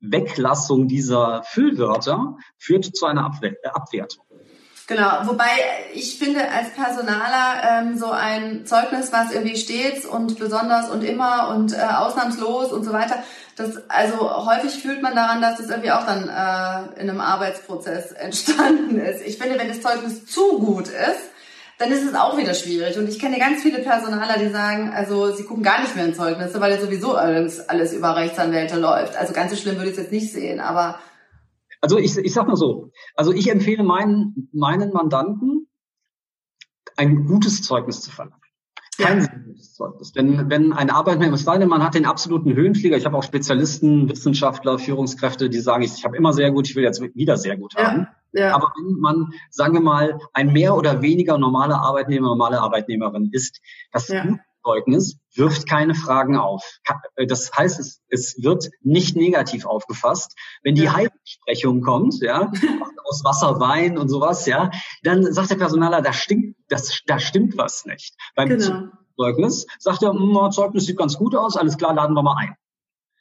Weglassung 0.00 0.88
dieser 0.88 1.42
Füllwörter 1.44 2.36
führt 2.56 2.84
zu 2.84 3.06
einer 3.06 3.24
Abwe 3.24 3.56
Abwertung. 3.64 4.24
Genau, 4.88 5.10
wobei 5.24 5.48
ich 5.94 6.16
finde 6.16 6.48
als 6.48 6.70
Personaler 6.70 7.80
ähm, 7.80 7.98
so 7.98 8.12
ein 8.12 8.66
Zeugnis, 8.66 9.12
was 9.12 9.32
irgendwie 9.32 9.56
stets 9.56 10.06
und 10.06 10.38
besonders 10.38 10.90
und 10.90 11.02
immer 11.02 11.48
und 11.48 11.72
äh, 11.72 11.78
ausnahmslos 11.78 12.70
und 12.70 12.84
so 12.84 12.92
weiter, 12.92 13.16
das 13.56 13.82
also 13.88 14.46
häufig 14.46 14.80
fühlt 14.80 15.02
man 15.02 15.16
daran, 15.16 15.40
dass 15.40 15.56
das 15.56 15.70
irgendwie 15.70 15.90
auch 15.90 16.06
dann 16.06 16.28
äh, 16.28 17.00
in 17.00 17.10
einem 17.10 17.20
Arbeitsprozess 17.20 18.12
entstanden 18.12 19.00
ist. 19.00 19.26
Ich 19.26 19.38
finde, 19.38 19.58
wenn 19.58 19.68
das 19.68 19.80
Zeugnis 19.80 20.24
zu 20.24 20.60
gut 20.60 20.86
ist, 20.86 21.30
dann 21.78 21.90
ist 21.90 22.04
es 22.04 22.14
auch 22.14 22.38
wieder 22.38 22.54
schwierig. 22.54 22.96
Und 22.96 23.08
ich 23.08 23.18
kenne 23.18 23.38
ganz 23.40 23.62
viele 23.62 23.80
Personaler, 23.80 24.38
die 24.38 24.50
sagen, 24.50 24.92
also 24.94 25.32
sie 25.32 25.44
gucken 25.44 25.64
gar 25.64 25.80
nicht 25.80 25.96
mehr 25.96 26.04
in 26.04 26.14
Zeugnisse, 26.14 26.60
weil 26.60 26.72
ja 26.72 26.80
sowieso 26.80 27.16
alles, 27.16 27.68
alles 27.68 27.92
über 27.92 28.14
Rechtsanwälte 28.14 28.78
läuft. 28.78 29.16
Also 29.16 29.32
ganz 29.32 29.50
so 29.50 29.56
schlimm 29.56 29.76
würde 29.76 29.90
ich 29.90 29.96
es 29.96 30.02
jetzt 30.04 30.12
nicht 30.12 30.32
sehen, 30.32 30.60
aber 30.60 31.00
also 31.86 31.98
ich, 31.98 32.16
ich 32.18 32.32
sag 32.32 32.48
mal 32.48 32.56
so, 32.56 32.90
also 33.14 33.32
ich 33.32 33.48
empfehle 33.48 33.84
meinen, 33.84 34.48
meinen 34.52 34.92
Mandanten, 34.92 35.68
ein 36.96 37.26
gutes 37.26 37.62
Zeugnis 37.62 38.00
zu 38.00 38.10
verlangen. 38.10 38.40
Kein 38.98 39.20
ja. 39.20 39.28
gutes 39.46 39.74
Zeugnis. 39.74 40.10
Denn 40.10 40.50
wenn 40.50 40.72
ein 40.72 40.90
Arbeitnehmer, 40.90 41.34
es 41.34 41.44
sei 41.44 41.58
denn, 41.58 41.68
man 41.68 41.84
hat 41.84 41.94
den 41.94 42.04
absoluten 42.04 42.54
Höhenflieger, 42.54 42.96
ich 42.96 43.06
habe 43.06 43.16
auch 43.16 43.22
Spezialisten, 43.22 44.08
Wissenschaftler, 44.08 44.80
Führungskräfte, 44.80 45.48
die 45.48 45.60
sagen, 45.60 45.84
ich, 45.84 45.92
ich 45.92 46.04
habe 46.04 46.16
immer 46.16 46.32
sehr 46.32 46.50
gut, 46.50 46.68
ich 46.68 46.74
will 46.74 46.82
jetzt 46.82 47.00
wieder 47.14 47.36
sehr 47.36 47.56
gut 47.56 47.76
haben. 47.76 48.08
Ja. 48.32 48.52
Aber 48.52 48.72
wenn 48.76 48.98
man, 48.98 49.32
sagen 49.50 49.74
wir 49.74 49.80
mal, 49.80 50.18
ein 50.32 50.52
mehr 50.52 50.74
oder 50.74 51.02
weniger 51.02 51.38
normaler 51.38 51.80
Arbeitnehmer, 51.82 52.26
normale 52.26 52.60
Arbeitnehmerin 52.60 53.28
ist, 53.30 53.60
das 53.92 54.08
ja. 54.08 54.38
Zeugnis 54.66 55.16
wirft 55.34 55.68
keine 55.68 55.94
Fragen 55.94 56.36
auf. 56.36 56.80
Äh, 57.14 57.26
das 57.26 57.52
heißt, 57.56 57.78
es, 57.78 58.02
es 58.08 58.42
wird 58.42 58.68
nicht 58.82 59.16
negativ 59.16 59.64
aufgefasst. 59.64 60.36
Wenn 60.62 60.74
die 60.74 60.90
Heilsprechung 60.90 61.82
kommt, 61.82 62.20
ja, 62.20 62.50
aus 63.04 63.22
Wasser, 63.24 63.60
Wein 63.60 63.96
und 63.96 64.08
sowas, 64.08 64.46
ja, 64.46 64.70
dann 65.02 65.32
sagt 65.32 65.50
der 65.50 65.56
Personaler, 65.56 66.02
da 66.02 66.12
stimmt, 66.12 66.56
das, 66.68 67.00
da 67.06 67.20
stimmt 67.20 67.56
was 67.56 67.84
nicht. 67.84 68.16
Beim 68.34 68.48
genau. 68.48 68.88
Zeugnis 69.16 69.66
sagt 69.78 70.02
er, 70.02 70.12
hm, 70.12 70.50
Zeugnis 70.50 70.86
sieht 70.86 70.98
ganz 70.98 71.16
gut 71.16 71.36
aus, 71.36 71.56
alles 71.56 71.78
klar, 71.78 71.94
laden 71.94 72.14
wir 72.14 72.22
mal 72.22 72.36
ein. 72.36 72.56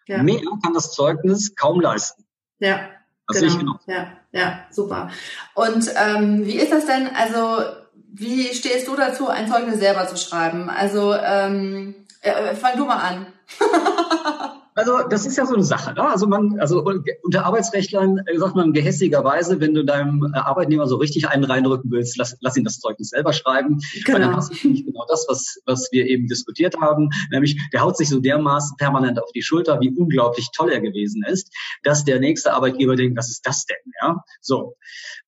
Ja. 0.08 0.24
Mehr 0.24 0.42
kann 0.64 0.74
das 0.74 0.92
Zeugnis 0.92 1.56
kaum 1.56 1.80
leisten. 1.80 2.26
Ja. 2.60 2.90
Das 3.28 3.40
genau. 3.40 3.58
genau. 3.58 3.80
Ja, 3.88 4.18
ja, 4.32 4.66
super. 4.70 5.10
Und 5.56 5.90
ähm, 5.96 6.46
wie 6.46 6.58
ist 6.58 6.72
das 6.72 6.86
denn? 6.86 7.10
Also 7.16 7.85
wie 8.18 8.54
stehst 8.54 8.88
du 8.88 8.96
dazu, 8.96 9.28
ein 9.28 9.48
Zeugnis 9.48 9.80
selber 9.80 10.08
zu 10.08 10.18
schreiben? 10.18 10.70
Also 10.70 11.14
ähm, 11.14 11.96
äh, 12.22 12.56
fang 12.56 12.78
du 12.78 12.86
mal 12.86 12.98
an. 12.98 13.28
Also 14.78 15.08
das 15.10 15.26
ist 15.26 15.38
ja 15.38 15.46
so 15.46 15.54
eine 15.54 15.64
Sache. 15.64 15.94
Ne? 15.94 16.06
Also 16.06 16.28
man, 16.28 16.60
also 16.60 16.84
unter 17.24 17.46
Arbeitsrechtlern 17.46 18.20
sagt 18.36 18.58
man 18.58 18.74
gehässigerweise, 18.74 19.62
wenn 19.62 19.74
du 19.74 19.86
deinem 19.86 20.34
Arbeitnehmer 20.34 20.86
so 20.86 20.98
richtig 20.98 21.30
einen 21.30 21.46
reinrücken 21.46 21.90
willst, 21.92 22.18
lass, 22.18 22.36
lass 22.42 22.58
ihn 22.58 22.66
das 22.66 22.80
Zeugnis 22.80 23.12
selber 23.12 23.32
schreiben. 23.32 23.80
Genau. 24.04 24.18
Weil 24.18 24.26
dann 24.26 24.36
hast 24.36 24.52
du 24.52 24.68
nämlich 24.68 24.86
genau 24.86 25.06
das, 25.08 25.28
was, 25.30 25.62
was 25.66 25.88
wir 25.94 26.06
eben 26.08 26.28
diskutiert 26.28 26.76
haben. 26.82 27.10
Nämlich, 27.32 27.58
der 27.72 27.84
haut 27.84 27.96
sich 27.96 28.10
so 28.10 28.20
dermaßen 28.20 28.76
permanent 28.76 29.18
auf 29.18 29.32
die 29.32 29.44
Schulter, 29.44 29.80
wie 29.80 29.96
unglaublich 29.96 30.50
toll 30.54 30.70
er 30.70 30.82
gewesen 30.82 31.24
ist, 31.24 31.54
dass 31.84 32.04
der 32.04 32.20
nächste 32.20 32.52
Arbeitgeber 32.52 32.98
denkt, 32.98 33.18
was 33.18 33.30
ist 33.30 33.48
das 33.48 33.66
denn? 33.66 33.78
Ja, 34.02 34.26
so. 34.42 34.76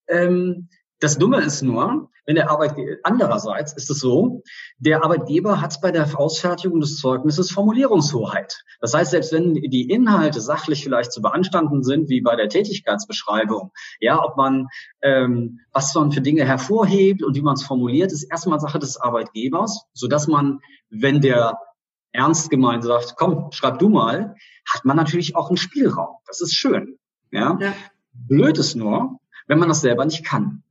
Ähm, 0.09 0.67
das 0.99 1.17
Dumme 1.17 1.41
ist 1.41 1.61
nur, 1.61 2.09
wenn 2.25 2.35
der 2.35 2.49
Arbeitgeber, 2.49 2.97
andererseits 3.03 3.73
ist 3.73 3.89
es 3.89 3.99
so, 3.99 4.41
der 4.79 5.03
Arbeitgeber 5.03 5.61
hat 5.61 5.79
bei 5.81 5.91
der 5.91 6.19
Ausfertigung 6.19 6.79
des 6.79 6.97
Zeugnisses 6.97 7.51
Formulierungshoheit. 7.51 8.63
Das 8.81 8.93
heißt, 8.93 9.11
selbst 9.11 9.31
wenn 9.31 9.53
die 9.53 9.89
Inhalte 9.89 10.41
sachlich 10.41 10.83
vielleicht 10.83 11.11
zu 11.11 11.21
beanstanden 11.21 11.83
sind, 11.83 12.09
wie 12.09 12.21
bei 12.21 12.35
der 12.35 12.49
Tätigkeitsbeschreibung, 12.49 13.71
ja, 13.99 14.21
ob 14.21 14.37
man, 14.37 14.67
ähm, 15.01 15.59
was 15.71 15.93
man 15.95 16.11
für 16.11 16.21
Dinge 16.21 16.45
hervorhebt 16.45 17.23
und 17.23 17.35
wie 17.35 17.41
man 17.41 17.53
es 17.53 17.63
formuliert, 17.63 18.11
ist 18.11 18.23
erstmal 18.23 18.59
Sache 18.59 18.79
des 18.79 18.97
Arbeitgebers, 18.97 19.85
so 19.93 20.07
dass 20.07 20.27
man, 20.27 20.59
wenn 20.89 21.21
der 21.21 21.57
ernst 22.11 22.49
gemeint 22.49 22.83
sagt, 22.83 23.15
komm, 23.17 23.51
schreib 23.51 23.79
du 23.79 23.89
mal, 23.89 24.35
hat 24.73 24.83
man 24.83 24.97
natürlich 24.97 25.35
auch 25.35 25.49
einen 25.49 25.57
Spielraum. 25.57 26.17
Das 26.25 26.41
ist 26.41 26.55
schön. 26.55 26.97
Ja. 27.31 27.57
ja. 27.61 27.73
Blöd 28.13 28.57
ist 28.57 28.75
nur, 28.75 29.19
wenn 29.45 29.59
man 29.59 29.69
das 29.69 29.81
selber 29.81 30.03
nicht 30.03 30.25
kann. 30.25 30.63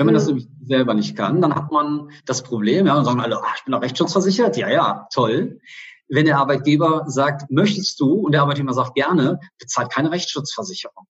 Wenn 0.00 0.06
man 0.06 0.14
das 0.14 0.28
nämlich 0.28 0.48
selber 0.64 0.94
nicht 0.94 1.14
kann, 1.14 1.42
dann 1.42 1.54
hat 1.54 1.70
man 1.72 2.10
das 2.24 2.42
Problem, 2.42 2.86
ja, 2.86 2.96
und 2.96 3.04
sagen 3.04 3.20
alle, 3.20 3.38
ach, 3.44 3.56
ich 3.58 3.64
bin 3.64 3.74
auch 3.74 3.82
rechtsschutzversichert. 3.82 4.56
Ja, 4.56 4.70
ja, 4.70 5.06
toll. 5.12 5.60
Wenn 6.08 6.24
der 6.24 6.38
Arbeitgeber 6.38 7.04
sagt, 7.06 7.50
möchtest 7.50 8.00
du, 8.00 8.14
und 8.14 8.32
der 8.32 8.40
Arbeitnehmer 8.40 8.72
sagt 8.72 8.94
gerne, 8.94 9.40
bezahlt 9.58 9.92
keine 9.92 10.10
Rechtsschutzversicherung. 10.10 11.04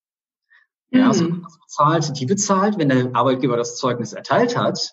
Ja, 0.90 1.06
also 1.06 1.22
mhm. 1.22 1.46
bezahlt, 1.62 2.18
die 2.18 2.26
bezahlt, 2.26 2.78
wenn 2.78 2.88
der 2.88 3.14
Arbeitgeber 3.14 3.56
das 3.56 3.76
Zeugnis 3.76 4.12
erteilt 4.12 4.56
hat 4.56 4.92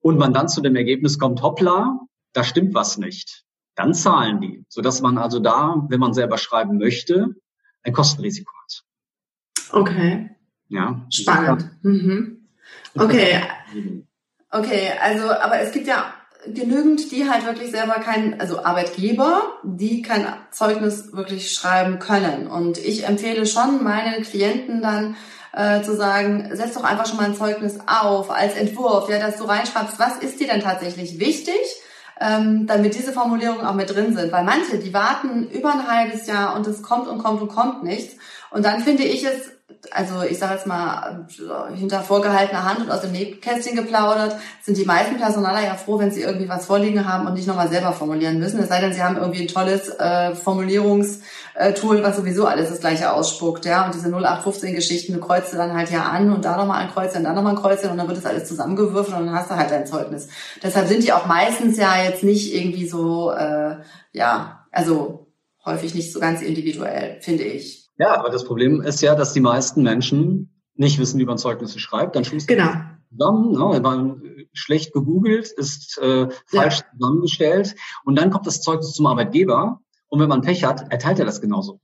und 0.00 0.18
man 0.18 0.34
dann 0.34 0.50
zu 0.50 0.60
dem 0.60 0.76
Ergebnis 0.76 1.18
kommt, 1.18 1.40
hoppla, 1.40 2.00
da 2.34 2.44
stimmt 2.44 2.74
was 2.74 2.98
nicht. 2.98 3.46
Dann 3.76 3.94
zahlen 3.94 4.42
die, 4.42 4.66
sodass 4.68 5.00
man 5.00 5.16
also 5.16 5.38
da, 5.38 5.86
wenn 5.88 6.00
man 6.00 6.12
selber 6.12 6.36
schreiben 6.36 6.76
möchte, 6.76 7.34
ein 7.82 7.94
Kostenrisiko 7.94 8.52
hat. 8.62 8.84
Okay. 9.72 10.36
Ja. 10.68 11.06
Spannend. 11.08 11.70
Mhm. 11.80 12.37
Okay. 12.94 13.42
Okay, 14.50 14.92
also, 15.02 15.30
aber 15.30 15.60
es 15.60 15.72
gibt 15.72 15.86
ja 15.86 16.14
genügend, 16.46 17.10
die 17.12 17.28
halt 17.28 17.44
wirklich 17.44 17.70
selber 17.70 17.94
kein, 17.94 18.40
also 18.40 18.64
Arbeitgeber, 18.64 19.58
die 19.62 20.02
kein 20.02 20.26
Zeugnis 20.50 21.12
wirklich 21.12 21.52
schreiben 21.52 21.98
können. 21.98 22.46
Und 22.46 22.78
ich 22.78 23.06
empfehle 23.06 23.46
schon 23.46 23.82
meinen 23.82 24.22
Klienten 24.22 24.80
dann 24.80 25.16
äh, 25.52 25.82
zu 25.82 25.96
sagen, 25.96 26.50
setz 26.52 26.74
doch 26.74 26.84
einfach 26.84 27.06
schon 27.06 27.16
mal 27.16 27.26
ein 27.26 27.34
Zeugnis 27.34 27.78
auf 27.86 28.30
als 28.30 28.54
Entwurf, 28.54 29.08
ja, 29.10 29.18
dass 29.18 29.36
du 29.36 29.44
reinschreibst, 29.44 29.98
was 29.98 30.18
ist 30.18 30.40
dir 30.40 30.46
denn 30.46 30.60
tatsächlich 30.60 31.18
wichtig, 31.18 31.58
ähm, 32.20 32.66
damit 32.66 32.94
diese 32.94 33.12
Formulierungen 33.12 33.66
auch 33.66 33.74
mit 33.74 33.94
drin 33.94 34.16
sind. 34.16 34.32
Weil 34.32 34.44
manche, 34.44 34.78
die 34.78 34.94
warten 34.94 35.48
über 35.50 35.72
ein 35.72 35.86
halbes 35.86 36.26
Jahr 36.26 36.56
und 36.56 36.66
es 36.66 36.82
kommt 36.82 37.08
und 37.08 37.18
kommt 37.18 37.42
und 37.42 37.48
kommt 37.48 37.84
nichts. 37.84 38.16
Und 38.50 38.64
dann 38.64 38.80
finde 38.80 39.04
ich 39.04 39.24
es 39.24 39.52
also 39.92 40.22
ich 40.22 40.38
sage 40.38 40.54
jetzt 40.54 40.66
mal, 40.66 41.26
hinter 41.74 42.02
vorgehaltener 42.02 42.64
Hand 42.64 42.80
und 42.80 42.90
aus 42.90 43.02
dem 43.02 43.12
Nähkästchen 43.12 43.76
geplaudert, 43.76 44.36
sind 44.62 44.76
die 44.76 44.84
meisten 44.84 45.16
Personaler 45.16 45.64
ja 45.64 45.74
froh, 45.74 45.98
wenn 45.98 46.10
sie 46.10 46.22
irgendwie 46.22 46.48
was 46.48 46.66
vorliegen 46.66 47.06
haben 47.06 47.26
und 47.26 47.34
nicht 47.34 47.46
nochmal 47.46 47.68
selber 47.68 47.92
formulieren 47.92 48.38
müssen. 48.38 48.60
Es 48.60 48.68
sei 48.68 48.80
denn, 48.80 48.92
sie 48.92 49.02
haben 49.02 49.16
irgendwie 49.16 49.42
ein 49.42 49.48
tolles 49.48 49.88
äh, 49.88 50.34
Formulierungstool, 51.58 52.02
was 52.02 52.16
sowieso 52.16 52.46
alles 52.46 52.70
das 52.70 52.80
gleiche 52.80 53.12
ausspuckt, 53.12 53.64
ja. 53.64 53.86
Und 53.86 53.94
diese 53.94 54.08
0815-Geschichten, 54.08 55.14
du 55.14 55.20
kreuzt 55.20 55.52
dann 55.54 55.74
halt 55.74 55.90
ja 55.90 56.04
an 56.04 56.32
und 56.32 56.44
da 56.44 56.56
nochmal 56.56 56.82
ein 56.82 56.90
Kreuzchen, 56.90 57.24
da 57.24 57.32
nochmal 57.32 57.54
ein 57.54 57.60
Kreuzchen 57.60 57.90
und 57.90 57.98
dann 57.98 58.06
wird 58.06 58.18
das 58.18 58.26
alles 58.26 58.46
zusammengewürfelt 58.46 59.16
und 59.16 59.26
dann 59.26 59.34
hast 59.34 59.50
du 59.50 59.56
halt 59.56 59.70
dein 59.70 59.86
Zeugnis. 59.86 60.28
Deshalb 60.62 60.88
sind 60.88 61.02
die 61.02 61.12
auch 61.12 61.26
meistens 61.26 61.76
ja 61.76 62.02
jetzt 62.02 62.22
nicht 62.22 62.54
irgendwie 62.54 62.86
so, 62.86 63.32
äh, 63.32 63.76
ja, 64.12 64.66
also 64.70 65.26
häufig 65.64 65.94
nicht 65.94 66.12
so 66.12 66.20
ganz 66.20 66.42
individuell, 66.42 67.18
finde 67.20 67.44
ich. 67.44 67.88
Ja, 67.98 68.16
aber 68.16 68.30
das 68.30 68.44
Problem 68.44 68.80
ist 68.80 69.02
ja, 69.02 69.14
dass 69.14 69.32
die 69.32 69.40
meisten 69.40 69.82
Menschen 69.82 70.62
nicht 70.74 70.98
wissen, 71.00 71.18
wie 71.18 71.24
man 71.24 71.38
Zeugnisse 71.38 71.80
schreibt. 71.80 72.14
Dann 72.14 72.24
schust 72.24 72.46
genau. 72.46 72.70
zusammen, 73.10 73.52
ne, 73.52 73.70
wenn 73.72 73.82
man 73.82 74.22
schlecht 74.52 74.92
gegoogelt, 74.92 75.50
ist 75.50 75.98
äh, 75.98 76.28
falsch 76.46 76.78
ja. 76.78 76.84
zusammengestellt 76.92 77.74
und 78.04 78.16
dann 78.16 78.30
kommt 78.30 78.46
das 78.46 78.62
Zeugnis 78.62 78.92
zum 78.92 79.06
Arbeitgeber 79.06 79.80
und 80.08 80.20
wenn 80.20 80.28
man 80.28 80.42
Pech 80.42 80.64
hat, 80.64 80.90
erteilt 80.90 81.18
er 81.18 81.24
das 81.24 81.40
genauso. 81.40 81.80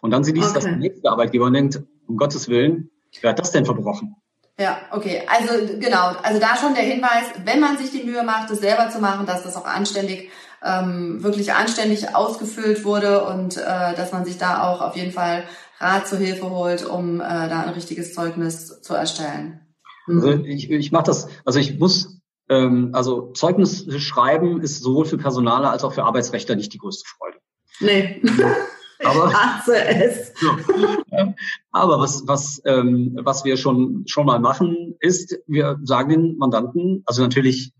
Und 0.00 0.10
dann 0.10 0.24
sieht 0.24 0.36
okay. 0.36 0.50
das 0.54 0.64
der 0.64 0.76
nächste 0.76 1.10
Arbeitgeber 1.10 1.46
und 1.46 1.54
denkt, 1.54 1.82
um 2.06 2.16
Gottes 2.16 2.48
Willen, 2.48 2.90
wer 3.20 3.30
hat 3.30 3.38
das 3.38 3.50
denn 3.50 3.64
verbrochen? 3.64 4.16
Ja, 4.58 4.78
okay. 4.90 5.22
Also 5.26 5.78
genau, 5.78 6.12
also 6.22 6.40
da 6.40 6.56
schon 6.56 6.74
der 6.74 6.84
Hinweis, 6.84 7.24
wenn 7.44 7.60
man 7.60 7.76
sich 7.76 7.90
die 7.90 8.04
Mühe 8.04 8.22
macht, 8.22 8.50
es 8.50 8.60
selber 8.60 8.88
zu 8.88 9.00
machen, 9.00 9.26
dass 9.26 9.42
das 9.42 9.56
auch 9.56 9.66
anständig 9.66 10.30
ähm, 10.64 11.22
wirklich 11.22 11.52
anständig 11.52 12.14
ausgefüllt 12.14 12.84
wurde 12.84 13.24
und 13.26 13.56
äh, 13.56 13.94
dass 13.94 14.12
man 14.12 14.24
sich 14.24 14.38
da 14.38 14.62
auch 14.62 14.80
auf 14.80 14.96
jeden 14.96 15.12
Fall 15.12 15.44
Rat 15.78 16.08
zur 16.08 16.18
Hilfe 16.18 16.50
holt, 16.50 16.86
um 16.86 17.20
äh, 17.20 17.24
da 17.24 17.62
ein 17.62 17.74
richtiges 17.74 18.14
Zeugnis 18.14 18.80
zu 18.80 18.94
erstellen. 18.94 19.60
Mhm. 20.06 20.16
Also 20.16 20.44
ich, 20.44 20.70
ich 20.70 20.92
mache 20.92 21.04
das, 21.04 21.28
also 21.44 21.58
ich 21.58 21.78
muss, 21.78 22.20
ähm, 22.48 22.90
also 22.94 23.32
Zeugnis 23.32 23.86
schreiben 24.00 24.62
ist 24.62 24.82
sowohl 24.82 25.04
für 25.04 25.18
Personale 25.18 25.68
als 25.68 25.84
auch 25.84 25.92
für 25.92 26.04
Arbeitsrechtler 26.04 26.56
nicht 26.56 26.72
die 26.72 26.78
größte 26.78 27.06
Freude. 27.06 27.38
Nee. 27.80 28.22
Aber, 29.04 29.28
ich 29.28 29.34
hasse 29.34 29.84
es. 29.84 30.32
Ja. 30.40 31.34
Aber 31.70 32.00
was, 32.00 32.26
was, 32.26 32.62
ähm, 32.64 33.18
was 33.22 33.44
wir 33.44 33.56
schon, 33.58 34.04
schon 34.06 34.26
mal 34.26 34.40
machen, 34.40 34.94
ist, 35.00 35.38
wir 35.46 35.78
sagen 35.82 36.08
den 36.08 36.38
Mandanten, 36.38 37.02
also 37.04 37.22
natürlich 37.22 37.72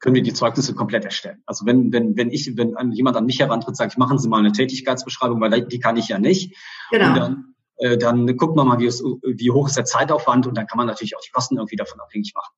können 0.00 0.14
wir 0.14 0.22
die 0.22 0.34
Zeugnisse 0.34 0.74
komplett 0.74 1.04
erstellen. 1.04 1.42
Also 1.46 1.66
wenn, 1.66 1.92
wenn, 1.92 2.16
wenn 2.16 2.30
ich, 2.30 2.56
wenn 2.56 2.92
jemand 2.92 3.16
an 3.16 3.26
mich 3.26 3.40
herantritt, 3.40 3.76
ich, 3.80 3.96
machen 3.96 4.18
Sie 4.18 4.28
mal 4.28 4.38
eine 4.38 4.52
Tätigkeitsbeschreibung, 4.52 5.40
weil 5.40 5.66
die 5.66 5.80
kann 5.80 5.96
ich 5.96 6.08
ja 6.08 6.18
nicht. 6.18 6.54
Genau. 6.90 7.08
Und 7.08 7.14
dann, 7.16 7.54
äh, 7.78 7.96
dann 7.96 8.36
guckt 8.36 8.56
man 8.56 8.66
mal, 8.66 8.78
wie, 8.78 8.86
es, 8.86 9.02
wie 9.02 9.50
hoch 9.50 9.68
ist 9.68 9.76
der 9.76 9.84
Zeitaufwand 9.84 10.46
und 10.46 10.56
dann 10.56 10.66
kann 10.66 10.76
man 10.76 10.86
natürlich 10.86 11.16
auch 11.16 11.20
die 11.20 11.30
Kosten 11.30 11.56
irgendwie 11.56 11.76
davon 11.76 12.00
abhängig 12.00 12.32
machen. 12.34 12.54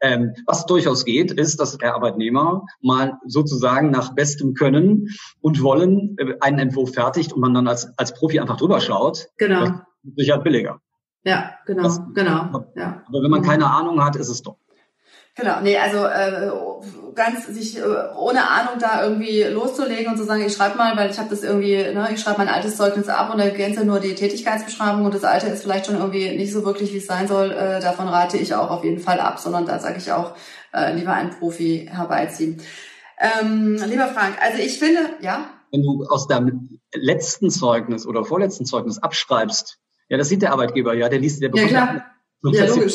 Ähm, 0.00 0.34
was 0.46 0.66
durchaus 0.66 1.04
geht, 1.04 1.32
ist, 1.32 1.60
dass 1.60 1.76
der 1.76 1.94
Arbeitnehmer 1.94 2.64
mal 2.80 3.18
sozusagen 3.26 3.90
nach 3.90 4.14
bestem 4.14 4.54
Können 4.54 5.08
und 5.40 5.62
Wollen 5.62 6.16
äh, 6.18 6.34
einen 6.40 6.58
Entwurf 6.58 6.94
fertigt 6.94 7.32
und 7.32 7.40
man 7.40 7.54
dann 7.54 7.68
als, 7.68 7.96
als 7.98 8.14
Profi 8.14 8.40
einfach 8.40 8.56
drüber 8.56 8.80
schaut. 8.80 9.28
Genau. 9.36 9.60
Das 9.60 9.70
ist 10.04 10.16
sicher 10.16 10.38
billiger. 10.38 10.80
Ja, 11.24 11.52
genau, 11.66 11.82
das, 11.82 12.00
genau. 12.14 12.64
Ja. 12.74 13.02
Aber 13.06 13.22
wenn 13.22 13.30
man 13.30 13.42
keine 13.42 13.66
Ahnung 13.66 14.02
hat, 14.02 14.16
ist 14.16 14.30
es 14.30 14.42
doch. 14.42 14.56
Genau, 15.40 15.60
nee, 15.62 15.78
also 15.78 16.04
äh, 16.04 16.50
ganz 17.14 17.46
sich 17.46 17.78
äh, 17.78 17.82
ohne 18.16 18.48
Ahnung 18.48 18.74
da 18.78 19.02
irgendwie 19.02 19.42
loszulegen 19.44 20.12
und 20.12 20.18
zu 20.18 20.24
sagen, 20.24 20.44
ich 20.44 20.52
schreibe 20.52 20.76
mal, 20.76 20.96
weil 20.96 21.10
ich 21.10 21.18
habe 21.18 21.30
das 21.30 21.42
irgendwie, 21.42 21.76
ne, 21.76 22.08
ich 22.12 22.20
schreibe 22.20 22.38
mein 22.38 22.48
altes 22.48 22.76
Zeugnis 22.76 23.08
ab 23.08 23.32
und 23.32 23.40
ergänze 23.40 23.84
nur 23.84 24.00
die 24.00 24.14
Tätigkeitsbeschreibung 24.14 25.04
und 25.04 25.14
das 25.14 25.24
alte 25.24 25.46
ist 25.46 25.62
vielleicht 25.62 25.86
schon 25.86 25.96
irgendwie 25.96 26.36
nicht 26.36 26.52
so 26.52 26.64
wirklich, 26.64 26.92
wie 26.92 26.98
es 26.98 27.06
sein 27.06 27.26
soll. 27.26 27.52
Äh, 27.52 27.80
davon 27.80 28.08
rate 28.08 28.36
ich 28.36 28.54
auch 28.54 28.70
auf 28.70 28.84
jeden 28.84 29.00
Fall 29.00 29.18
ab, 29.18 29.38
sondern 29.38 29.64
da 29.64 29.78
sage 29.78 29.96
ich 29.98 30.12
auch, 30.12 30.34
äh, 30.74 30.94
lieber 30.94 31.14
einen 31.14 31.30
Profi 31.30 31.88
herbeiziehen. 31.90 32.60
Ähm, 33.18 33.78
lieber 33.86 34.08
Frank, 34.08 34.36
also 34.42 34.58
ich 34.62 34.78
finde, 34.78 35.00
ja. 35.20 35.46
Wenn 35.72 35.82
du 35.82 36.04
aus 36.08 36.26
deinem 36.26 36.80
letzten 36.92 37.50
Zeugnis 37.50 38.06
oder 38.06 38.24
vorletzten 38.24 38.66
Zeugnis 38.66 38.98
abschreibst, 38.98 39.78
ja, 40.08 40.18
das 40.18 40.28
sieht 40.28 40.42
der 40.42 40.52
Arbeitgeber, 40.52 40.92
ja, 40.94 41.08
der 41.08 41.18
liest, 41.18 41.42
der 41.42 41.48
bekommt 41.48 41.70
ja, 41.70 41.86
klar. 41.86 42.04
Ja, 42.42 42.64
logisch. 42.66 42.94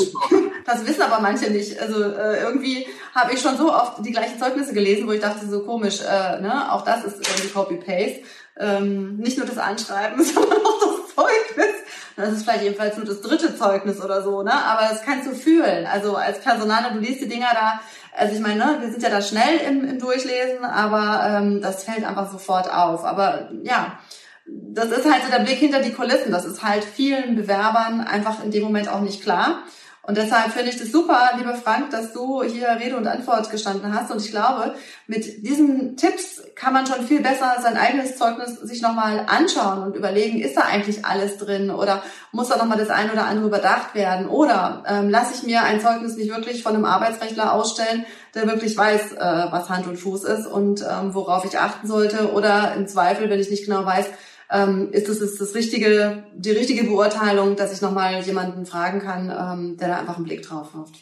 Das 0.65 0.85
wissen 0.87 1.03
aber 1.03 1.21
manche 1.21 1.51
nicht. 1.51 1.79
Also 1.79 2.03
äh, 2.03 2.41
irgendwie 2.41 2.87
habe 3.13 3.33
ich 3.33 3.41
schon 3.41 3.57
so 3.57 3.71
oft 3.71 4.05
die 4.05 4.11
gleichen 4.11 4.39
Zeugnisse 4.39 4.73
gelesen, 4.73 5.07
wo 5.07 5.11
ich 5.11 5.21
dachte, 5.21 5.47
so 5.47 5.61
komisch, 5.61 6.01
äh, 6.01 6.41
ne? 6.41 6.71
auch 6.71 6.83
das 6.83 7.03
ist 7.05 7.27
irgendwie 7.27 7.49
Copy-Paste. 7.49 8.21
Ähm, 8.57 9.17
nicht 9.17 9.37
nur 9.37 9.45
das 9.45 9.57
Anschreiben, 9.57 10.23
sondern 10.23 10.59
auch 10.65 10.79
das 10.79 11.15
Zeugnis. 11.15 11.75
Das 12.15 12.31
ist 12.31 12.43
vielleicht 12.43 12.63
jedenfalls 12.63 12.95
nur 12.97 13.05
das 13.05 13.21
dritte 13.21 13.57
Zeugnis 13.57 14.01
oder 14.01 14.23
so, 14.23 14.41
ne? 14.41 14.53
Aber 14.53 14.87
das 14.87 15.03
kannst 15.03 15.27
du 15.27 15.35
fühlen. 15.35 15.85
Also 15.85 16.15
als 16.15 16.39
Personaler, 16.39 16.91
du 16.91 16.99
liest 16.99 17.19
die 17.19 17.27
Dinger 17.27 17.49
da, 17.53 17.81
also 18.15 18.33
ich 18.33 18.39
meine, 18.39 18.65
ne, 18.65 18.77
wir 18.79 18.89
sind 18.89 19.03
ja 19.03 19.09
da 19.09 19.21
schnell 19.21 19.57
im, 19.67 19.83
im 19.83 19.99
Durchlesen, 19.99 20.63
aber 20.63 21.27
ähm, 21.27 21.61
das 21.61 21.83
fällt 21.83 22.05
einfach 22.05 22.31
sofort 22.31 22.71
auf. 22.71 23.03
Aber 23.03 23.49
ja, 23.63 23.99
das 24.45 24.85
ist 24.85 25.11
halt 25.11 25.23
so 25.25 25.31
der 25.31 25.43
Blick 25.43 25.57
hinter 25.57 25.81
die 25.81 25.91
Kulissen. 25.91 26.31
Das 26.31 26.45
ist 26.45 26.63
halt 26.63 26.85
vielen 26.85 27.35
Bewerbern 27.35 27.99
einfach 27.99 28.41
in 28.43 28.51
dem 28.51 28.63
Moment 28.63 28.87
auch 28.87 29.01
nicht 29.01 29.21
klar. 29.21 29.63
Und 30.07 30.17
deshalb 30.17 30.51
finde 30.51 30.69
ich 30.69 30.77
das 30.77 30.91
super, 30.91 31.31
lieber 31.37 31.55
Frank, 31.55 31.89
dass 31.89 32.13
du 32.13 32.43
hier 32.43 32.67
Rede 32.79 32.95
und 32.95 33.07
Antwort 33.07 33.49
gestanden 33.49 33.91
hast. 33.93 34.11
Und 34.11 34.21
ich 34.21 34.29
glaube, 34.29 34.75
mit 35.07 35.43
diesen 35.45 35.97
Tipps 35.97 36.43
kann 36.53 36.73
man 36.73 36.85
schon 36.85 37.07
viel 37.07 37.21
besser 37.21 37.55
sein 37.61 37.75
eigenes 37.75 38.15
Zeugnis 38.15 38.59
sich 38.59 38.83
nochmal 38.83 39.25
anschauen 39.27 39.81
und 39.81 39.95
überlegen, 39.95 40.39
ist 40.39 40.57
da 40.57 40.61
eigentlich 40.61 41.05
alles 41.05 41.37
drin 41.37 41.71
oder 41.71 42.03
muss 42.31 42.49
da 42.49 42.57
nochmal 42.57 42.77
das 42.77 42.91
eine 42.91 43.13
oder 43.13 43.25
andere 43.25 43.47
überdacht 43.47 43.95
werden? 43.95 44.29
Oder 44.29 44.83
ähm, 44.87 45.09
lasse 45.09 45.33
ich 45.33 45.43
mir 45.43 45.63
ein 45.63 45.81
Zeugnis 45.81 46.15
nicht 46.17 46.29
wirklich 46.29 46.61
von 46.61 46.75
einem 46.75 46.85
Arbeitsrechtler 46.85 47.53
ausstellen, 47.53 48.05
der 48.35 48.45
wirklich 48.47 48.77
weiß, 48.77 49.13
äh, 49.13 49.47
was 49.49 49.69
Hand 49.69 49.87
und 49.87 49.97
Fuß 49.97 50.23
ist 50.25 50.45
und 50.45 50.81
ähm, 50.81 51.15
worauf 51.15 51.45
ich 51.45 51.57
achten 51.57 51.87
sollte? 51.87 52.31
Oder 52.31 52.75
im 52.75 52.87
Zweifel, 52.87 53.29
wenn 53.31 53.39
ich 53.39 53.49
nicht 53.49 53.65
genau 53.65 53.85
weiß, 53.85 54.05
ähm, 54.51 54.91
ist 54.91 55.09
es 55.09 55.21
ist 55.21 55.41
das 55.41 55.55
richtige, 55.55 56.23
die 56.35 56.51
richtige 56.51 56.83
Beurteilung, 56.83 57.55
dass 57.55 57.73
ich 57.73 57.81
nochmal 57.81 58.21
jemanden 58.21 58.65
fragen 58.65 58.99
kann, 58.99 59.29
ähm, 59.29 59.77
der 59.77 59.89
da 59.89 59.97
einfach 59.97 60.17
einen 60.17 60.25
Blick 60.25 60.43
drauf 60.43 60.73
wirft. 60.73 60.95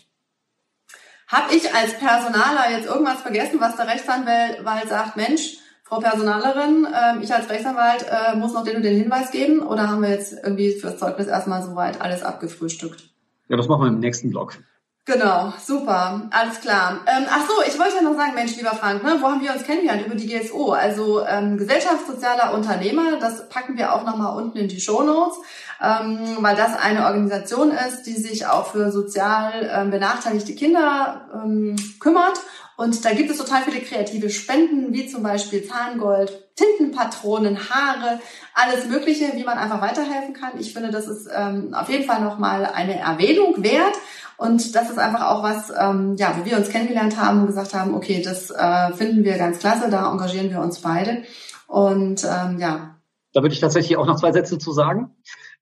Habe 1.27 1.55
ich 1.55 1.73
als 1.73 1.97
Personaler 1.97 2.71
jetzt 2.71 2.87
irgendwas 2.87 3.21
vergessen, 3.21 3.59
was 3.59 3.75
der 3.75 3.87
Rechtsanwalt 3.87 4.87
sagt, 4.87 5.17
Mensch, 5.17 5.57
Frau 5.83 5.99
Personalerin, 5.99 6.85
äh, 6.85 7.23
ich 7.23 7.33
als 7.33 7.49
Rechtsanwalt 7.49 8.05
äh, 8.09 8.35
muss 8.35 8.53
noch 8.53 8.63
den 8.63 8.77
und 8.77 8.83
den 8.83 8.97
Hinweis 8.97 9.31
geben 9.31 9.61
oder 9.61 9.89
haben 9.89 10.01
wir 10.01 10.09
jetzt 10.09 10.33
irgendwie 10.33 10.71
fürs 10.71 10.97
Zeugnis 10.97 11.27
erstmal 11.27 11.61
soweit 11.61 12.01
alles 12.01 12.23
abgefrühstückt? 12.23 13.09
Ja, 13.49 13.57
das 13.57 13.67
machen 13.67 13.81
wir 13.81 13.87
im 13.89 13.99
nächsten 13.99 14.29
Blog. 14.29 14.57
Genau, 15.05 15.51
super, 15.61 16.29
alles 16.31 16.61
klar. 16.61 17.01
Ähm, 17.07 17.25
ach 17.29 17.45
so, 17.45 17.61
ich 17.67 17.77
wollte 17.77 17.97
ja 17.97 18.01
noch 18.01 18.15
sagen, 18.15 18.35
Mensch, 18.35 18.55
lieber 18.55 18.73
Frank, 18.73 19.03
ne, 19.03 19.17
wo 19.19 19.27
haben 19.27 19.41
wir 19.41 19.51
uns 19.51 19.63
kennengelernt? 19.63 20.05
Über 20.05 20.15
die 20.15 20.27
GSO, 20.27 20.71
also 20.71 21.25
ähm, 21.25 21.57
Gesellschaftssozialer 21.57 22.53
Unternehmer, 22.53 23.19
das 23.19 23.49
packen 23.49 23.75
wir 23.75 23.93
auch 23.93 24.05
nochmal 24.05 24.37
unten 24.41 24.57
in 24.57 24.69
die 24.69 24.79
Shownotes, 24.79 25.39
ähm, 25.81 26.37
weil 26.39 26.55
das 26.55 26.77
eine 26.77 27.05
Organisation 27.05 27.71
ist, 27.71 28.03
die 28.03 28.13
sich 28.13 28.47
auch 28.47 28.67
für 28.67 28.93
sozial 28.93 29.69
ähm, 29.75 29.91
benachteiligte 29.91 30.55
Kinder 30.55 31.27
ähm, 31.33 31.75
kümmert. 31.99 32.39
Und 32.77 33.03
da 33.03 33.11
gibt 33.11 33.29
es 33.29 33.37
total 33.37 33.61
viele 33.63 33.81
kreative 33.81 34.29
Spenden, 34.29 34.93
wie 34.93 35.07
zum 35.07 35.21
Beispiel 35.21 35.67
Zahngold, 35.67 36.55
Tintenpatronen, 36.55 37.69
Haare, 37.69 38.19
alles 38.53 38.85
Mögliche, 38.87 39.33
wie 39.35 39.43
man 39.43 39.57
einfach 39.57 39.81
weiterhelfen 39.81 40.33
kann. 40.33 40.59
Ich 40.59 40.73
finde, 40.73 40.91
das 40.91 41.07
ist 41.07 41.29
ähm, 41.35 41.73
auf 41.73 41.89
jeden 41.89 42.05
Fall 42.05 42.21
nochmal 42.21 42.65
eine 42.65 42.99
Erwähnung 42.99 43.63
wert. 43.63 43.95
Und 44.37 44.75
das 44.75 44.89
ist 44.89 44.97
einfach 44.99 45.29
auch 45.29 45.43
was, 45.43 45.71
ähm, 45.77 46.15
ja, 46.17 46.35
wo 46.37 46.45
wir 46.45 46.57
uns 46.57 46.69
kennengelernt 46.69 47.19
haben 47.19 47.41
und 47.41 47.47
gesagt 47.47 47.73
haben, 47.73 47.93
okay, 47.93 48.21
das 48.23 48.49
äh, 48.49 48.93
finden 48.93 49.23
wir 49.23 49.37
ganz 49.37 49.59
klasse, 49.59 49.89
da 49.89 50.11
engagieren 50.11 50.49
wir 50.49 50.61
uns 50.61 50.79
beide. 50.79 51.23
Und 51.67 52.23
ähm, 52.23 52.59
ja. 52.59 52.97
Da 53.33 53.41
würde 53.41 53.53
ich 53.53 53.61
tatsächlich 53.61 53.97
auch 53.97 54.05
noch 54.05 54.19
zwei 54.19 54.31
Sätze 54.31 54.57
zu 54.57 54.71
sagen. 54.71 55.15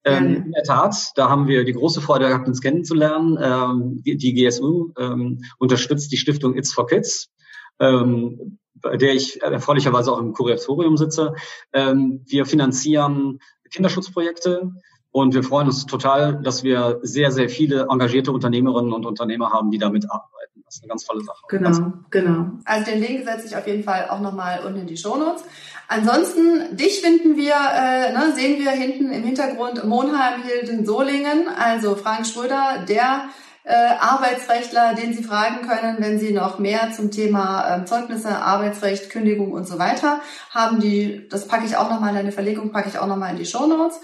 Ähm, 0.04 0.44
in 0.46 0.52
der 0.52 0.64
Tat, 0.64 1.12
da 1.14 1.28
haben 1.28 1.46
wir 1.46 1.64
die 1.64 1.72
große 1.72 2.00
Freude 2.00 2.28
gehabt, 2.28 2.48
uns 2.48 2.60
kennenzulernen. 2.60 3.38
Ähm, 3.40 4.02
die, 4.04 4.16
die, 4.16 4.34
GSU 4.34 4.92
ähm, 4.98 5.42
unterstützt 5.58 6.10
die 6.10 6.16
Stiftung 6.16 6.56
It's 6.56 6.72
for 6.72 6.86
Kids, 6.86 7.30
ähm, 7.78 8.58
bei 8.74 8.96
der 8.96 9.14
ich 9.14 9.40
erfreulicherweise 9.42 10.12
auch 10.12 10.18
im 10.18 10.32
Kuratorium 10.32 10.96
sitze. 10.96 11.34
Ähm, 11.72 12.24
wir 12.26 12.46
finanzieren 12.46 13.38
Kinderschutzprojekte, 13.70 14.72
und 15.12 15.34
wir 15.34 15.44
freuen 15.44 15.66
uns 15.66 15.86
total, 15.86 16.40
dass 16.42 16.64
wir 16.64 16.98
sehr, 17.02 17.30
sehr 17.30 17.50
viele 17.50 17.86
engagierte 17.90 18.32
Unternehmerinnen 18.32 18.92
und 18.92 19.04
Unternehmer 19.04 19.52
haben, 19.52 19.70
die 19.70 19.78
damit 19.78 20.10
arbeiten. 20.10 20.62
Das 20.64 20.76
ist 20.76 20.82
eine 20.82 20.88
ganz 20.88 21.04
tolle 21.04 21.22
Sache. 21.22 21.42
Genau, 21.48 21.92
genau. 22.10 22.46
Also 22.64 22.90
den 22.90 23.00
Link 23.00 23.24
setze 23.24 23.46
ich 23.46 23.54
auf 23.54 23.66
jeden 23.66 23.84
Fall 23.84 24.08
auch 24.08 24.20
nochmal 24.20 24.64
unten 24.64 24.80
in 24.80 24.86
die 24.86 24.96
Shownotes. 24.96 25.44
Ansonsten, 25.86 26.74
dich 26.74 27.02
finden 27.02 27.36
wir, 27.36 27.52
äh, 27.52 28.12
ne, 28.14 28.32
sehen 28.34 28.58
wir 28.58 28.70
hinten 28.70 29.12
im 29.12 29.22
Hintergrund 29.22 29.84
Monheim, 29.84 30.42
Hilden, 30.42 30.86
Solingen, 30.86 31.46
also 31.48 31.94
Frank 31.94 32.26
Schröder, 32.26 32.86
der 32.88 33.24
äh, 33.64 33.74
Arbeitsrechtler, 34.00 34.94
den 34.94 35.12
Sie 35.12 35.22
fragen 35.22 35.68
können, 35.68 35.96
wenn 35.98 36.18
Sie 36.18 36.32
noch 36.32 36.58
mehr 36.58 36.92
zum 36.92 37.10
Thema 37.10 37.68
ähm, 37.68 37.86
Zeugnisse, 37.86 38.38
Arbeitsrecht, 38.38 39.10
Kündigung 39.10 39.52
und 39.52 39.68
so 39.68 39.78
weiter 39.78 40.20
haben. 40.50 40.80
Die, 40.80 41.28
das 41.28 41.46
packe 41.46 41.66
ich 41.66 41.76
auch 41.76 41.90
nochmal, 41.90 42.16
eine 42.16 42.32
Verlegung 42.32 42.72
packe 42.72 42.88
ich 42.88 42.98
auch 42.98 43.06
nochmal 43.06 43.32
in 43.32 43.36
die 43.36 43.44
Show 43.44 43.66
Notes. 43.66 44.00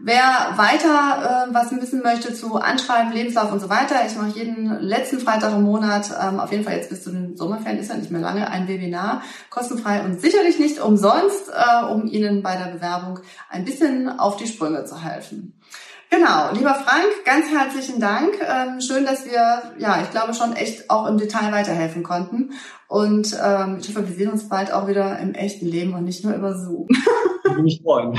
Wer 0.00 0.54
weiter 0.56 1.46
äh, 1.48 1.54
was 1.54 1.70
wissen 1.70 2.02
möchte 2.02 2.34
zu 2.34 2.56
Anschreiben, 2.56 3.12
Lebenslauf 3.12 3.52
und 3.52 3.60
so 3.60 3.70
weiter, 3.70 4.04
ich 4.06 4.16
mache 4.16 4.36
jeden 4.36 4.80
letzten 4.80 5.20
Freitag 5.20 5.52
im 5.52 5.62
Monat, 5.62 6.10
ähm, 6.20 6.40
auf 6.40 6.50
jeden 6.50 6.64
Fall 6.64 6.76
jetzt 6.76 6.90
bis 6.90 7.04
zu 7.04 7.10
den 7.10 7.36
Sommerferien 7.36 7.78
ist 7.78 7.90
ja 7.90 7.96
nicht 7.96 8.10
mehr 8.10 8.20
lange, 8.20 8.50
ein 8.50 8.66
Webinar, 8.66 9.22
kostenfrei 9.50 10.04
und 10.04 10.20
sicherlich 10.20 10.58
nicht 10.58 10.80
umsonst, 10.80 11.48
äh, 11.50 11.84
um 11.84 12.06
Ihnen 12.06 12.42
bei 12.42 12.56
der 12.56 12.72
Bewerbung 12.72 13.20
ein 13.48 13.64
bisschen 13.64 14.08
auf 14.18 14.36
die 14.36 14.48
Sprünge 14.48 14.84
zu 14.84 15.00
helfen. 15.00 15.54
Genau, 16.10 16.52
lieber 16.52 16.74
Frank, 16.74 17.24
ganz 17.24 17.50
herzlichen 17.50 18.00
Dank. 18.00 18.34
Ähm, 18.40 18.80
schön, 18.80 19.04
dass 19.04 19.26
wir, 19.26 19.62
ja, 19.78 20.00
ich 20.02 20.10
glaube 20.10 20.34
schon 20.34 20.54
echt 20.54 20.90
auch 20.90 21.06
im 21.06 21.18
Detail 21.18 21.50
weiterhelfen 21.50 22.02
konnten. 22.02 22.52
Und 22.88 23.36
ähm, 23.44 23.78
ich 23.80 23.88
hoffe, 23.88 24.08
wir 24.08 24.14
sehen 24.14 24.30
uns 24.30 24.48
bald 24.48 24.72
auch 24.72 24.86
wieder 24.86 25.18
im 25.18 25.34
echten 25.34 25.66
Leben 25.66 25.94
und 25.94 26.04
nicht 26.04 26.24
nur 26.24 26.34
über 26.34 26.56
Zoom. 26.56 26.86
Ich 26.88 27.44
würde 27.50 27.62
mich 27.62 27.80
freuen. 27.82 28.18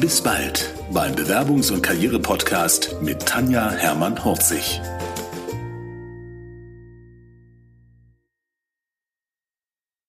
Bis 0.00 0.20
bald 0.20 0.74
beim 0.90 1.14
Bewerbungs- 1.14 1.70
und 1.72 1.82
Karriere-Podcast 1.82 2.96
mit 3.00 3.24
Tanja 3.26 3.70
Hermann-Horzig. 3.70 4.80